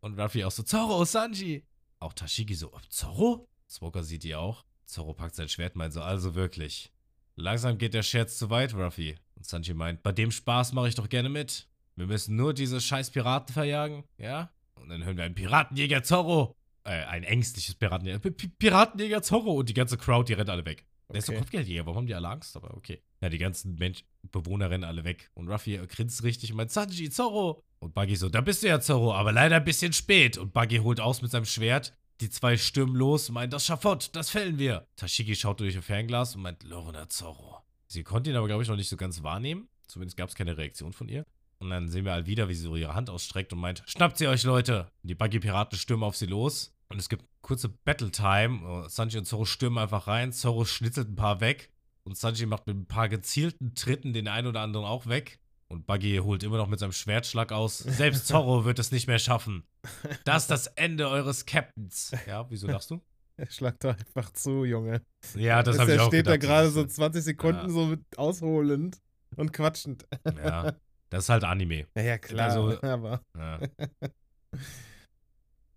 Und 0.00 0.18
Ruffy 0.18 0.44
auch 0.44 0.50
so, 0.50 0.62
Zorro, 0.62 1.04
Sanji. 1.04 1.66
Auch 1.98 2.14
Tashigi 2.14 2.54
so, 2.54 2.72
"Oh, 2.72 2.80
Zorro? 2.88 3.46
Smoker 3.68 4.02
sieht 4.02 4.22
die 4.22 4.34
auch. 4.34 4.64
Zorro 4.86 5.14
packt 5.14 5.34
sein 5.34 5.48
Schwert, 5.48 5.76
meint 5.76 5.92
so, 5.92 6.02
also 6.02 6.34
wirklich. 6.34 6.92
Langsam 7.36 7.78
geht 7.78 7.94
der 7.94 8.02
Scherz 8.02 8.38
zu 8.38 8.50
weit, 8.50 8.74
Ruffy. 8.74 9.16
Und 9.36 9.46
Sanji 9.46 9.74
meint, 9.74 10.02
bei 10.02 10.12
dem 10.12 10.30
Spaß 10.30 10.72
mache 10.72 10.88
ich 10.88 10.94
doch 10.94 11.08
gerne 11.08 11.28
mit. 11.28 11.68
Wir 11.96 12.06
müssen 12.06 12.36
nur 12.36 12.54
diese 12.54 12.80
scheiß 12.80 13.10
Piraten 13.10 13.52
verjagen, 13.52 14.04
ja? 14.16 14.50
Und 14.74 14.88
dann 14.88 15.04
hören 15.04 15.16
wir 15.16 15.24
einen 15.24 15.34
Piratenjäger 15.34 16.02
Zorro. 16.02 16.56
Äh, 16.90 17.04
ein 17.04 17.22
ängstliches 17.22 17.76
Piratenjäger. 17.76 18.18
P 18.18 18.30
Piratenjäger 18.30 19.22
Zorro. 19.22 19.52
Und 19.52 19.68
die 19.68 19.74
ganze 19.74 19.96
Crowd, 19.96 20.26
die 20.26 20.32
rennt 20.32 20.50
alle 20.50 20.64
weg. 20.64 20.84
Der 21.08 21.18
ist 21.18 21.28
doch 21.28 21.32
Okay. 21.32 21.40
Kopfgeldjäger. 21.40 21.86
Warum 21.86 21.98
haben 21.98 22.06
die 22.08 22.14
alle 22.14 22.28
Angst? 22.28 22.56
Aber 22.56 22.76
okay. 22.76 23.00
Ja, 23.20 23.28
die 23.28 23.38
ganzen 23.38 23.76
Mensch 23.76 24.04
Bewohner 24.32 24.70
rennen 24.70 24.82
alle 24.84 25.04
weg. 25.04 25.30
Und 25.34 25.48
Ruffy 25.48 25.76
grinst 25.86 26.24
richtig 26.24 26.50
und 26.50 26.56
meint, 26.56 26.72
Sanji, 26.72 27.08
Zorro. 27.10 27.62
Und 27.78 27.94
Buggy 27.94 28.16
so, 28.16 28.28
da 28.28 28.40
bist 28.40 28.62
du 28.62 28.66
ja, 28.68 28.80
Zorro, 28.80 29.14
aber 29.14 29.30
leider 29.30 29.56
ein 29.56 29.64
bisschen 29.64 29.92
spät. 29.92 30.36
Und 30.36 30.52
Buggy 30.52 30.78
holt 30.78 31.00
aus 31.00 31.22
mit 31.22 31.30
seinem 31.30 31.44
Schwert. 31.44 31.94
Die 32.20 32.28
zwei 32.28 32.56
stürmen 32.56 32.96
los 32.96 33.28
und 33.28 33.34
meinen, 33.34 33.50
das 33.50 33.64
Schafott, 33.66 34.10
das 34.14 34.28
fällen 34.28 34.58
wir. 34.58 34.86
Tashigi 34.96 35.36
schaut 35.36 35.60
durch 35.60 35.76
ihr 35.76 35.82
Fernglas 35.82 36.34
und 36.34 36.42
meint, 36.42 36.64
Lorena 36.64 37.08
Zorro. 37.08 37.62
Sie 37.86 38.02
konnte 38.02 38.30
ihn 38.30 38.36
aber, 38.36 38.46
glaube 38.46 38.62
ich, 38.62 38.68
noch 38.68 38.76
nicht 38.76 38.90
so 38.90 38.96
ganz 38.96 39.22
wahrnehmen. 39.22 39.68
Zumindest 39.86 40.16
gab 40.16 40.28
es 40.28 40.34
keine 40.34 40.56
Reaktion 40.56 40.92
von 40.92 41.08
ihr. 41.08 41.24
Und 41.60 41.70
dann 41.70 41.88
sehen 41.88 42.04
wir 42.04 42.12
halt 42.12 42.26
wieder, 42.26 42.48
wie 42.48 42.54
sie 42.54 42.62
so 42.62 42.76
ihre 42.76 42.94
Hand 42.94 43.10
ausstreckt 43.10 43.52
und 43.52 43.60
meint, 43.60 43.82
schnappt 43.86 44.18
sie 44.18 44.26
euch, 44.28 44.42
Leute. 44.42 44.90
Und 45.02 45.08
die 45.08 45.14
Buggy-Piraten 45.14 45.78
stürmen 45.78 46.04
auf 46.04 46.16
sie 46.16 46.26
los. 46.26 46.74
Und 46.90 46.98
es 46.98 47.08
gibt 47.08 47.24
kurze 47.42 47.68
Battle-Time. 47.68 48.84
Äh, 48.86 48.88
Sanji 48.88 49.18
und 49.18 49.24
Zorro 49.24 49.44
stürmen 49.44 49.78
einfach 49.78 50.06
rein. 50.06 50.32
Zorro 50.32 50.64
schnitzelt 50.64 51.08
ein 51.08 51.16
paar 51.16 51.40
weg. 51.40 51.70
Und 52.04 52.16
Sanji 52.16 52.46
macht 52.46 52.66
mit 52.66 52.76
ein 52.76 52.86
paar 52.86 53.08
gezielten 53.08 53.74
Tritten 53.74 54.12
den 54.12 54.26
einen 54.28 54.46
oder 54.48 54.60
anderen 54.60 54.86
auch 54.86 55.06
weg. 55.06 55.38
Und 55.68 55.86
Buggy 55.86 56.16
holt 56.16 56.42
immer 56.42 56.56
noch 56.56 56.66
mit 56.66 56.80
seinem 56.80 56.90
Schwertschlag 56.92 57.52
aus. 57.52 57.78
Selbst 57.78 58.26
Zorro 58.26 58.64
wird 58.64 58.78
es 58.80 58.90
nicht 58.90 59.06
mehr 59.06 59.18
schaffen. 59.20 59.64
Das 60.24 60.42
ist 60.42 60.50
das 60.50 60.66
Ende 60.66 61.08
eures 61.08 61.46
Captains. 61.46 62.10
Ja, 62.26 62.50
wieso 62.50 62.66
lachst 62.66 62.90
du? 62.90 63.00
Er 63.36 63.50
schlagt 63.50 63.84
doch 63.84 63.96
einfach 63.96 64.30
zu, 64.32 64.64
Junge. 64.66 65.00
Ja, 65.34 65.62
das 65.62 65.78
habe 65.78 65.92
ich 65.92 65.96
er 65.98 66.04
auch 66.04 66.08
steht 66.08 66.26
gedacht. 66.26 66.42
da 66.42 66.46
gerade 66.46 66.70
so 66.70 66.82
ist- 66.82 66.96
20 66.96 67.22
Sekunden 67.24 67.62
Ja. 67.62 67.68
so 67.70 67.86
mit 67.86 68.00
ausholend 68.18 68.98
und 69.36 69.52
quatschend. 69.54 70.06
Ja, 70.44 70.74
das 71.08 71.24
ist 71.24 71.28
halt 71.30 71.44
Anime. 71.44 71.86
Ja, 71.96 72.02
ja 72.02 72.18
klar. 72.18 72.50
Also- 72.50 72.82
aber. 72.82 73.22
Ja. 73.38 73.60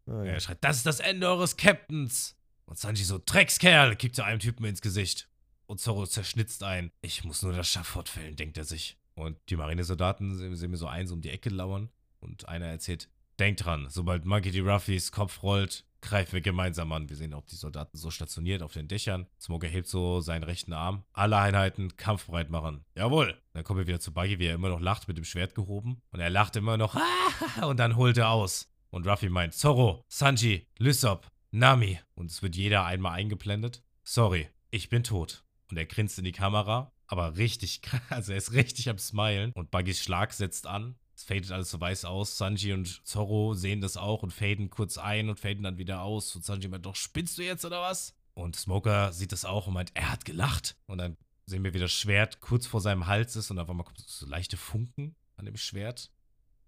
Oh, 0.06 0.22
ja. 0.24 0.34
Er 0.34 0.40
schreit, 0.40 0.64
das 0.64 0.78
ist 0.78 0.86
das 0.86 1.00
Ende 1.00 1.28
eures 1.28 1.58
Captains. 1.58 2.36
Und 2.66 2.78
Sanji 2.78 3.04
so, 3.04 3.20
Dreckskerl, 3.24 3.96
kippt 3.96 4.18
er 4.18 4.26
einem 4.26 4.40
Typen 4.40 4.66
ins 4.66 4.82
Gesicht. 4.82 5.30
Und 5.66 5.80
Zorro 5.80 6.06
zerschnitzt 6.06 6.64
ein. 6.64 6.92
Ich 7.02 7.24
muss 7.24 7.42
nur 7.42 7.54
das 7.54 7.70
Schafott 7.70 8.10
fällen, 8.10 8.36
denkt 8.36 8.58
er 8.58 8.66
sich. 8.66 8.98
Und 9.16 9.38
die 9.50 9.56
Marinesoldaten 9.56 10.36
sehen, 10.36 10.56
sehen 10.56 10.72
mir 10.72 10.78
so 10.78 10.88
eins 10.88 11.12
um 11.12 11.22
die 11.22 11.30
Ecke 11.30 11.50
lauern. 11.50 11.90
Und 12.20 12.48
einer 12.48 12.68
erzählt, 12.68 13.10
denkt 13.40 13.66
dran, 13.66 13.88
sobald 13.90 14.26
Monkey 14.26 14.52
D. 14.52 14.60
Ruffys 14.62 15.12
Kopf 15.12 15.44
rollt, 15.44 15.86
greifen 16.02 16.34
wir 16.34 16.42
gemeinsam 16.42 16.92
an. 16.92 17.10
Wir 17.10 17.16
sehen 17.16 17.34
auch 17.34 17.46
die 17.46 17.56
Soldaten 17.56 17.98
so 17.98 18.12
stationiert 18.12 18.62
auf 18.62 18.74
den 18.74 18.88
Dächern. 18.88 19.28
Smoker 19.40 19.68
hebt 19.68 19.88
so 19.88 20.20
seinen 20.20 20.44
rechten 20.44 20.74
Arm. 20.74 21.04
Alle 21.14 21.38
Einheiten 21.38 21.96
kampfbereit 21.96 22.50
machen. 22.50 22.84
Jawohl. 22.96 23.40
Dann 23.54 23.64
kommen 23.64 23.80
wir 23.80 23.88
wieder 23.88 24.00
zu 24.00 24.14
Buggy, 24.14 24.40
wie 24.40 24.48
er 24.48 24.56
immer 24.56 24.70
noch 24.70 24.82
lacht, 24.82 25.08
mit 25.08 25.18
dem 25.18 25.24
Schwert 25.24 25.56
gehoben. 25.56 26.02
Und 26.12 26.20
er 26.20 26.30
lacht 26.30 26.56
immer 26.56 26.78
noch. 26.78 26.96
Und 27.62 27.78
dann 27.80 27.96
holt 27.96 28.18
er 28.18 28.30
aus. 28.30 28.73
Und 28.94 29.08
Ruffy 29.08 29.28
meint, 29.28 29.56
Zorro, 29.56 30.06
Sanji, 30.08 30.68
Lysop, 30.78 31.28
Nami. 31.50 32.00
Und 32.14 32.30
es 32.30 32.44
wird 32.44 32.56
jeder 32.56 32.86
einmal 32.86 33.14
eingeblendet. 33.14 33.82
Sorry, 34.04 34.50
ich 34.70 34.90
bin 34.90 35.04
tot. 35.04 35.44
Und 35.72 35.78
er 35.78 35.88
grinst 35.88 36.20
in 36.20 36.26
die 36.26 36.32
Kamera, 36.32 36.92
aber 37.08 37.36
richtig. 37.36 37.82
Also 38.10 38.34
er 38.34 38.38
ist 38.38 38.54
richtig 38.54 38.88
am 38.90 39.00
Smilen. 39.00 39.52
Und 39.54 39.72
Buggys 39.72 40.00
Schlag 40.00 40.32
setzt 40.32 40.68
an. 40.68 40.96
Es 41.16 41.24
fadet 41.24 41.52
alles 41.52 41.72
so 41.72 41.82
weiß 41.82 42.06
aus. 42.06 42.38
Sanji 42.38 42.72
und 42.72 43.04
Zorro 43.04 43.56
sehen 43.56 43.82
das 43.82 43.98
auch 43.98 44.22
und 44.22 44.30
faden 44.30 44.70
kurz 44.70 45.00
ein 45.00 45.28
und 45.28 45.40
faden 45.40 45.64
dann 45.64 45.80
wieder 45.80 46.04
aus. 46.04 46.36
Und 46.36 46.46
Sanji 46.46 46.68
meint, 46.68 46.86
doch, 46.86 46.96
spinnst 46.96 47.40
du 47.40 47.42
jetzt 47.42 47.66
oder 47.66 47.82
was? 47.82 48.14
Und 48.36 48.56
Smoker 48.56 49.12
sieht 49.12 49.32
das 49.32 49.44
auch 49.44 49.66
und 49.66 49.74
meint, 49.74 49.90
er 49.96 50.12
hat 50.12 50.24
gelacht. 50.24 50.76
Und 50.86 51.00
dann 51.00 51.18
sehen 51.48 51.64
wir, 51.64 51.74
wie 51.74 51.80
das 51.80 51.92
Schwert 51.92 52.42
kurz 52.42 52.68
vor 52.68 52.80
seinem 52.80 53.08
Hals 53.08 53.36
ist 53.38 53.50
und 53.50 53.58
auf 53.58 53.72
einmal 53.72 53.86
kommt 53.86 54.02
so 54.02 54.28
leichte 54.28 54.56
Funken 54.56 55.16
an 55.36 55.46
dem 55.46 55.58
Schwert. 55.58 56.12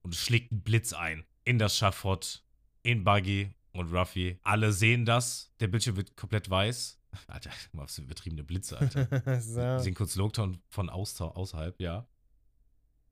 Und 0.02 0.16
es 0.16 0.20
schlägt 0.20 0.52
einen 0.52 0.64
Blitz 0.64 0.92
ein 0.92 1.24
in 1.46 1.60
das 1.60 1.78
Schafott, 1.78 2.44
in 2.84 3.04
Buggy 3.04 3.52
und 3.72 3.94
Ruffy. 3.94 4.38
Alle 4.44 4.74
sehen 4.74 5.06
das. 5.06 5.54
Der 5.60 5.68
Bildschirm 5.68 5.96
wird 5.96 6.18
komplett 6.18 6.50
weiß. 6.50 7.00
Alter, 7.28 7.52
was 7.72 7.96
für 7.96 8.02
übertriebene 8.02 8.44
Blitze, 8.44 8.78
Alter. 8.78 9.10
Wir 9.10 9.42
so. 9.42 9.80
sehen 9.80 9.94
kurz 9.94 10.16
Lockdown 10.16 10.58
von 10.68 10.90
außer, 10.90 11.38
außerhalb, 11.38 11.80
ja. 11.80 12.08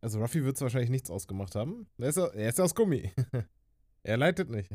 Also 0.02 0.20
Ruffy 0.20 0.44
wird 0.44 0.60
wahrscheinlich 0.60 0.90
nichts 0.90 1.10
ausgemacht 1.10 1.56
haben. 1.56 1.88
Er 1.98 2.10
ist, 2.10 2.18
er 2.18 2.50
ist 2.50 2.60
aus 2.60 2.76
Gummi. 2.76 3.10
er 4.04 4.18
leitet 4.18 4.50
nicht. 4.50 4.70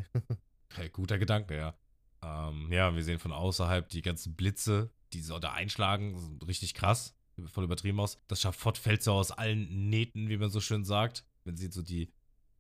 Hey, 0.75 0.89
guter 0.89 1.19
Gedanke, 1.19 1.55
ja. 1.55 1.75
Ähm, 2.23 2.73
ja, 2.73 2.95
wir 2.95 3.05
sehen 3.05 3.19
von 3.19 3.33
außerhalb 3.33 3.89
die 3.91 4.01
ganzen 4.01 4.35
Blitze, 4.35 4.91
die 5.13 5.21
so 5.21 5.39
da 5.39 5.53
einschlagen. 5.53 6.39
Richtig 6.47 6.73
krass. 6.73 7.15
Voll 7.47 7.65
übertrieben 7.65 8.01
aus. 8.01 8.19
Das 8.27 8.41
Schafott 8.41 8.79
fällt 8.79 9.03
so 9.03 9.13
aus 9.13 9.31
allen 9.31 9.91
Nähten, 9.91 10.29
wie 10.29 10.39
man 10.39 10.51
so 10.51 10.61
schön 10.61 10.85
sagt. 10.85 11.25
Man 11.45 11.57
sieht 11.57 11.73
so 11.73 11.83
die, 11.83 12.13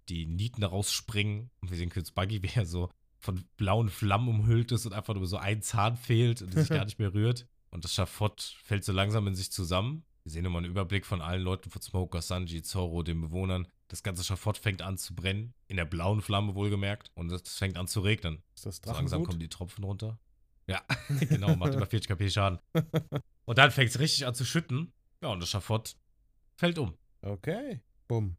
die 0.08 0.26
Nieten 0.26 0.64
rausspringen. 0.64 1.50
Und 1.60 1.70
wir 1.70 1.76
sehen 1.76 1.90
kurz 1.90 2.10
Buggy, 2.10 2.42
wie 2.42 2.50
er 2.54 2.66
so 2.66 2.90
von 3.18 3.44
blauen 3.56 3.88
Flammen 3.88 4.28
umhüllt 4.28 4.72
ist 4.72 4.86
und 4.86 4.92
einfach 4.92 5.14
nur 5.14 5.26
so 5.26 5.36
ein 5.38 5.62
Zahn 5.62 5.96
fehlt 5.96 6.40
und 6.42 6.52
sich 6.52 6.68
gar 6.68 6.84
nicht 6.84 6.98
mehr 6.98 7.12
rührt. 7.12 7.46
Und 7.70 7.84
das 7.84 7.94
Schafott 7.94 8.56
fällt 8.62 8.84
so 8.84 8.92
langsam 8.92 9.26
in 9.26 9.34
sich 9.34 9.50
zusammen. 9.50 10.04
Wir 10.24 10.32
sehen 10.32 10.44
immer 10.44 10.58
einen 10.58 10.70
Überblick 10.70 11.06
von 11.06 11.20
allen 11.20 11.42
Leuten 11.42 11.70
von 11.70 11.82
Smoker, 11.82 12.22
Sanji, 12.22 12.62
Zorro, 12.62 13.02
den 13.02 13.20
Bewohnern. 13.20 13.66
Das 13.88 14.02
ganze 14.02 14.22
Schafott 14.22 14.58
fängt 14.58 14.82
an 14.82 14.98
zu 14.98 15.14
brennen. 15.14 15.54
In 15.66 15.76
der 15.76 15.84
blauen 15.84 16.20
Flamme 16.20 16.54
wohlgemerkt. 16.54 17.10
Und 17.14 17.32
es 17.32 17.56
fängt 17.56 17.76
an 17.76 17.88
zu 17.88 18.00
regnen. 18.00 18.42
Ist 18.54 18.66
das 18.66 18.80
So 18.84 18.92
langsam 18.92 19.24
kommen 19.24 19.40
die 19.40 19.48
Tropfen 19.48 19.84
runter. 19.84 20.18
Ja, 20.66 20.82
genau, 21.20 21.56
macht 21.56 21.74
über 21.74 21.86
40 21.86 22.08
KP 22.08 22.30
Schaden. 22.30 22.58
Und 23.46 23.58
dann 23.58 23.70
fängt 23.70 23.90
es 23.90 23.98
richtig 23.98 24.26
an 24.26 24.34
zu 24.34 24.44
schütten. 24.44 24.92
Ja, 25.22 25.30
und 25.30 25.40
das 25.40 25.48
Schafott 25.48 25.96
fällt 26.56 26.78
um. 26.78 26.94
Okay. 27.22 27.80
Bumm. 28.06 28.36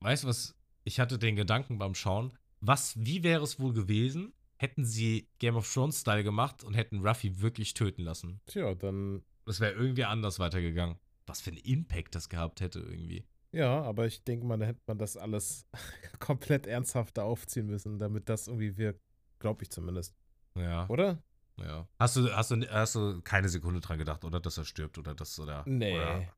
Weißt 0.00 0.24
du 0.24 0.28
was? 0.28 0.56
Ich 0.86 1.00
hatte 1.00 1.18
den 1.18 1.34
Gedanken 1.34 1.78
beim 1.78 1.96
Schauen, 1.96 2.32
was, 2.60 2.96
wie 2.96 3.24
wäre 3.24 3.42
es 3.42 3.58
wohl 3.58 3.72
gewesen, 3.72 4.32
hätten 4.56 4.84
sie 4.84 5.28
Game 5.40 5.56
of 5.56 5.70
Thrones 5.70 6.00
Style 6.02 6.22
gemacht 6.22 6.62
und 6.62 6.74
hätten 6.74 7.04
Ruffy 7.04 7.40
wirklich 7.40 7.74
töten 7.74 8.02
lassen? 8.02 8.40
Tja, 8.46 8.72
dann. 8.76 9.24
Das 9.46 9.58
wäre 9.58 9.72
irgendwie 9.72 10.04
anders 10.04 10.38
weitergegangen. 10.38 10.96
Was 11.26 11.40
für 11.40 11.50
einen 11.50 11.58
Impact 11.58 12.14
das 12.14 12.28
gehabt 12.28 12.60
hätte 12.60 12.78
irgendwie. 12.78 13.26
Ja, 13.50 13.82
aber 13.82 14.06
ich 14.06 14.22
denke 14.22 14.46
mal, 14.46 14.58
da 14.58 14.66
hätte 14.66 14.80
man 14.86 14.96
das 14.98 15.16
alles 15.16 15.66
komplett 16.20 16.68
ernsthafter 16.68 17.24
aufziehen 17.24 17.66
müssen, 17.66 17.98
damit 17.98 18.28
das 18.28 18.46
irgendwie 18.46 18.76
wirkt. 18.76 19.00
Glaube 19.40 19.64
ich 19.64 19.70
zumindest. 19.70 20.14
Ja, 20.56 20.88
Oder? 20.88 21.20
ja. 21.58 21.88
Hast 21.98 22.14
du, 22.14 22.32
hast, 22.32 22.52
du, 22.52 22.60
hast 22.70 22.94
du 22.94 23.20
keine 23.22 23.48
Sekunde 23.48 23.80
dran 23.80 23.98
gedacht, 23.98 24.24
oder 24.24 24.38
dass 24.38 24.56
er 24.56 24.64
stirbt 24.64 24.98
oder 24.98 25.16
das, 25.16 25.36
oder? 25.40 25.64
Nee. 25.66 25.96
Oder 25.96 26.32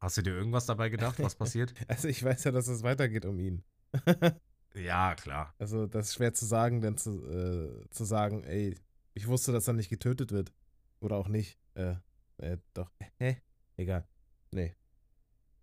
hast 0.00 0.16
du 0.16 0.22
dir 0.22 0.34
irgendwas 0.34 0.66
dabei 0.66 0.88
gedacht, 0.88 1.20
was 1.20 1.34
passiert? 1.36 1.72
Also 1.86 2.08
ich 2.08 2.24
weiß 2.24 2.42
ja, 2.44 2.50
dass 2.50 2.66
es 2.66 2.82
weitergeht 2.82 3.24
um 3.26 3.38
ihn. 3.38 3.62
ja, 4.74 5.14
klar. 5.14 5.54
Also 5.58 5.86
das 5.86 6.08
ist 6.08 6.14
schwer 6.14 6.34
zu 6.34 6.46
sagen, 6.46 6.80
denn 6.80 6.96
zu, 6.96 7.26
äh, 7.28 7.88
zu 7.90 8.04
sagen, 8.04 8.44
ey, 8.44 8.76
ich 9.14 9.26
wusste, 9.26 9.52
dass 9.52 9.68
er 9.68 9.74
nicht 9.74 9.90
getötet 9.90 10.32
wird. 10.32 10.52
Oder 11.00 11.16
auch 11.16 11.28
nicht. 11.28 11.58
Äh, 11.74 11.96
äh, 12.38 12.58
doch. 12.74 12.90
Hä? 13.18 13.38
Egal. 13.76 14.06
Nee. 14.50 14.74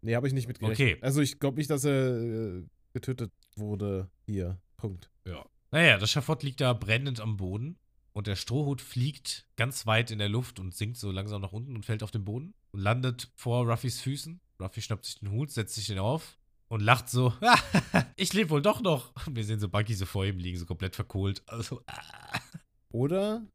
Nee, 0.01 0.15
habe 0.15 0.27
ich 0.27 0.33
nicht 0.33 0.47
mitgerechnet. 0.47 0.95
Okay. 0.95 1.03
Also 1.03 1.21
ich 1.21 1.39
glaube 1.39 1.57
nicht, 1.57 1.69
dass 1.69 1.83
er 1.83 2.21
äh, 2.21 2.63
getötet 2.93 3.31
wurde 3.55 4.09
hier. 4.25 4.61
Punkt. 4.77 5.11
Ja. 5.25 5.45
Naja, 5.71 5.97
das 5.97 6.09
Schafott 6.09 6.43
liegt 6.43 6.61
da 6.61 6.73
brennend 6.73 7.19
am 7.19 7.37
Boden 7.37 7.77
und 8.13 8.27
der 8.27 8.35
Strohhut 8.35 8.81
fliegt 8.81 9.45
ganz 9.55 9.85
weit 9.85 10.09
in 10.11 10.19
der 10.19 10.29
Luft 10.29 10.59
und 10.59 10.73
sinkt 10.73 10.97
so 10.97 11.11
langsam 11.11 11.41
nach 11.41 11.51
unten 11.51 11.75
und 11.75 11.85
fällt 11.85 12.01
auf 12.01 12.11
den 12.11 12.25
Boden 12.25 12.53
und 12.71 12.79
landet 12.79 13.31
vor 13.35 13.69
Ruffys 13.69 14.01
Füßen. 14.01 14.39
Ruffy 14.59 14.81
schnappt 14.81 15.05
sich 15.05 15.19
den 15.19 15.31
Hut, 15.31 15.51
setzt 15.51 15.75
sich 15.75 15.87
den 15.87 15.99
auf 15.99 16.38
und 16.69 16.81
lacht 16.81 17.09
so, 17.09 17.33
ich 18.15 18.33
lebe 18.33 18.51
wohl 18.51 18.61
doch 18.61 18.81
noch. 18.81 19.13
Wir 19.29 19.43
sehen 19.43 19.59
so 19.59 19.67
Buggy 19.69 19.93
so 19.93 20.05
vor 20.05 20.25
ihm 20.25 20.39
liegen, 20.39 20.57
so 20.57 20.65
komplett 20.65 20.95
verkohlt. 20.95 21.43
Also, 21.47 21.81
ah. 21.87 22.39
Oder, 22.91 23.45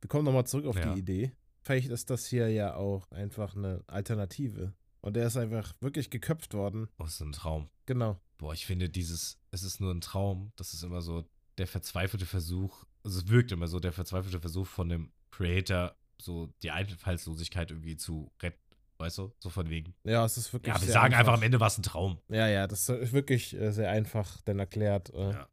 wir 0.00 0.08
kommen 0.08 0.24
nochmal 0.24 0.46
zurück 0.46 0.66
auf 0.66 0.76
Ja. 0.76 0.92
die 0.92 1.00
Idee. 1.00 1.32
Vielleicht 1.64 1.88
ist 1.88 2.10
das 2.10 2.26
hier 2.26 2.48
ja 2.48 2.74
auch 2.76 3.10
einfach 3.10 3.54
eine 3.56 3.82
Alternative. 3.86 4.74
Und 5.00 5.16
er 5.16 5.26
ist 5.26 5.36
einfach 5.36 5.74
wirklich 5.80 6.10
geköpft 6.10 6.54
worden. 6.54 6.88
Oh, 6.98 7.04
ist 7.04 7.20
ein 7.20 7.32
Traum. 7.32 7.68
Genau. 7.86 8.20
Boah, 8.38 8.52
ich 8.52 8.66
finde 8.66 8.88
dieses, 8.88 9.38
es 9.50 9.62
ist 9.62 9.80
nur 9.80 9.92
ein 9.92 10.00
Traum, 10.00 10.52
das 10.56 10.74
ist 10.74 10.82
immer 10.82 11.02
so 11.02 11.24
der 11.58 11.66
verzweifelte 11.66 12.26
Versuch, 12.26 12.84
also 13.02 13.18
es 13.18 13.28
wirkt 13.28 13.50
immer 13.52 13.66
so, 13.66 13.80
der 13.80 13.92
verzweifelte 13.92 14.40
Versuch 14.40 14.66
von 14.66 14.88
dem 14.88 15.12
Creator, 15.30 15.96
so 16.20 16.52
die 16.62 16.70
Einfallslosigkeit 16.70 17.70
irgendwie 17.70 17.96
zu 17.96 18.30
retten, 18.40 18.60
weißt 18.98 19.18
du? 19.18 19.32
So 19.38 19.48
von 19.50 19.68
wegen. 19.70 19.94
Ja, 20.04 20.24
es 20.24 20.36
ist 20.36 20.52
wirklich 20.52 20.74
Ja, 20.74 20.80
wir 20.80 20.88
sagen 20.88 21.14
einfach 21.14 21.18
einfach 21.20 21.34
am 21.34 21.42
Ende 21.42 21.60
war 21.60 21.68
es 21.68 21.78
ein 21.78 21.82
Traum. 21.82 22.18
Ja, 22.28 22.46
ja, 22.48 22.66
das 22.66 22.88
ist 22.88 23.12
wirklich 23.12 23.54
äh, 23.54 23.70
sehr 23.72 23.90
einfach 23.90 24.40
denn 24.42 24.58
erklärt. 24.58 25.10
Äh, 25.14 25.30
Ja. 25.32 25.48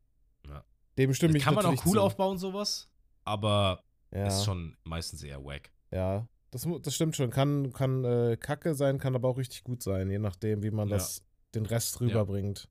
Ja. 0.48 0.64
Dem 0.98 1.14
stimme 1.14 1.38
ich 1.38 1.44
Kann 1.44 1.56
man 1.56 1.66
auch 1.66 1.86
cool 1.86 1.94
zu. 1.94 2.02
aufbauen, 2.02 2.38
sowas, 2.38 2.90
aber 3.24 3.84
Ja, 4.12 4.28
ist 4.28 4.46
schon 4.46 4.76
meistens 4.84 5.24
eher 5.24 5.44
wack. 5.44 5.72
ja. 5.92 6.28
Das, 6.52 6.66
das 6.84 6.96
stimmt 6.96 7.18
schon. 7.18 7.32
Kann, 7.32 7.74
kann 7.74 8.06
äh, 8.06 8.38
kacke 8.40 8.76
sein, 8.76 8.98
kann 8.98 9.14
aber 9.14 9.28
auch 9.28 9.38
richtig 9.38 9.66
gut 9.66 9.84
sein, 9.84 10.10
je 10.10 10.20
nachdem, 10.20 10.64
wie 10.64 10.72
man 10.72 10.88
Ja. 10.88 10.96
das 10.96 11.22
den 11.54 11.66
Rest 11.66 12.00
rüberbringt. 12.00 12.70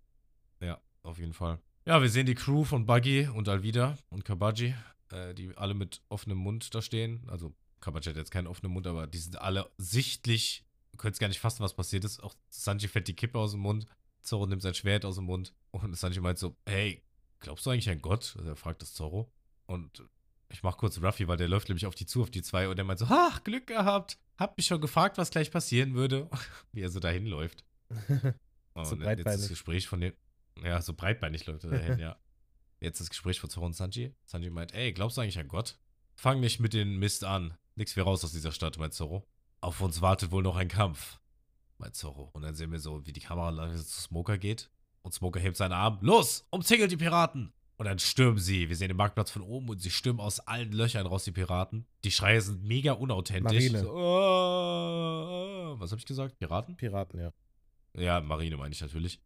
Ja, 0.63 0.81
auf 1.03 1.19
jeden 1.19 1.35
Fall. 1.35 1.59
Ja, 1.87 2.01
wir 2.01 2.09
sehen 2.09 2.25
die 2.25 2.35
Crew 2.35 2.65
von 2.65 2.87
Buggy 2.87 3.29
und 3.29 3.47
Alvida 3.47 3.99
und 4.09 4.25
Kabaji, 4.25 4.75
äh, 5.13 5.35
die 5.35 5.55
alle 5.59 5.75
mit 5.75 6.01
offenem 6.09 6.39
Mund 6.39 6.75
da 6.75 6.81
stehen. 6.81 7.27
Also, 7.29 7.53
Kabaji 7.81 8.05
hat 8.05 8.17
jetzt 8.17 8.31
keinen 8.31 8.47
offenen 8.47 8.73
Mund, 8.73 8.87
aber 8.87 9.07
die 9.07 9.19
sind 9.19 9.39
alle 9.39 9.71
sichtlich, 9.77 10.64
du 10.95 10.99
könntest 10.99 11.21
gar 11.21 11.29
nicht 11.29 11.41
fassen, 11.41 11.63
was 11.63 11.75
passiert 11.75 12.05
ist. 12.05 12.23
Auch 12.23 12.35
Sanji 12.51 12.89
fällt 12.89 13.09
die 13.09 13.17
Kippe 13.17 13.39
aus 13.39 13.51
dem 13.53 13.61
Mund, 13.61 13.87
Zorro 14.23 14.47
nimmt 14.47 14.63
sein 14.63 14.75
Schwert 14.75 15.05
aus 15.05 15.17
dem 15.17 15.25
Mund 15.25 15.53
und 15.71 15.97
Sanji 15.97 16.21
meint 16.21 16.39
so, 16.39 16.57
hey, 16.67 17.03
glaubst 17.41 17.67
du 17.67 17.71
eigentlich 17.71 17.91
an 17.91 18.01
Gott? 18.01 18.35
Also 18.39 18.51
er 18.51 18.57
fragt 18.57 18.81
das 18.83 18.95
Zorro. 18.95 19.31
Und 19.67 20.03
ich 20.49 20.63
mach 20.63 20.77
kurz 20.77 21.03
Ruffy, 21.03 21.27
weil 21.27 21.37
der 21.37 21.49
läuft 21.49 21.69
nämlich 21.69 21.87
auf 21.87 21.95
die 21.95 22.07
zu, 22.07 22.23
auf 22.23 22.31
die 22.31 22.43
zwei 22.43 22.69
und 22.69 22.77
der 22.77 22.85
meint 22.85 23.01
so, 23.01 23.07
ach, 23.09 23.43
Glück 23.45 23.67
gehabt. 23.67 24.19
Hab 24.39 24.57
mich 24.57 24.67
schon 24.67 24.81
gefragt, 24.81 25.19
was 25.19 25.31
gleich 25.31 25.51
passieren 25.51 25.95
würde. 25.95 26.29
Wie 26.73 26.81
er 26.81 26.91
so 26.91 27.01
dahin 27.01 27.27
läuft. 27.27 27.65
Oh, 28.77 28.83
So 28.83 28.97
und 28.97 29.03
jetzt 29.03 29.19
das 29.19 29.25
breitbeinig. 29.25 29.49
Gespräch 29.51 29.87
von 29.87 30.01
den. 30.01 30.15
Ja, 30.65 30.83
so 30.83 30.95
breitbeinig 30.95 31.47
läuft 31.47 31.63
er 31.63 31.71
dahin, 31.71 31.99
ja. 32.01 32.19
Jetzt 32.81 33.01
das 33.01 33.09
Gespräch 33.09 33.39
von 33.39 33.49
Zoro 33.49 33.67
und 33.67 33.75
Sanji. 33.77 34.17
Sanji 34.25 34.51
meint, 34.51 34.75
ey, 34.75 34.93
glaubst 34.93 35.17
du 35.17 35.21
eigentlich 35.21 35.39
an 35.39 35.47
Gott? 35.47 35.79
Fang 36.17 36.41
nicht 36.41 36.59
mit 36.59 36.73
den 36.73 36.97
Mist 36.99 37.23
an. 37.23 37.57
Nix 37.77 37.95
wie 37.95 38.01
raus 38.01 38.25
aus 38.25 38.33
dieser 38.33 38.51
Stadt, 38.51 38.77
meint 38.77 38.93
Zoro. 38.93 39.29
Auf 39.65 39.81
uns 39.81 40.03
wartet 40.03 40.31
wohl 40.31 40.43
noch 40.43 40.57
ein 40.57 40.69
Kampf, 40.69 41.19
meint 41.79 41.95
Zoro. 41.95 42.29
Und 42.35 42.43
dann 42.43 42.55
sehen 42.55 42.71
wir 42.71 42.79
so, 42.81 43.07
wie 43.07 43.13
die 43.15 43.21
Kamera 43.21 43.49
langsam 43.49 43.79
zu 43.83 43.99
Smoker 44.03 44.37
geht. 44.37 44.71
Und 45.01 45.15
Smoker 45.15 45.41
hebt 45.41 45.57
seinen 45.57 45.73
Arm. 45.73 45.97
Los, 46.03 46.47
umzingelt 46.51 46.93
die 46.93 46.99
Piraten! 46.99 47.51
Und 47.77 47.87
dann 47.87 47.99
stürmen 47.99 48.39
sie. 48.39 48.69
Wir 48.69 48.77
sehen 48.77 48.89
den 48.89 48.97
Marktplatz 48.99 49.31
von 49.31 49.41
oben 49.41 49.71
und 49.71 49.81
sie 49.81 49.91
stürmen 49.91 50.21
aus 50.21 50.39
allen 50.41 50.71
Löchern 50.73 51.07
raus, 51.07 51.25
die 51.25 51.33
Piraten. 51.33 51.87
Die 52.05 52.11
Schreie 52.11 52.43
sind 52.43 52.63
mega 52.63 52.93
unauthentisch. 52.93 53.43
Marine. 53.73 53.79
So, 53.81 53.97
"Ah, 53.97 55.25
ah, 55.25 55.73
ah." 55.73 55.75
was 55.81 55.91
habe 55.93 55.99
ich 55.99 56.05
gesagt? 56.07 56.39
Piraten? 56.39 56.77
Piraten, 56.77 57.19
ja. 57.21 57.33
Ja, 57.97 58.21
Marine 58.21 58.59
meine 58.59 58.73
ich 58.75 58.81
natürlich. 58.83 59.19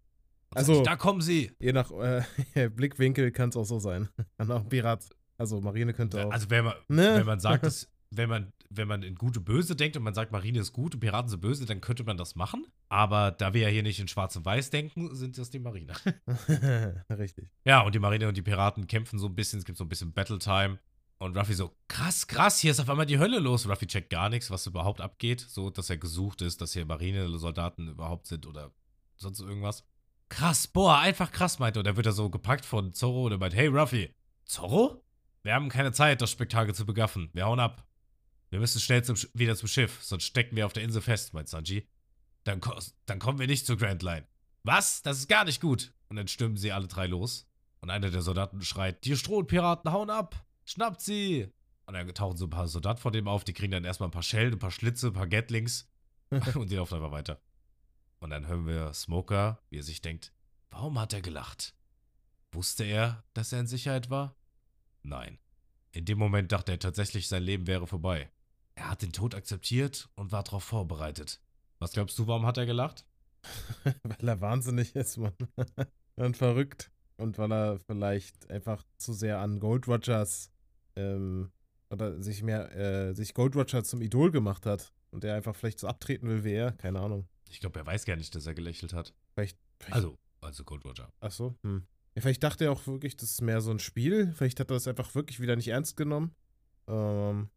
Und 0.51 0.57
Also- 0.59 0.72
Sanji, 0.74 0.84
da 0.86 0.95
kommen 0.97 1.20
sie. 1.20 1.51
Je 1.59 1.72
nach 1.72 1.91
äh, 1.91 2.22
Blickwinkel 2.70 3.32
kann 3.32 3.49
es 3.49 3.57
auch 3.57 3.64
so 3.64 3.80
sein. 3.80 4.09
Kann 4.39 4.51
auch 4.53 4.68
Pirat. 4.68 5.05
Also 5.36 5.61
Marine 5.61 5.93
könnte 5.93 6.24
auch. 6.26 6.30
Also 6.30 6.49
wenn 6.49 6.64
man, 6.64 6.74
Ne? 6.86 7.16
wenn 7.16 7.26
man 7.26 7.41
sagt, 7.41 7.64
dass, 7.64 7.89
wenn 8.11 8.28
man, 8.28 8.52
wenn 8.70 8.88
man 8.88 9.02
in 9.02 9.14
gute 9.16 9.40
Böse 9.40 9.76
denkt 9.76 9.96
und 9.96 10.02
man 10.02 10.14
sagt, 10.14 10.32
Marine 10.32 10.61
ist 10.61 10.72
gut 10.72 10.94
und 10.94 11.00
Piraten 11.00 11.28
sind 11.28 11.40
böse, 11.40 11.66
dann 11.66 11.80
könnte 11.80 12.04
man 12.04 12.16
das 12.16 12.36
machen. 12.36 12.66
Aber 12.88 13.30
da 13.30 13.52
wir 13.52 13.62
ja 13.62 13.68
hier 13.68 13.82
nicht 13.82 14.00
in 14.00 14.09
Schwarz 14.09 14.34
und 14.36 14.44
Weiß 14.44 14.70
denken, 14.70 15.14
sind 15.14 15.36
das 15.36 15.50
die 15.50 15.59
Marine. 15.59 15.92
Richtig. 17.11 17.50
Ja, 17.64 17.82
und 17.82 17.94
die 17.94 17.98
Marine 17.98 18.28
und 18.28 18.36
die 18.36 18.42
Piraten 18.42 18.86
kämpfen 18.86 19.18
so 19.18 19.26
ein 19.26 19.34
bisschen. 19.34 19.59
Es 19.59 19.64
gibt 19.64 19.78
so 19.78 19.84
ein 19.84 19.88
bisschen 19.88 20.12
Battle 20.12 20.38
Time. 20.38 20.78
Und 21.18 21.36
Ruffy 21.36 21.54
so, 21.54 21.76
krass, 21.88 22.28
krass, 22.28 22.61
hier 22.61 22.70
ist 22.70 22.78
auf 22.78 22.88
einmal 22.88 23.06
die 23.06 23.18
Hölle 23.18 23.40
los. 23.40 23.68
Ruffy 23.68 23.88
checkt 23.88 24.11
gar 24.11 24.28
nichts, 24.28 24.50
was 24.50 24.66
überhaupt 24.66 25.00
abgeht. 25.00 25.40
So, 25.40 25.68
dass 25.68 25.90
er 25.90 25.98
gesucht 25.98 26.42
ist, 26.42 26.61
dass 26.61 26.72
hier 26.72 26.86
Marinesoldaten 26.86 27.88
überhaupt 27.88 28.28
sind 28.28 28.46
oder 28.46 28.72
sonst 29.16 29.40
irgendwas. 29.40 29.84
Krass, 30.28 30.68
boah, 30.68 30.98
einfach 30.98 31.32
krass, 31.32 31.59
meinte. 31.59 31.80
Und 31.80 31.86
dann 31.86 31.96
wird 31.96 32.06
er 32.06 32.12
so 32.12 32.30
gepackt 32.30 32.64
von 32.64 32.92
Zorro 32.92 33.26
und 33.26 33.32
er 33.32 33.38
meint, 33.38 33.54
hey 33.54 33.66
Ruffy, 33.66 34.14
Zorro? 34.44 35.02
Wir 35.42 35.54
haben 35.54 35.68
keine 35.68 35.92
Zeit, 35.92 36.20
das 36.20 36.30
Spektakel 36.30 36.74
zu 36.74 36.86
begaffen. 36.86 37.30
Wir 37.32 37.46
hauen 37.46 37.59
ab. 37.61 37.88
Wir 38.51 38.61
müssen 38.61 38.80
schnell 38.80 39.05
zum, 39.05 39.16
wieder 39.34 39.57
zum 39.57 39.68
Schiff, 39.68 40.03
sonst 40.03 40.24
stecken 40.24 40.57
wir 40.57 40.66
auf 40.66 40.72
der 40.72 40.82
Insel 40.82 41.03
fest, 41.03 41.34
meint 41.34 41.49
Sanji. 41.49 41.86
Dann, 42.44 42.61
ko- 42.61 42.78
dann 43.07 43.18
kommen 43.18 43.38
wir 43.38 43.46
nicht 43.46 43.66
zur 43.66 43.76
Grand 43.76 44.03
Line. 44.03 44.26
Was? 44.64 45.03
Das 45.03 45.18
ist 45.18 45.28
gar 45.28 45.44
nicht 45.44 45.61
gut. 45.61 45.92
Und 46.09 46.16
dann 46.16 46.28
stürmen 46.28 46.57
sie 46.57 46.72
alle 46.72 46.86
drei 46.88 47.07
los. 47.07 47.46
Und 47.80 47.90
einer 47.90 48.11
der 48.11 48.22
Soldaten 48.22 48.62
schreit, 48.62 49.05
die 49.05 49.16
Strohpiraten 49.16 49.92
hauen 49.92 50.11
ab! 50.11 50.44
Schnappt 50.64 51.01
sie! 51.01 51.53
Und 51.86 51.94
dann 51.94 52.12
tauchen 52.14 52.36
so 52.36 52.46
ein 52.46 52.51
paar 52.51 52.68
Soldaten 52.68 53.01
vor 53.01 53.12
dem 53.12 53.28
auf, 53.28 53.44
die 53.44 53.53
kriegen 53.53 53.70
dann 53.72 53.84
erstmal 53.84 54.09
ein 54.09 54.12
paar 54.12 54.22
Schellen, 54.22 54.55
ein 54.55 54.59
paar 54.59 54.70
Schlitze, 54.70 55.09
ein 55.09 55.12
paar 55.12 55.28
Gatlings 55.28 55.88
und 56.55 56.70
die 56.70 56.76
laufen 56.76 56.94
einfach 56.96 57.12
weiter. 57.12 57.40
Und 58.18 58.30
dann 58.30 58.46
hören 58.46 58.66
wir 58.66 58.92
Smoker, 58.92 59.62
wie 59.70 59.78
er 59.78 59.82
sich 59.82 60.01
denkt, 60.03 60.32
warum 60.70 60.99
hat 60.99 61.12
er 61.12 61.22
gelacht? 61.22 61.74
Wusste 62.53 62.84
er, 62.84 63.24
dass 63.34 63.53
er 63.53 63.61
in 63.61 63.66
Sicherheit 63.66 64.11
war? 64.11 64.36
Nein. 65.03 65.38
In 65.92 66.05
dem 66.05 66.18
Moment 66.18 66.51
dachte 66.53 66.72
er 66.72 66.78
tatsächlich, 66.78 67.28
sein 67.28 67.42
Leben 67.42 67.66
wäre 67.66 67.86
vorbei. 67.86 68.30
Er 68.78 68.90
hat 68.90 69.02
den 69.02 69.12
Tod 69.12 69.34
akzeptiert 69.34 70.08
und 70.14 70.30
war 70.30 70.44
darauf 70.44 70.62
vorbereitet. 70.62 71.40
Was 71.80 71.90
glaubst 71.92 72.16
du, 72.16 72.28
warum 72.28 72.46
hat 72.46 72.58
er 72.58 72.66
gelacht? 72.66 73.04
weil 74.04 74.28
er 74.28 74.40
wahnsinnig 74.40 74.94
ist, 74.94 75.16
Mann. 75.16 75.34
Und 76.16 76.36
verrückt. 76.36 76.90
Und 77.16 77.38
weil 77.38 77.52
er 77.52 77.78
vielleicht 77.80 78.48
einfach 78.50 78.84
zu 78.96 79.12
sehr 79.12 79.40
an 79.40 79.58
Gold 79.58 79.88
Rogers 79.88 80.52
ähm, 80.94 81.50
oder 81.90 82.22
sich 82.22 82.42
mehr, 82.42 82.74
äh, 82.76 83.14
sich 83.14 83.34
Gold 83.34 83.56
Roger 83.56 83.82
zum 83.82 84.00
Idol 84.00 84.30
gemacht 84.30 84.64
hat. 84.64 84.92
Und 85.10 85.24
er 85.24 85.34
einfach 85.34 85.56
vielleicht 85.56 85.80
so 85.80 85.88
abtreten 85.88 86.28
will 86.28 86.44
wie 86.44 86.52
er. 86.52 86.72
Keine 86.72 87.00
Ahnung. 87.00 87.28
Ich 87.48 87.60
glaube, 87.60 87.80
er 87.80 87.86
weiß 87.86 88.04
gar 88.04 88.16
nicht, 88.16 88.34
dass 88.34 88.46
er 88.46 88.54
gelächelt 88.54 88.92
hat. 88.92 89.12
Vielleicht. 89.34 89.58
vielleicht 89.80 89.96
Also, 89.96 90.18
also 90.40 90.62
Gold 90.62 90.84
Roger. 90.84 91.12
Ach 91.20 91.32
so. 91.32 91.56
Hm. 91.64 91.84
Ja, 92.14 92.22
vielleicht 92.22 92.44
dachte 92.44 92.66
er 92.66 92.72
auch 92.72 92.86
wirklich, 92.86 93.16
das 93.16 93.30
ist 93.30 93.42
mehr 93.42 93.60
so 93.60 93.72
ein 93.72 93.80
Spiel. 93.80 94.32
Vielleicht 94.34 94.60
hat 94.60 94.70
er 94.70 94.74
das 94.74 94.86
einfach 94.86 95.14
wirklich 95.16 95.40
wieder 95.40 95.56
nicht 95.56 95.68
ernst 95.68 95.96
genommen. 95.96 96.34
Ähm, 96.86 97.48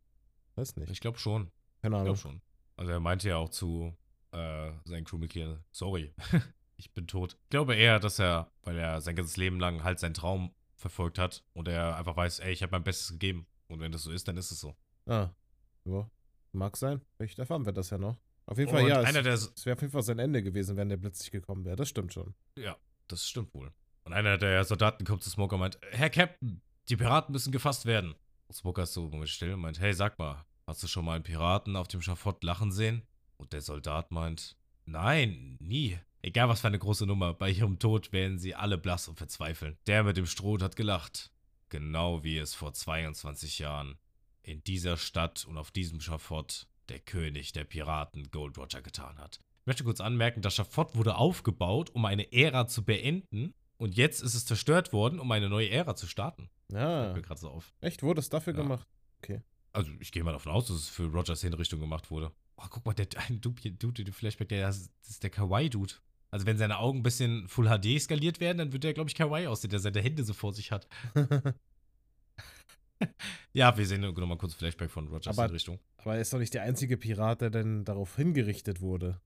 weiß 0.56 0.76
nicht. 0.78 0.89
Ich 0.91 0.99
glaube 0.99 1.18
schon. 1.18 1.52
Keine 1.82 1.95
Ich 1.95 2.02
Ahnung. 2.02 2.04
glaube 2.06 2.20
schon. 2.20 2.41
Also 2.78 2.91
er 2.91 2.99
meinte 2.99 3.30
ja 3.30 3.38
auch 3.38 3.49
zu 3.49 3.95
äh, 4.32 4.72
seinen 4.86 5.04
Crewmitgliedern, 5.06 5.64
sorry, 5.72 6.14
ich 6.78 6.91
bin 6.93 7.08
tot. 7.08 7.38
Ich 7.43 7.49
glaube 7.49 7.76
eher, 7.76 7.99
dass 7.99 8.20
er, 8.20 8.52
weil 8.64 8.78
er 8.78 9.02
sein 9.02 9.16
ganzes 9.16 9.38
Leben 9.38 9.60
lang 9.60 9.84
halt 9.84 9.99
seinen 9.99 10.14
Traum 10.14 10.54
verfolgt 10.76 11.20
hat 11.20 11.43
und 11.54 11.68
er 11.68 11.95
einfach 11.97 12.16
weiß, 12.16 12.39
ey, 12.39 12.52
ich 12.54 12.64
habe 12.64 12.72
mein 12.72 12.84
Bestes 12.84 13.10
gegeben. 13.12 13.45
Und 13.68 13.80
wenn 13.80 13.91
das 13.91 14.04
so 14.04 14.12
ist, 14.12 14.28
dann 14.28 14.38
ist 14.38 14.52
es 14.52 14.60
so. 14.60 14.76
Ah. 15.06 15.30
Ja. 15.86 16.10
Mag 16.54 16.76
sein. 16.76 17.02
Vielleicht 17.18 17.39
erfahren 17.39 17.66
wir 17.66 17.72
das 17.72 17.89
ja 17.91 17.97
noch. 17.97 18.18
Auf 18.45 18.58
jeden 18.58 18.70
Und 18.72 18.78
Fall, 18.80 18.89
ja. 18.89 18.99
einer 19.02 19.26
es, 19.28 19.52
es 19.56 19.66
wäre 19.66 19.76
auf 19.76 19.82
jeden 19.82 19.93
Fall 19.93 20.02
sein 20.04 20.20
Ende 20.20 20.43
gewesen, 20.43 20.76
wenn 20.76 20.89
der 20.89 20.97
plötzlich 20.97 21.32
gekommen 21.32 21.64
wäre. 21.64 21.76
Das 21.76 21.88
stimmt 21.88 22.12
schon. 22.14 22.34
ja, 22.58 22.76
das 23.08 23.28
stimmt 23.28 23.54
wohl. 23.54 23.72
Und 24.04 24.14
einer 24.14 24.38
der 24.38 24.64
Soldaten 24.66 25.06
kommt 25.06 25.24
zu 25.24 25.30
Smoker 25.30 25.56
und 25.56 25.62
meint, 25.62 25.80
Herr 25.91 26.10
Captain, 26.10 26.62
die 26.89 26.97
Piraten 26.97 27.32
müssen 27.32 27.52
gefasst 27.52 27.86
werden. 27.86 28.16
Smoker 28.54 28.84
ist 28.84 28.93
so 28.93 29.06
im 29.06 29.12
Moment 29.12 29.30
still 29.30 29.54
und 29.54 29.62
meint, 29.62 29.80
hey, 29.80 29.93
sag 29.93 30.20
mal, 30.20 30.45
hast 30.68 30.84
du 30.84 30.88
schon 30.88 31.06
mal 31.06 31.16
einen 31.16 31.24
Piraten 31.24 31.76
auf 31.76 31.88
dem 31.88 32.02
Schafott 32.02 32.43
lachen 32.43 32.72
sehen? 32.72 33.04
Und 33.38 33.54
der 33.54 33.62
Soldat 33.62 34.12
meint, 34.12 34.58
nein, 34.86 35.58
nie. 35.60 35.97
Egal 36.22 36.49
was 36.49 36.62
für 36.62 36.68
eine 36.68 36.80
große 36.80 37.06
Nummer, 37.08 37.34
bei 37.34 37.49
ihrem 37.49 37.80
Tod 37.80 38.12
werden 38.14 38.38
sie 38.38 38.54
alle 38.54 38.78
blass 38.78 39.08
und 39.08 39.18
verzweifeln. 39.18 39.78
Der 39.88 40.04
mit 40.04 40.18
dem 40.18 40.28
Stroh 40.28 40.60
hat 40.60 40.76
gelacht. 40.76 41.32
Genau 41.70 42.24
wie 42.24 42.38
es 42.38 42.54
vor 42.54 42.74
22 42.74 43.60
Jahren 43.60 43.97
in 44.43 44.64
dieser 44.64 44.97
Stadt 44.97 45.45
und 45.45 45.58
auf 45.58 45.72
diesem 45.72 46.02
Schafott 46.02 46.68
der 46.89 46.99
König 46.99 47.54
der 47.54 47.64
Piraten 47.64 48.30
Gold 48.32 48.58
Roger 48.58 48.82
getan 48.82 49.18
hat. 49.18 49.39
Ich 49.62 49.68
möchte 49.68 49.84
kurz 49.84 50.02
anmerken, 50.02 50.41
das 50.41 50.56
Schafott 50.56 50.95
wurde 50.95 51.16
aufgebaut, 51.16 51.91
um 51.91 52.06
eine 52.06 52.32
Ära 52.34 52.68
zu 52.68 52.84
beenden. 52.84 53.54
Und 53.82 53.96
jetzt 53.98 54.22
ist 54.22 54.36
es 54.36 54.46
zerstört 54.46 54.94
worden, 54.94 55.20
um 55.20 55.32
eine 55.32 55.50
neue 55.50 55.70
Ära 55.72 55.96
zu 55.96 56.06
starten. 56.06 56.52
Ja. 56.72 57.02
Fällt 57.06 57.16
mir 57.16 57.22
gerade 57.24 57.40
so 57.40 57.50
auf. 57.50 57.74
Echt? 57.82 58.04
Wurde 58.04 58.20
es 58.20 58.30
dafür 58.30 58.54
Ja. 58.54 58.62
gemacht? 58.62 58.88
Also, 59.74 59.90
ich 60.00 60.12
gehe 60.12 60.24
mal 60.24 60.34
davon 60.34 60.52
aus, 60.52 60.68
dass 60.68 60.76
es 60.78 60.90
für 60.90 61.06
Rogers 61.08 61.42
Hinrichtung 61.42 61.80
gemacht 61.80 62.12
wurde. 62.12 62.32
Oh, 62.58 62.66
guck 62.70 62.86
mal, 62.86 62.94
der 62.94 63.08
ein 63.28 63.42
Dude, 63.42 63.72
Dude 63.72 64.12
Flashback, 64.12 64.50
der, 64.50 64.68
das 64.68 64.90
ist 65.10 65.24
der 65.24 65.30
Kawaii-Dude. 65.32 65.94
Also, 66.30 66.46
wenn 66.46 66.58
seine 66.58 66.78
Augen 66.78 67.00
ein 67.00 67.04
bisschen 67.04 67.48
Full 67.48 67.68
HD 67.70 68.00
skaliert 68.00 68.40
werden, 68.40 68.58
dann 68.60 68.72
wird 68.74 68.84
der, 68.84 68.94
glaube 68.94 69.10
ich, 69.10 69.16
Kawaii 69.16 69.48
aussehen, 69.48 69.72
der 69.72 69.80
seine 69.80 70.00
Hände 70.02 70.24
so 70.26 70.34
vor 70.34 70.54
sich 70.54 70.72
hat. 70.72 70.88
ja, 73.54 73.76
wir 73.78 73.86
sehen 73.88 74.02
nochmal 74.02 74.38
kurz 74.38 74.54
Flashback 74.54 74.92
von 74.92 75.08
Rogers 75.08 75.28
Aber- 75.28 75.44
Hinrichtung. 75.46 75.80
Aber 75.98 76.16
er 76.16 76.22
ist 76.22 76.32
doch 76.34 76.40
nicht 76.40 76.54
der 76.54 76.64
einzige 76.64 76.98
Pirat, 76.98 77.42
der 77.42 77.50
denn 77.50 77.84
darauf 77.86 78.16
hingerichtet 78.16 78.82
wurde. 78.82 79.20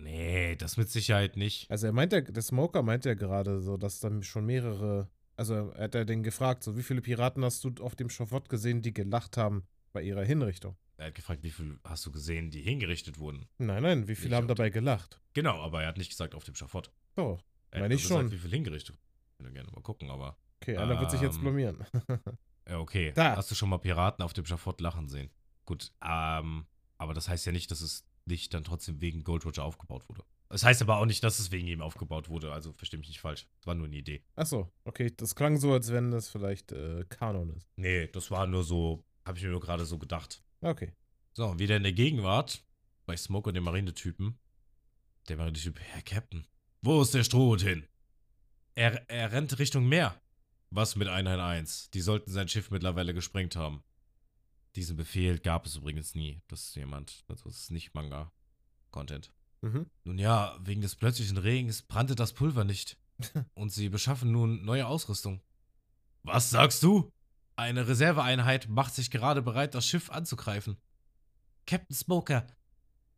Nee, 0.00 0.56
das 0.56 0.76
mit 0.76 0.90
Sicherheit 0.90 1.36
nicht. 1.36 1.70
Also 1.70 1.86
er 1.86 1.92
meint 1.92 2.12
ja, 2.12 2.20
der 2.20 2.42
Smoker 2.42 2.82
meint 2.82 3.04
ja 3.04 3.14
gerade 3.14 3.60
so, 3.60 3.76
dass 3.76 4.00
dann 4.00 4.22
schon 4.22 4.46
mehrere, 4.46 5.08
also 5.36 5.70
er 5.70 5.84
hat 5.84 5.94
ja 5.94 6.04
den 6.04 6.22
gefragt, 6.22 6.62
so 6.62 6.76
wie 6.76 6.82
viele 6.82 7.00
Piraten 7.02 7.44
hast 7.44 7.62
du 7.64 7.72
auf 7.80 7.94
dem 7.94 8.08
Schafott 8.10 8.48
gesehen, 8.48 8.82
die 8.82 8.92
gelacht 8.94 9.36
haben 9.36 9.66
bei 9.92 10.02
ihrer 10.02 10.24
Hinrichtung? 10.24 10.76
Er 10.96 11.06
hat 11.08 11.14
gefragt, 11.14 11.42
wie 11.42 11.50
viel 11.50 11.78
hast 11.84 12.06
du 12.06 12.12
gesehen, 12.12 12.50
die 12.50 12.60
hingerichtet 12.62 13.18
wurden? 13.18 13.46
Nein, 13.58 13.82
nein, 13.82 14.08
wie 14.08 14.14
viele 14.14 14.36
haben 14.36 14.46
dabei 14.48 14.70
gelacht? 14.70 15.20
Genau, 15.34 15.60
aber 15.60 15.82
er 15.82 15.88
hat 15.88 15.98
nicht 15.98 16.10
gesagt 16.10 16.34
auf 16.34 16.44
dem 16.44 16.54
Schafott. 16.54 16.92
So, 17.16 17.38
Er 17.70 17.80
Meine 17.80 17.94
hat 17.94 18.00
ich 18.00 18.06
schon. 18.06 18.18
gesagt, 18.18 18.32
wie 18.32 18.38
viel 18.38 18.50
hingerichtet. 18.50 18.96
Ich 19.38 19.44
würde 19.44 19.52
gerne 19.52 19.70
mal 19.72 19.80
gucken, 19.82 20.10
aber. 20.10 20.36
okay, 20.60 20.76
einer 20.76 21.00
wird 21.00 21.10
sich 21.10 21.20
jetzt 21.20 21.36
Ähm, 21.36 21.42
blamieren. 21.42 21.84
Ja, 22.68 22.78
okay. 22.78 23.10
Da. 23.16 23.34
Hast 23.34 23.50
du 23.50 23.56
schon 23.56 23.68
mal 23.70 23.78
Piraten 23.78 24.22
auf 24.24 24.34
dem 24.34 24.46
Schafott 24.46 24.80
lachen 24.80 25.08
sehen? 25.08 25.30
Gut, 25.64 25.90
ähm, 26.00 26.64
aber 26.96 27.12
das 27.12 27.28
heißt 27.28 27.44
ja 27.44 27.50
nicht, 27.50 27.72
dass 27.72 27.80
es 27.80 28.04
nicht 28.26 28.54
dann 28.54 28.64
trotzdem 28.64 29.00
wegen 29.00 29.24
Gold 29.24 29.44
Roger 29.44 29.64
aufgebaut 29.64 30.08
wurde. 30.08 30.24
Das 30.48 30.64
heißt 30.64 30.82
aber 30.82 30.98
auch 30.98 31.06
nicht, 31.06 31.24
dass 31.24 31.38
es 31.38 31.50
wegen 31.50 31.66
ihm 31.66 31.80
aufgebaut 31.80 32.28
wurde, 32.28 32.52
also 32.52 32.72
versteh 32.72 32.98
mich 32.98 33.08
nicht 33.08 33.20
falsch. 33.20 33.46
Das 33.60 33.66
war 33.66 33.74
nur 33.74 33.86
eine 33.86 33.96
Idee. 33.96 34.22
Achso, 34.36 34.70
okay, 34.84 35.10
das 35.16 35.34
klang 35.34 35.56
so, 35.56 35.72
als 35.72 35.90
wenn 35.90 36.10
das 36.10 36.28
vielleicht 36.28 36.72
äh, 36.72 37.04
Kanon 37.08 37.54
ist. 37.56 37.70
Nee, 37.76 38.08
das 38.08 38.30
war 38.30 38.46
nur 38.46 38.62
so, 38.62 39.02
habe 39.24 39.38
ich 39.38 39.44
mir 39.44 39.50
nur 39.50 39.60
gerade 39.60 39.86
so 39.86 39.98
gedacht. 39.98 40.42
Okay. 40.60 40.92
So, 41.32 41.58
wieder 41.58 41.78
in 41.78 41.84
der 41.84 41.94
Gegenwart, 41.94 42.62
bei 43.06 43.16
Smoke 43.16 43.48
und 43.48 43.54
dem 43.54 43.64
Marinetypen. 43.64 44.38
Der 45.28 45.38
Marinetyp, 45.38 45.80
Herr 45.80 46.02
Captain, 46.02 46.46
wo 46.82 47.00
ist 47.00 47.14
der 47.14 47.24
Strohhut 47.24 47.62
hin? 47.62 47.86
Er, 48.74 49.08
er 49.08 49.32
rennt 49.32 49.58
Richtung 49.58 49.88
Meer. 49.88 50.20
Was 50.68 50.96
mit 50.96 51.08
Einheit 51.08 51.38
1? 51.38 51.90
Die 51.90 52.00
sollten 52.00 52.30
sein 52.30 52.48
Schiff 52.48 52.70
mittlerweile 52.70 53.14
gesprengt 53.14 53.56
haben. 53.56 53.82
Diesen 54.76 54.96
Befehl 54.96 55.38
gab 55.38 55.66
es 55.66 55.76
übrigens 55.76 56.14
nie. 56.14 56.40
Das 56.48 56.64
ist 56.64 56.76
jemand, 56.76 57.24
das 57.28 57.44
ist 57.44 57.70
nicht 57.70 57.94
Manga-Content. 57.94 59.32
Mhm. 59.60 59.86
Nun 60.04 60.18
ja, 60.18 60.58
wegen 60.60 60.80
des 60.80 60.96
plötzlichen 60.96 61.36
Regens 61.36 61.82
brannte 61.82 62.14
das 62.14 62.32
Pulver 62.32 62.64
nicht. 62.64 62.98
Und 63.54 63.70
sie 63.72 63.88
beschaffen 63.88 64.32
nun 64.32 64.64
neue 64.64 64.86
Ausrüstung. 64.86 65.40
Was 66.22 66.50
sagst 66.50 66.82
du? 66.82 67.12
Eine 67.56 67.86
Reserveeinheit 67.86 68.68
macht 68.68 68.94
sich 68.94 69.10
gerade 69.10 69.42
bereit, 69.42 69.74
das 69.74 69.86
Schiff 69.86 70.10
anzugreifen. 70.10 70.78
Captain 71.66 71.94
Smoker, 71.94 72.46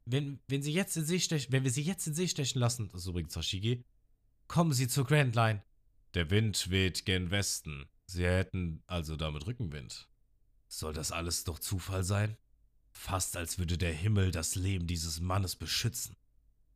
wenn, 0.05 0.41
wenn, 0.49 0.63
sie 0.63 0.73
jetzt 0.73 0.97
in 0.97 1.05
See 1.05 1.21
stechen, 1.21 1.53
wenn 1.53 1.65
wir 1.65 1.71
sie 1.71 1.83
jetzt 1.83 2.07
in 2.07 2.15
See 2.15 2.29
stechen 2.29 2.61
lassen, 2.61 2.89
das 2.89 3.03
ist 3.03 3.07
übrigens 3.07 3.33
Sashigi, 3.33 3.85
kommen 4.49 4.73
sie 4.73 4.89
zur 4.89 5.07
Grand 5.07 5.35
Line. 5.35 5.63
Der 6.15 6.31
Wind 6.31 6.71
weht 6.71 7.07
gen 7.07 7.31
Westen. 7.31 7.87
Sie 8.07 8.25
hätten 8.25 8.83
also 8.87 9.17
damit 9.17 9.47
Rückenwind. 9.47 10.09
Soll 10.79 10.93
das 10.93 11.13
alles 11.13 11.45
doch 11.45 11.61
Zufall 11.61 12.03
sein? 12.03 12.37
Fast 12.91 13.37
als 13.37 13.61
würde 13.61 13.79
der 13.79 13.93
Himmel 13.93 14.33
das 14.33 14.57
Leben 14.57 14.89
dieses 14.89 15.21
Mannes 15.21 15.55
beschützen. 15.55 16.17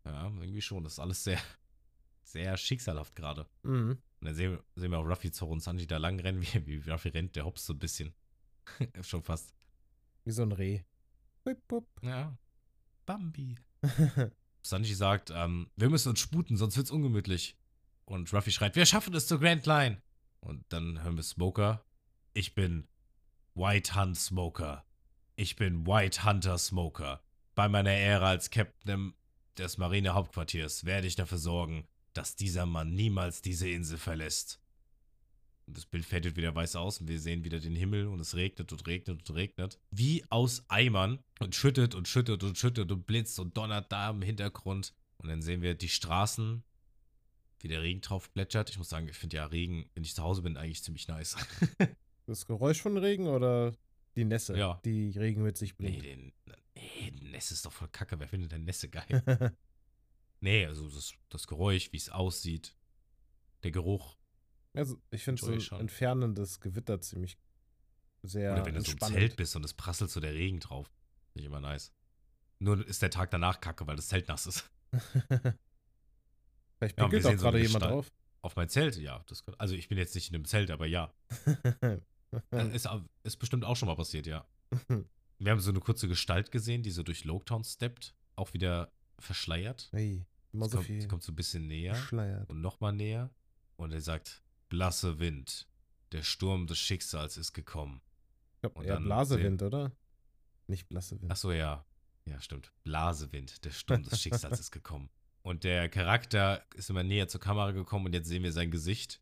Ja, 0.05 0.27
irgendwie 0.39 0.63
schon. 0.63 0.85
Das 0.85 0.95
ist 0.95 0.99
alles 1.01 1.25
sehr, 1.25 1.41
sehr 2.23 2.57
schicksalhaft 2.57 3.17
gerade. 3.17 3.49
Mhm. 3.65 3.99
Und 4.21 4.25
dann 4.25 4.37
sehen, 4.37 4.59
sehen 4.77 4.93
wir 4.93 4.99
auch 4.99 5.05
Ruffy, 5.05 5.33
Zoro 5.33 5.53
und 5.53 5.61
Sanji 5.61 5.89
da 5.89 5.97
lang 5.97 6.21
rennen, 6.21 6.41
wie, 6.67 6.85
wie 6.85 6.89
Ruffy 6.89 7.09
rennt, 7.09 7.35
der 7.35 7.45
hopst 7.45 7.67
so 7.67 7.73
ein 7.73 7.81
bisschen. 7.81 8.15
Schon 9.03 9.23
fast. 9.25 9.53
Wie 10.23 10.31
so 10.31 10.43
ein 10.43 10.53
Reh. 10.53 10.83
Wupp, 11.45 11.61
wupp. 11.69 11.89
Ja. 12.03 12.39
Bambi. 13.05 13.57
Sanji 14.63 14.95
sagt, 14.95 15.33
ähm, 15.35 15.71
wir 15.75 15.91
müssen 15.91 16.11
uns 16.11 16.21
sputen, 16.21 16.57
sonst 16.57 16.77
wird's 16.77 16.93
ungemütlich. 16.93 17.57
Und 18.05 18.33
Ruffy 18.33 18.53
schreit, 18.53 18.77
wir 18.77 18.87
schaffen 18.87 19.13
es 19.15 19.27
zur 19.27 19.41
Grand 19.41 19.67
Line. 19.67 20.01
Und 20.39 20.65
dann 20.69 21.03
hören 21.03 21.17
wir 21.17 21.25
Smoker. 21.25 21.85
Ich 22.33 22.55
bin 22.55 22.87
White 23.59 23.97
Hunt 23.97 24.17
Smoker. 24.17 24.85
Ich 25.35 25.57
bin 25.57 25.85
White 25.85 26.25
Hunter 26.25 26.59
Smoker. 26.59 27.21
Bei 27.57 27.69
meiner 27.69 27.91
Ära 27.91 28.29
als 28.29 28.51
Captain 28.51 29.15
des 29.57 29.79
Marinehauptquartiers 29.79 30.85
werde 30.85 31.09
ich 31.09 31.17
dafür 31.17 31.39
sorgen, 31.39 31.89
dass 32.13 32.37
dieser 32.37 32.67
Mann 32.67 32.95
niemals 32.95 33.43
diese 33.43 33.69
Insel 33.69 33.99
verlässt. 33.99 34.61
Das 35.67 35.87
Bild 35.87 36.05
fällt 36.05 36.37
wieder 36.37 36.55
weiß 36.55 36.77
aus 36.77 37.01
und 37.01 37.09
wir 37.09 37.19
sehen 37.19 37.43
wieder 37.43 37.59
den 37.59 37.75
Himmel 37.75 38.07
und 38.07 38.21
es 38.21 38.37
regnet 38.37 38.71
und 38.71 38.87
regnet 38.87 39.29
und 39.29 39.37
regnet. 39.37 39.81
Wie 39.91 40.25
aus 40.31 40.63
Eimern 40.69 41.19
und 41.41 41.57
schüttet 41.57 41.97
und 41.97 42.07
schüttet 42.07 42.45
und 42.45 42.57
schüttet 42.57 42.93
und 42.93 43.07
blitzt 43.07 43.41
und 43.41 43.57
donnert 43.57 43.91
da 43.91 44.11
im 44.11 44.23
Hintergrund. 44.23 44.95
Und 45.17 45.31
dann 45.31 45.43
sehen 45.43 45.63
wir 45.63 45.75
die 45.75 45.89
Straßen, 45.89 46.63
wie 47.59 47.69
der 47.69 47.83
Regen 47.83 48.03
drauf 48.03 48.33
plätschert. 48.33 48.71
Ich 48.71 48.79
muss 48.79 48.89
sagen, 48.89 49.09
ich 49.09 49.17
finde 49.17 49.39
ja 49.39 49.47
Regen, 49.47 49.91
wenn 49.95 50.05
ich 50.05 50.15
zu 50.15 50.23
Hause 50.23 50.43
bin, 50.43 50.57
eigentlich 50.57 50.85
ziemlich 50.85 51.09
nice. 51.09 51.37
Das 52.29 52.45
Geräusch 52.45 52.83
von 52.83 52.99
Regen 52.99 53.27
oder 53.27 53.73
die 54.15 54.27
Nässe, 54.27 54.57
Ja. 54.57 54.81
die 54.85 55.11
Regen 55.19 55.43
mit 55.43 55.57
sich 55.57 55.79
nee, 55.79 55.89
bringt? 55.89 56.05
den, 56.05 56.33
nee, 56.75 57.11
Nässe 57.31 57.55
ist 57.55 57.65
doch 57.65 57.73
voll 57.73 57.89
kacke. 57.89 58.21
Wer 58.21 58.29
findet 58.29 58.53
denn 58.53 58.65
Nässe 58.65 58.91
geil? 58.91 59.23
nee, 60.41 60.67
also 60.67 60.91
das, 60.91 61.15
das 61.31 61.47
Geräusch, 61.47 61.91
wie 61.93 61.97
es 61.97 62.11
aussieht, 62.11 62.77
der 63.63 63.71
Geruch. 63.71 64.19
also, 64.75 65.01
ich 65.11 65.25
finde 65.25 65.41
so 65.43 65.51
ein 65.51 65.61
schon. 65.63 65.81
entfernendes 65.81 66.61
Gewitter 66.61 67.01
ziemlich 67.01 67.39
sehr 68.23 68.53
Oder 68.53 68.67
wenn 68.67 68.75
du 68.75 68.83
so 68.83 68.93
im. 68.93 68.99
Zelt 68.99 69.37
bist 69.37 69.57
und 69.57 69.65
es 69.65 69.73
prasselt 69.73 70.11
so 70.11 70.21
der 70.21 70.35
Regen 70.35 70.61
drauf. 70.61 70.93
Finde 71.33 71.41
ich 71.41 71.47
immer 71.47 71.61
nice. 71.61 71.95
Nur 72.59 72.87
ist 72.87 73.01
der 73.01 73.11
Tag 73.11 73.31
danach 73.31 73.63
kacke, 73.63 73.87
weil 73.87 73.97
das 73.97 74.09
Zelt 74.09 74.29
nass 74.29 74.47
ist. 74.47 74.71
Vielleicht 76.77 76.99
Ja, 76.99 77.05
wir 77.05 77.09
pinkelt 77.09 77.25
auch 77.25 77.31
sehen 77.31 77.39
so 77.39 77.45
gerade 77.45 77.63
jemand 77.63 77.85
drauf. 77.85 78.13
Auf 78.43 78.55
mein 78.55 78.69
Zelt, 78.69 78.97
ja. 78.99 79.25
Das, 79.29 79.45
also 79.57 79.75
ich 79.75 79.89
bin 79.89 79.97
jetzt 79.97 80.15
nicht 80.15 80.29
in 80.29 80.35
einem 80.35 80.45
Zelt, 80.45 80.71
aber 80.71 80.87
ja. 80.87 81.15
Ist, 82.73 82.89
ist 83.23 83.37
bestimmt 83.39 83.65
auch 83.65 83.77
schon 83.77 83.89
mal 83.89 83.97
passiert, 83.97 84.27
ja. 84.27 84.47
Wir 85.39 85.53
haben 85.53 85.61
so 85.61 85.71
eine 85.71 85.81
kurze 85.81 86.09
Gestalt 86.09 86.51
gesehen, 86.51 86.83
die 86.83 86.91
so 86.91 87.03
durch 87.03 87.25
Loketown 87.25 87.65
steppt. 87.65 88.15
Auch 88.37 88.53
wieder 88.55 88.93
verschleiert. 89.19 89.89
hey, 89.93 90.25
immer 90.53 90.67
Es 90.67 90.73
so 90.73 90.77
kommt, 90.79 90.87
viel 90.87 90.99
es 90.99 91.09
kommt 91.09 91.23
so 91.23 91.33
ein 91.33 91.37
bisschen 91.37 91.67
näher 91.67 91.95
Schleiert. 91.95 92.49
und 92.51 92.61
nochmal 92.61 92.93
näher. 92.93 93.31
Und 93.77 93.93
er 93.93 94.01
sagt, 94.01 94.43
blasse 94.69 95.19
Wind. 95.19 95.69
Der 96.13 96.23
Sturm 96.23 96.67
des 96.67 96.79
Schicksals 96.79 97.37
ist 97.37 97.53
gekommen. 97.53 98.01
Ich 98.57 98.61
glaube, 98.63 98.85
eher 98.85 98.99
Blasewind, 99.01 99.63
oder? 99.63 99.93
Nicht 100.67 100.89
Blassewind. 100.89 101.31
Ach 101.31 101.37
so, 101.37 101.53
ja. 101.53 101.85
Ja, 102.25 102.41
stimmt. 102.41 102.73
Blasewind. 102.85 103.65
Der 103.65 103.71
Sturm 103.71 104.03
des 104.03 104.21
Schicksals 104.21 104.59
ist 104.61 104.71
gekommen. 104.71 105.09
Und 105.43 105.65
der 105.65 105.89
Charakter 105.89 106.65
ist 106.75 106.91
immer 106.91 107.03
näher 107.05 107.29
zur 107.29 107.41
Kamera 107.41 107.71
gekommen 107.73 108.07
und 108.07 108.13
jetzt 108.15 108.29
sehen 108.29 108.43
wir 108.43 108.53
sein 108.53 108.71
Gesicht. 108.71 109.21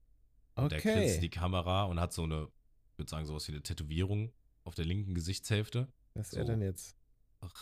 Und 0.54 0.72
der 0.72 0.80
grinst 0.80 1.16
in 1.16 1.20
die 1.20 1.26
Okay. 1.28 1.38
Kamera 1.38 1.84
und 1.84 2.00
hat 2.00 2.12
so 2.12 2.22
eine, 2.24 2.48
ich 2.96 2.98
würde 2.98 3.10
sagen, 3.10 3.26
sowas 3.26 3.46
wie 3.46 3.52
eine 3.52 3.62
Tätowierung 3.62 4.32
auf 4.64 4.74
der 4.74 4.86
linken 4.86 5.14
Gesichtshälfte. 5.14 5.86
Was 6.14 6.28
ist 6.28 6.38
er 6.38 6.46
so. 6.46 6.52
denn 6.52 6.62
jetzt? 6.62 6.96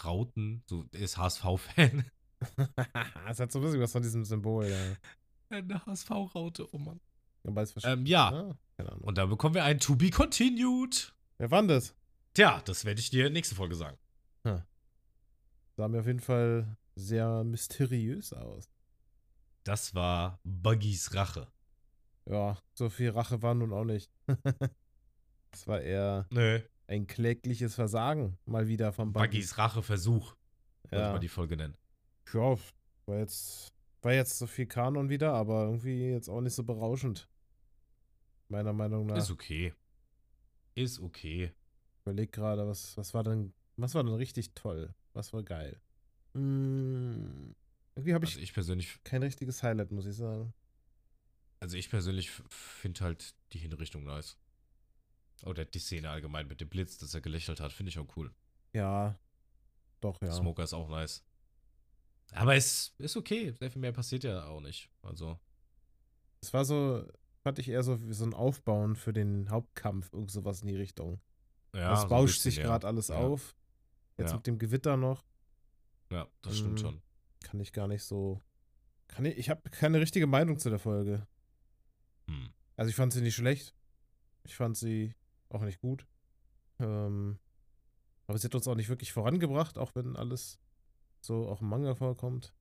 Rauten, 0.04 0.62
so, 0.66 0.84
der 0.84 1.00
ist 1.00 1.18
HSV-Fan. 1.18 2.04
Es 3.28 3.40
hat 3.40 3.50
so 3.50 3.58
ein 3.58 3.62
bisschen 3.62 3.80
was 3.80 3.90
von 3.90 4.02
diesem 4.02 4.24
Symbol, 4.24 4.68
ja. 4.68 4.96
Eine 5.48 5.84
HSV-Raute, 5.84 6.72
oh 6.72 6.78
Mann. 6.78 7.00
Ähm, 7.82 8.06
ja. 8.06 8.28
Ah, 8.28 8.56
keine 8.76 8.92
Ahnung. 8.92 9.04
Und 9.04 9.18
dann 9.18 9.28
bekommen 9.28 9.56
wir 9.56 9.64
ein 9.64 9.80
To 9.80 9.96
Be 9.96 10.10
Continued. 10.10 11.12
Wer 11.38 11.50
war 11.50 11.66
das? 11.66 11.96
Tja, 12.32 12.62
das 12.64 12.84
werde 12.84 13.00
ich 13.00 13.10
dir 13.10 13.28
nächste 13.28 13.56
Folge 13.56 13.74
sagen. 13.74 13.98
Sah 15.76 15.88
mir 15.88 15.98
auf 15.98 16.06
jeden 16.06 16.20
Fall 16.20 16.76
sehr 16.94 17.42
mysteriös 17.42 18.32
aus. 18.32 18.70
Das 19.64 19.96
war 19.96 20.38
Buggys 20.44 21.12
Rache. 21.14 21.48
Ja, 22.26 22.56
so 22.74 22.88
viel 22.88 23.10
Rache 23.10 23.42
war 23.42 23.54
nun 23.54 23.72
auch 23.72 23.84
nicht. 23.84 24.12
Es 25.54 25.66
war 25.68 25.80
eher 25.80 26.26
Nö. 26.30 26.60
ein 26.88 27.06
klägliches 27.06 27.74
Versagen, 27.74 28.36
mal 28.46 28.66
wieder 28.68 28.92
von 28.92 29.12
Buggy. 29.12 29.26
Buggys 29.38 29.56
Racheversuch, 29.58 30.34
würde 30.90 31.04
Ja. 31.04 31.12
man 31.12 31.20
die 31.20 31.28
Folge 31.28 31.56
nennen. 31.56 31.76
ja, 32.32 32.56
war 33.06 33.18
jetzt, 33.18 33.72
war 34.02 34.12
jetzt 34.12 34.38
so 34.38 34.46
viel 34.46 34.66
Kanon 34.66 35.08
wieder, 35.08 35.32
aber 35.34 35.64
irgendwie 35.64 36.10
jetzt 36.10 36.28
auch 36.28 36.40
nicht 36.40 36.54
so 36.54 36.64
berauschend. 36.64 37.28
Meiner 38.48 38.72
Meinung 38.72 39.06
nach. 39.06 39.16
Ist 39.16 39.30
okay. 39.30 39.72
Ist 40.74 41.00
okay. 41.00 41.44
Ich 41.96 42.00
überleg 42.02 42.32
gerade, 42.32 42.66
was, 42.66 42.96
was 42.96 43.14
war 43.14 43.22
denn, 43.24 43.52
was 43.76 43.94
war 43.94 44.02
denn 44.04 44.14
richtig 44.14 44.52
toll? 44.54 44.92
Was 45.14 45.32
war 45.32 45.42
geil? 45.42 45.80
Hm, 46.34 47.54
irgendwie 47.94 48.12
habe 48.14 48.24
ich 48.24 48.32
Also 48.32 48.42
ich 48.42 48.52
persönlich, 48.52 48.98
kein 49.04 49.22
richtiges 49.22 49.62
Highlight, 49.62 49.92
muss 49.92 50.06
ich 50.06 50.16
sagen. 50.16 50.52
also 51.60 51.76
ich 51.76 51.88
persönlich 51.88 52.30
finde 52.50 53.00
halt 53.04 53.34
die 53.52 53.58
Hinrichtung 53.58 54.04
nice. 54.04 54.36
Oder 55.42 55.64
die 55.64 55.78
Szene 55.78 56.08
allgemein 56.10 56.46
mit 56.46 56.60
dem 56.60 56.68
Blitz, 56.68 56.96
dass 56.98 57.12
er 57.14 57.20
gelächelt 57.20 57.60
hat, 57.60 57.72
finde 57.72 57.90
ich 57.90 57.98
auch 57.98 58.16
cool. 58.16 58.32
Ja, 58.72 59.18
doch, 60.00 60.20
ja. 60.22 60.30
Smoker 60.32 60.64
ist 60.64 60.72
auch 60.74 60.88
nice. 60.88 61.24
Aber 62.32 62.54
es 62.56 62.94
ist 62.98 63.16
okay. 63.16 63.52
Sehr 63.58 63.70
viel 63.70 63.80
mehr 63.80 63.92
passiert 63.92 64.24
ja 64.24 64.46
auch 64.46 64.60
nicht. 64.60 64.90
Also, 65.02 65.38
Es 66.40 66.52
war 66.52 66.64
so, 66.64 67.06
fand 67.42 67.58
ich 67.58 67.68
eher 67.68 67.82
so 67.82 68.00
wie 68.06 68.12
so 68.12 68.24
ein 68.24 68.34
Aufbauen 68.34 68.96
für 68.96 69.12
den 69.12 69.48
Hauptkampf, 69.50 70.12
irgend 70.12 70.30
sowas 70.30 70.60
in 70.62 70.68
die 70.68 70.76
Richtung. 70.76 71.20
ja. 71.74 71.90
das 71.90 72.02
so 72.02 72.08
bauscht 72.08 72.34
bisschen, 72.36 72.50
sich 72.52 72.56
ja. 72.58 72.64
gerade 72.64 72.86
alles 72.86 73.08
Ja. 73.08 73.16
auf. 73.16 73.54
Jetzt 74.16 74.30
Ja. 74.30 74.36
mit 74.36 74.46
dem 74.46 74.58
Gewitter 74.58 74.96
noch, 74.96 75.24
Ja, 76.10 76.28
das 76.42 76.58
stimmt 76.58 76.74
Mm. 76.74 76.78
schon. 76.78 77.02
kann 77.42 77.60
ich 77.60 77.72
gar 77.72 77.88
nicht 77.88 78.04
so. 78.04 78.40
Kann 79.08 79.24
ich 79.24 79.36
ich 79.36 79.50
habe 79.50 79.68
keine 79.70 80.00
richtige 80.00 80.26
Meinung 80.26 80.58
zu 80.58 80.70
der 80.70 80.78
Folge. 80.78 81.26
Hm. 82.28 82.50
Also 82.76 82.90
ich 82.90 82.96
fand 82.96 83.12
sie 83.12 83.20
nicht 83.22 83.34
schlecht. 83.34 83.74
Ich 84.44 84.54
fand 84.56 84.76
sie 84.76 85.14
auch 85.54 85.62
nicht 85.62 85.80
gut. 85.80 86.06
Ähm, 86.80 87.38
aber 88.26 88.38
sie 88.38 88.46
hat 88.46 88.54
uns 88.54 88.66
auch 88.68 88.74
nicht 88.74 88.88
wirklich 88.88 89.12
vorangebracht, 89.12 89.78
auch 89.78 89.94
wenn 89.94 90.16
alles 90.16 90.58
so 91.20 91.48
auch 91.48 91.60
im 91.60 91.68
Manga 91.68 91.94
vorkommt. 91.94 92.54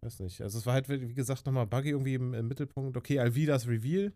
Weiß 0.00 0.20
nicht. 0.20 0.40
Also 0.42 0.58
es 0.58 0.66
war 0.66 0.74
halt, 0.74 0.88
wie 0.88 1.14
gesagt, 1.14 1.44
nochmal 1.46 1.66
Buggy 1.66 1.90
irgendwie 1.90 2.14
im, 2.14 2.32
im 2.34 2.46
Mittelpunkt. 2.48 2.96
Okay, 2.96 3.18
Alvidas 3.18 3.66
Reveal. 3.66 4.12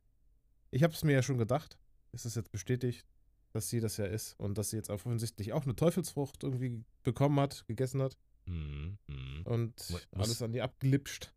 Ich 0.71 0.83
habe 0.83 0.93
es 0.95 1.03
mir 1.03 1.13
ja 1.13 1.23
schon 1.23 1.39
gedacht. 1.39 1.79
Es 2.13 2.25
ist 2.25 2.37
jetzt 2.37 2.53
bestätigt, 2.53 3.05
dass 3.53 3.69
sie 3.69 3.81
das 3.81 3.97
ja 3.97 4.05
ist. 4.07 4.39
Und 4.39 4.59
dass 4.59 4.71
sie 4.71 4.77
jetzt 4.77 4.91
offensichtlich 4.91 5.53
auch 5.53 5.65
eine 5.65 5.75
Teufelsfrucht 5.75 6.45
irgendwie 6.45 6.85
bekommen 7.03 7.41
hat, 7.41 7.67
gegessen 7.67 8.01
hat. 8.01 8.17
Mhm. 8.47 8.99
Mhm. 9.09 9.43
Und 9.45 9.91
Mu- 9.91 9.97
muss- 9.97 10.09
alles 10.13 10.43
an 10.43 10.55
ihr 10.55 10.63
abgelipscht. 10.65 11.35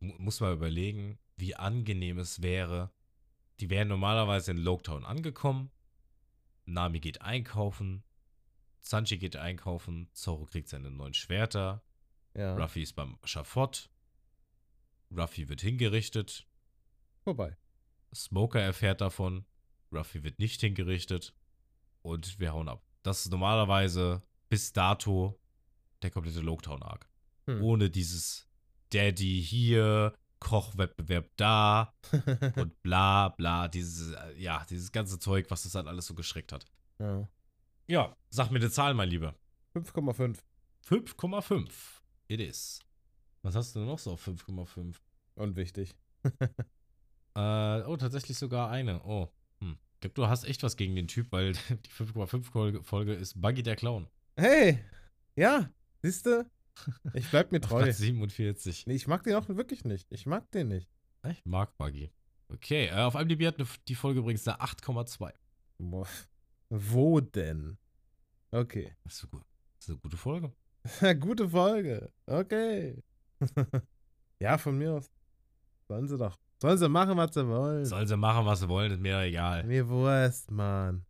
Mu- 0.00 0.14
Muss 0.18 0.40
man 0.40 0.52
überlegen, 0.52 1.18
wie 1.36 1.54
angenehm 1.56 2.18
es 2.18 2.42
wäre. 2.42 2.90
Die 3.60 3.68
wären 3.68 3.88
normalerweise 3.88 4.52
in 4.52 4.58
Loketown 4.58 5.04
angekommen. 5.04 5.70
Nami 6.64 7.00
geht 7.00 7.20
einkaufen. 7.20 8.02
Sanji 8.80 9.18
geht 9.18 9.36
einkaufen. 9.36 10.08
Zoro 10.12 10.46
kriegt 10.46 10.68
seine 10.68 10.90
neuen 10.90 11.12
Schwerter. 11.12 11.82
Ja. 12.34 12.56
Ruffy 12.56 12.82
ist 12.82 12.94
beim 12.94 13.18
Schafott. 13.24 13.90
Ruffy 15.14 15.48
wird 15.48 15.60
hingerichtet. 15.60 16.46
Vorbei. 17.22 17.56
Smoker 18.14 18.60
erfährt 18.60 19.02
davon. 19.02 19.44
Ruffy 19.92 20.22
wird 20.22 20.38
nicht 20.38 20.60
hingerichtet. 20.60 21.34
Und 22.02 22.38
wir 22.40 22.54
hauen 22.54 22.68
ab. 22.68 22.82
Das 23.02 23.24
ist 23.26 23.30
normalerweise 23.30 24.22
bis 24.48 24.72
dato 24.72 25.38
der 26.02 26.10
komplette 26.10 26.40
Loketown-Arc. 26.40 27.10
Hm. 27.46 27.62
Ohne 27.62 27.90
dieses 27.90 28.48
Daddy 28.90 29.42
hier, 29.42 30.14
Kochwettbewerb 30.40 31.30
da 31.36 31.94
und 32.56 32.82
bla 32.82 33.28
bla. 33.28 33.68
Dieses, 33.68 34.12
äh, 34.12 34.34
ja, 34.36 34.64
dieses 34.68 34.90
ganze 34.92 35.18
Zeug, 35.18 35.46
was 35.50 35.62
das 35.62 35.72
dann 35.72 35.86
alles 35.88 36.06
so 36.06 36.14
geschreckt 36.14 36.52
hat. 36.52 36.64
ja. 36.98 37.28
Ja, 37.86 38.16
sag 38.28 38.52
mir 38.52 38.60
eine 38.60 38.70
Zahl, 38.70 38.94
mein 38.94 39.08
Lieber. 39.08 39.34
5,5. 39.74 40.38
5,5. 40.88 41.68
It 42.28 42.38
is. 42.38 42.78
Was 43.42 43.56
hast 43.56 43.74
du 43.74 43.80
noch 43.80 43.98
so 43.98 44.12
auf 44.12 44.28
5,5? 44.28 44.96
Unwichtig. 45.34 45.96
Äh, 47.36 47.82
oh, 47.86 47.96
tatsächlich 47.96 48.36
sogar 48.36 48.70
eine. 48.70 49.04
Oh. 49.04 49.28
Hm. 49.60 49.78
Ich 49.94 50.00
glaube, 50.00 50.14
du 50.14 50.26
hast 50.26 50.42
echt 50.44 50.64
was 50.64 50.76
gegen 50.76 50.96
den 50.96 51.06
Typ, 51.06 51.30
weil 51.30 51.52
die 51.70 51.90
5,5 51.90 52.42
Folge, 52.42 52.82
Folge 52.82 53.14
ist 53.14 53.40
Buggy 53.40 53.62
der 53.62 53.76
Clown. 53.76 54.08
Hey! 54.36 54.84
Ja, 55.36 55.70
siehste? 56.02 56.50
Ich 57.14 57.28
bleib 57.30 57.52
mir 57.52 57.60
treu. 57.60 57.82
Platz 57.82 57.98
47. 57.98 58.86
Nee, 58.86 58.94
ich 58.94 59.06
mag 59.06 59.22
den 59.22 59.34
auch 59.34 59.48
wirklich 59.48 59.84
nicht. 59.84 60.10
Ich 60.10 60.26
mag 60.26 60.50
den 60.50 60.68
nicht. 60.68 60.88
Ich 61.28 61.44
mag 61.44 61.76
Buggy. 61.76 62.10
Okay, 62.48 62.86
äh, 62.86 63.02
auf 63.02 63.14
IMDb 63.14 63.46
hat 63.46 63.58
eine, 63.58 63.68
die 63.86 63.94
Folge 63.94 64.20
übrigens 64.20 64.46
eine 64.48 64.60
8,2. 64.60 65.32
Boah. 65.78 66.06
Wo 66.68 67.20
denn? 67.20 67.78
Okay. 68.50 68.96
Das 69.04 69.14
ist, 69.14 69.20
so 69.20 69.28
gut. 69.28 69.44
das 69.76 69.88
ist 69.88 69.90
eine 69.90 69.98
gute 69.98 70.16
Folge. 70.16 70.52
Gute 71.20 71.48
Folge. 71.48 72.10
Okay. 72.26 73.02
ja, 74.40 74.56
von 74.56 74.78
mir 74.78 74.94
aus. 74.94 75.10
Sollen 75.88 76.08
sie 76.08 76.16
doch. 76.16 76.38
Sollen 76.60 76.78
sie 76.78 76.88
machen, 76.88 77.16
was 77.16 77.34
sie 77.34 77.46
wollen. 77.46 77.84
Sollen 77.84 78.06
sie 78.06 78.16
machen, 78.16 78.46
was 78.46 78.60
sie 78.60 78.68
wollen, 78.68 78.92
ist 78.92 79.00
mir 79.00 79.20
egal. 79.20 79.64
Mir 79.64 79.88
Wurst, 79.88 80.50
Mann. 80.50 81.04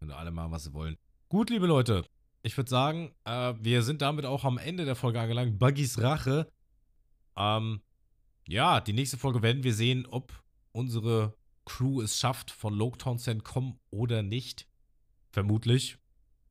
Wenn 0.00 0.10
alle 0.10 0.30
machen, 0.30 0.52
was 0.52 0.64
sie 0.64 0.72
wollen. 0.72 0.96
Gut, 1.28 1.50
liebe 1.50 1.66
Leute. 1.66 2.04
Ich 2.46 2.56
würde 2.58 2.68
sagen, 2.68 3.14
äh, 3.24 3.54
wir 3.58 3.82
sind 3.82 4.02
damit 4.02 4.26
auch 4.26 4.44
am 4.44 4.58
Ende 4.58 4.84
der 4.84 4.96
Folge 4.96 5.18
angelangt. 5.18 5.58
Buggys 5.58 6.00
Rache. 6.00 6.46
Ähm, 7.36 7.80
ja, 8.46 8.80
die 8.82 8.92
nächste 8.92 9.16
Folge 9.16 9.40
werden 9.40 9.64
wir 9.64 9.72
sehen, 9.72 10.04
ob 10.06 10.30
unsere 10.72 11.34
Crew 11.64 12.02
es 12.02 12.18
schafft, 12.18 12.50
von 12.50 12.74
Loketown 12.74 13.18
entkommen 13.24 13.80
oder 13.90 14.22
nicht. 14.22 14.68
Vermutlich. 15.30 15.96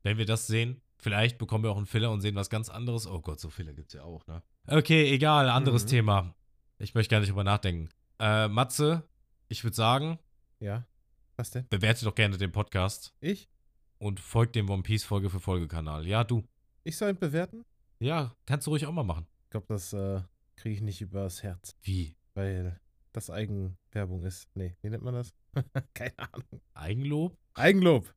Wenn 0.01 0.17
wir 0.17 0.25
das 0.25 0.47
sehen. 0.47 0.81
Vielleicht 0.97 1.37
bekommen 1.37 1.63
wir 1.63 1.69
auch 1.71 1.77
einen 1.77 1.85
Filler 1.85 2.09
und 2.11 2.21
sehen 2.21 2.35
was 2.35 2.49
ganz 2.49 2.69
anderes. 2.69 3.05
Oh 3.05 3.21
Gott, 3.21 3.39
so 3.39 3.49
Filler 3.51 3.73
gibt 3.73 3.89
es 3.89 3.93
ja 3.93 4.03
auch, 4.03 4.25
ne? 4.25 4.41
Okay, 4.67 5.11
egal, 5.13 5.47
anderes 5.49 5.83
Mhm. 5.85 5.89
Thema. 5.89 6.35
Ich 6.79 6.95
möchte 6.95 7.11
gar 7.11 7.19
nicht 7.19 7.29
drüber 7.29 7.43
nachdenken. 7.43 7.89
Äh, 8.19 8.47
Matze, 8.47 9.07
ich 9.47 9.63
würde 9.63 9.75
sagen, 9.75 10.17
Ja. 10.59 10.87
Was 11.35 11.51
denn? 11.51 11.67
bewerte 11.69 12.03
doch 12.05 12.15
gerne 12.15 12.37
den 12.37 12.51
Podcast 12.51 13.13
Ich? 13.19 13.49
Und 14.03 14.19
folgt 14.19 14.55
dem 14.55 14.69
One 14.69 14.83
Piece 14.83 15.05
Folge 15.05 15.29
für 15.29 15.39
Folge 15.39 15.67
Kanal. 15.67 16.05
Ja, 16.05 16.23
du. 16.23 16.43
Ich 16.83 16.97
soll 16.97 17.11
ihn 17.11 17.17
bewerten? 17.19 17.63
Ja, 17.99 18.35
kannst 18.45 18.67
du 18.67 18.71
ruhig 18.71 18.85
auch 18.85 18.91
mal 18.91 19.03
machen. 19.03 19.25
Ich 19.45 19.51
glaube, 19.51 19.67
das 19.69 19.93
äh, 19.93 20.21
kriege 20.57 20.75
ich 20.75 20.81
nicht 20.81 21.01
übers 21.01 21.41
Herz, 21.41 21.77
Wie? 21.81 22.17
weil 22.33 22.79
das 23.13 23.29
Eigenwerbung 23.29 24.23
ist. 24.23 24.49
Nee, 24.55 24.75
wie 24.81 24.89
nennt 24.89 25.03
man 25.03 25.13
das? 25.13 25.33
Keine 25.93 26.17
Ahnung. 26.17 26.61
Eigenlob? 26.73 27.37
Eigenlob. 27.53 28.13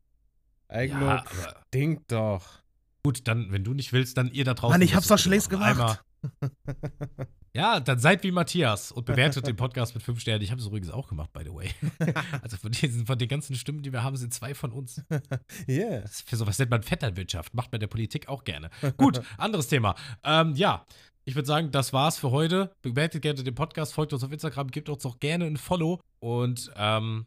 Eigenlob. 0.68 1.02
Ja, 1.08 1.20
aber 1.20 1.62
Stinkt 1.68 2.10
doch. 2.10 2.62
gut, 3.04 3.28
dann, 3.28 3.52
wenn 3.52 3.62
du 3.62 3.72
nicht 3.72 3.92
willst, 3.92 4.16
dann 4.16 4.32
ihr 4.32 4.44
da 4.44 4.54
draußen. 4.54 4.72
Mann, 4.72 4.82
ich 4.82 4.96
hab's 4.96 5.06
doch 5.06 5.18
schlecht 5.18 5.52
machen. 5.52 5.76
gemacht. 5.76 6.04
Ja, 7.56 7.80
dann 7.80 7.98
seid 7.98 8.22
wie 8.22 8.32
Matthias 8.32 8.92
und 8.92 9.06
bewertet 9.06 9.46
den 9.46 9.56
Podcast 9.56 9.94
mit 9.94 10.04
fünf 10.04 10.20
Sternen. 10.20 10.42
Ich 10.42 10.50
habe 10.50 10.60
es 10.60 10.66
übrigens 10.66 10.90
auch 10.90 11.08
gemacht, 11.08 11.32
by 11.32 11.40
the 11.42 11.54
way. 11.54 11.70
Also 12.42 12.58
von, 12.58 12.70
diesen, 12.70 13.06
von 13.06 13.18
den 13.18 13.28
ganzen 13.28 13.56
Stimmen, 13.56 13.82
die 13.82 13.92
wir 13.94 14.02
haben, 14.02 14.16
sind 14.16 14.34
zwei 14.34 14.54
von 14.54 14.72
uns. 14.72 15.02
Yeah. 15.68 16.00
Das 16.00 16.16
ist 16.16 16.28
für 16.28 16.36
sowas 16.36 16.58
nennt 16.58 16.70
man 16.70 16.82
Vetternwirtschaft. 16.82 17.54
Macht 17.54 17.72
man 17.72 17.80
der 17.80 17.86
Politik 17.86 18.28
auch 18.28 18.44
gerne. 18.44 18.68
Gut, 18.98 19.22
anderes 19.38 19.68
Thema. 19.68 19.94
Ähm, 20.22 20.54
ja, 20.54 20.84
ich 21.24 21.34
würde 21.34 21.46
sagen, 21.46 21.70
das 21.70 21.92
war's 21.92 22.18
für 22.18 22.30
heute. 22.30 22.72
Bewertet 22.82 23.22
gerne 23.22 23.42
den 23.42 23.54
Podcast, 23.54 23.94
folgt 23.94 24.12
uns 24.12 24.22
auf 24.22 24.30
Instagram, 24.30 24.70
gebt 24.70 24.88
uns 24.90 25.06
auch 25.06 25.18
gerne 25.18 25.46
ein 25.46 25.56
Follow. 25.56 26.00
Und 26.18 26.70
ähm, 26.76 27.26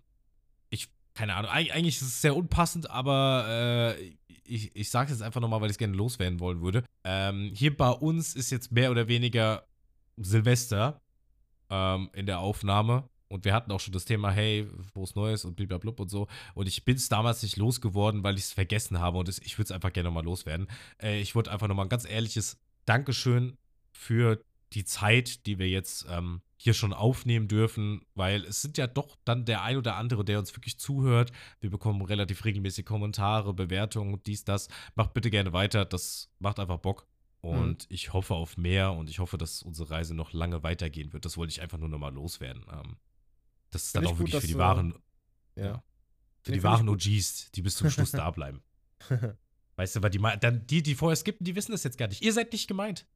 ich, 0.70 0.90
keine 1.16 1.36
Ahnung, 1.36 1.50
eig 1.52 1.74
eigentlich 1.74 1.96
ist 1.96 2.04
es 2.04 2.22
sehr 2.22 2.36
unpassend, 2.36 2.90
aber 2.90 3.96
äh, 3.98 4.14
ich, 4.46 4.76
ich 4.76 4.90
sage 4.90 5.12
es 5.12 5.20
jetzt 5.20 5.26
einfach 5.26 5.42
nochmal, 5.42 5.62
weil 5.62 5.70
ich 5.70 5.74
es 5.74 5.78
gerne 5.80 5.96
loswerden 5.96 6.40
wollen 6.40 6.62
würde. 6.62 6.84
Ähm, 7.04 7.52
hier 7.54 7.76
bei 7.76 7.90
uns 7.90 8.36
ist 8.36 8.52
jetzt 8.52 8.72
mehr 8.72 8.92
oder 8.92 9.08
weniger 9.08 9.64
Silvester 10.24 11.02
ähm, 11.70 12.10
in 12.14 12.26
der 12.26 12.40
Aufnahme. 12.40 13.10
Und 13.28 13.46
wir 13.46 13.54
hatten 13.54 13.72
auch 13.72 13.80
schon 13.80 13.94
das 13.94 14.06
Thema, 14.06 14.32
hey, 14.32 14.68
frohes 14.92 15.14
Neues 15.14 15.46
und 15.46 15.56
blablabla 15.56 15.94
und 15.98 16.10
so. 16.10 16.28
Und 16.56 16.68
ich 16.68 16.84
bin 16.84 16.96
es 16.96 17.10
damals 17.10 17.44
nicht 17.44 17.58
losgeworden, 17.58 18.24
weil 18.24 18.36
ich 18.36 18.46
es 18.46 18.54
vergessen 18.54 19.00
habe. 19.00 19.20
Und 19.20 19.30
ich 19.30 19.58
würde 19.58 19.66
es 19.66 19.72
einfach 19.72 19.94
gerne 19.94 20.10
nochmal 20.10 20.24
loswerden. 20.24 20.68
Äh, 21.02 21.22
ich 21.22 21.36
wollte 21.36 21.52
einfach 21.52 21.68
nochmal 21.68 21.86
ein 21.86 21.90
ganz 21.90 22.10
ehrliches 22.10 22.58
Dankeschön 22.86 23.56
für 23.92 24.44
die 24.74 24.84
Zeit, 24.84 25.46
die 25.46 25.60
wir 25.60 25.70
jetzt 25.70 26.08
ähm, 26.10 26.42
hier 26.58 26.74
schon 26.74 26.94
aufnehmen 26.94 27.48
dürfen, 27.48 28.02
weil 28.16 28.44
es 28.46 28.62
sind 28.62 28.78
ja 28.78 28.88
doch 28.88 29.16
dann 29.26 29.46
der 29.46 29.64
ein 29.64 29.78
oder 29.78 29.96
andere, 29.96 30.26
der 30.26 30.40
uns 30.40 30.56
wirklich 30.56 30.80
zuhört. 30.80 31.32
Wir 31.60 31.70
bekommen 31.70 32.02
relativ 32.02 32.46
regelmäßig 32.46 32.86
Kommentare, 32.86 33.54
Bewertungen, 33.54 34.22
dies, 34.26 34.44
das. 34.44 34.68
Macht 34.96 35.14
bitte 35.14 35.30
gerne 35.30 35.54
weiter, 35.54 35.86
das 35.86 36.30
macht 36.40 36.60
einfach 36.60 36.80
Bock. 36.80 37.08
Und 37.42 37.86
ich 37.90 38.12
hoffe 38.14 38.34
auf 38.36 38.58
mehr 38.58 38.92
und 38.92 39.10
ich 39.10 39.20
hoffe, 39.20 39.38
dass 39.38 39.64
unsere 39.64 39.90
Reise 39.92 40.14
noch 40.14 40.34
lange 40.34 40.62
weitergehen 40.64 41.14
wird. 41.14 41.24
Das 41.26 41.38
wollte 41.38 41.52
ich 41.52 41.62
einfach 41.62 41.78
nur 41.78 41.88
nochmal 41.90 42.14
loswerden. 42.14 42.66
Ähm, 42.72 42.98
das 43.70 43.86
ist 43.86 43.96
dann 43.96 44.04
Find 44.04 44.14
auch 44.14 44.18
gut, 44.18 44.28
wirklich 44.28 44.42
für 44.42 44.48
die 44.48 44.58
wahren, 44.58 44.96
Ja. 45.56 45.66
Ja. 45.66 45.84
für 46.42 46.52
die 46.52 46.64
wahren. 46.64 46.90
OGs, 46.90 47.52
die 47.52 47.62
bis 47.62 47.76
zum 47.76 47.90
Schluss 47.90 48.12
da 48.12 48.30
bleiben. 48.32 48.62
Weißt 49.78 49.96
du, 49.96 50.04
weil 50.04 50.10
die, 50.10 50.20
dann, 50.42 50.68
die, 50.68 50.84
die 50.84 50.96
vorher 50.96 51.16
skippen, 51.16 51.46
die 51.46 51.56
wissen 51.56 51.72
das 51.72 51.86
jetzt 51.86 51.98
gar 51.98 52.08
nicht. 52.10 52.22
Ihr 52.22 52.34
seid 52.34 52.52
nicht 52.52 52.68
gemeint. 52.68 53.08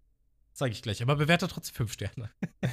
Sage 0.53 0.71
ich 0.71 0.81
gleich. 0.81 1.01
Aber 1.01 1.15
bewertet 1.15 1.51
trotzdem 1.51 1.75
fünf 1.75 1.91
Sterne. 1.91 2.29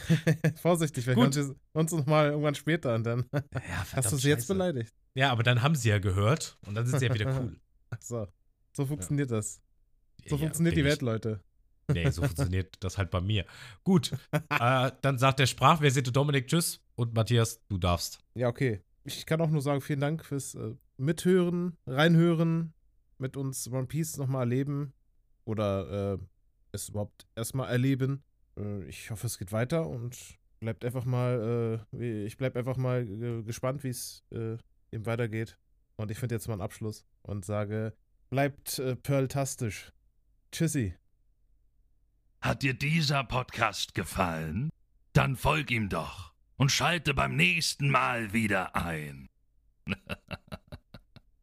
Vorsichtig, 0.63 1.07
wir 1.07 1.17
hören 1.17 1.57
uns 1.73 1.93
noch 1.93 2.07
mal 2.07 2.27
irgendwann 2.27 2.55
später 2.55 2.95
und 2.95 3.05
dann 3.05 3.25
Ja, 3.33 3.87
hast 3.95 4.13
du 4.13 4.17
sie 4.17 4.29
jetzt 4.29 4.47
beleidigt. 4.47 4.95
Ja, 5.15 5.33
aber 5.33 5.43
dann 5.43 5.63
haben 5.63 5.75
sie 5.75 5.89
ja 5.89 5.99
gehört 5.99 6.59
und 6.67 6.75
dann 6.75 6.87
sind 6.87 7.01
sie 7.01 7.07
ja 7.07 7.15
wieder 7.15 7.41
cool. 7.41 7.59
Ach 7.89 7.99
so. 8.03 8.29
So 8.77 8.87
funktioniert 8.87 9.31
das. 9.31 9.61
So 10.29 10.37
Ja, 10.37 10.43
funktioniert 10.43 10.77
die 10.77 10.85
Welt, 10.85 11.03
Leute. 11.03 11.41
Nee, 11.93 12.11
so 12.11 12.23
funktioniert 12.23 12.77
das 12.81 12.99
halt 12.99 13.11
bei 13.11 13.21
mir. 13.21 13.45
Gut, 13.85 14.13
äh, 14.33 14.91
dann 15.03 15.19
sagt 15.19 15.39
der 15.41 15.47
Sprachversierte 15.47 16.13
Dominik 16.13 16.47
Tschüss 16.47 16.81
und 16.95 17.15
Matthias, 17.15 17.61
du 17.69 17.79
darfst. 17.79 18.21
Ja, 18.35 18.49
okay. 18.49 18.81
Ich 19.05 19.27
kann 19.27 19.41
auch 19.41 19.51
nur 19.51 19.63
sagen, 19.63 19.81
vielen 19.81 20.01
Dank 20.01 20.25
fürs 20.25 20.55
äh, 20.55 20.75
Mithören, 20.99 21.77
Reinhören, 21.87 22.75
mit 23.19 23.37
uns 23.37 23.71
One 23.71 23.87
Piece 23.87 24.19
nochmal 24.19 24.43
erleben 24.43 24.93
oder 25.45 26.15
äh, 26.15 26.19
es 26.73 26.89
überhaupt 26.89 27.27
erstmal 27.35 27.71
erleben. 27.71 28.23
Äh, 28.57 28.85
ich 28.85 29.11
hoffe, 29.11 29.27
es 29.27 29.39
geht 29.39 29.53
weiter 29.53 29.89
und 29.89 30.17
bleibt 30.61 30.85
einfach 30.85 31.05
mal, 31.05 31.87
äh, 31.93 32.25
ich 32.25 32.37
bleib 32.37 32.57
einfach 32.57 32.77
mal 32.77 33.07
gespannt, 33.45 33.83
wie 33.85 33.89
es 33.89 34.25
äh, 34.31 34.57
eben 34.93 35.07
weitergeht. 35.07 35.59
Und 35.97 36.11
ich 36.11 36.19
finde 36.19 36.35
jetzt 36.35 36.47
mal 36.49 36.55
einen 36.55 36.63
Abschluss 36.63 37.05
und 37.23 37.45
sage, 37.45 37.95
bleibt 38.31 38.79
äh, 38.79 38.97
pearltastisch. 38.97 39.93
Tschüssi. 40.53 40.95
Hat 42.41 42.63
dir 42.63 42.75
dieser 42.75 43.23
Podcast 43.25 43.95
gefallen? 43.95 44.71
Dann 45.13 45.37
folg 45.37 45.71
ihm 45.71 45.89
doch 45.89 46.33
und 46.57 46.71
schalte 46.73 47.15
beim 47.15 47.37
nächsten 47.37 47.91
Mal 47.91 48.33
wieder 48.33 48.75
ein. 48.75 49.29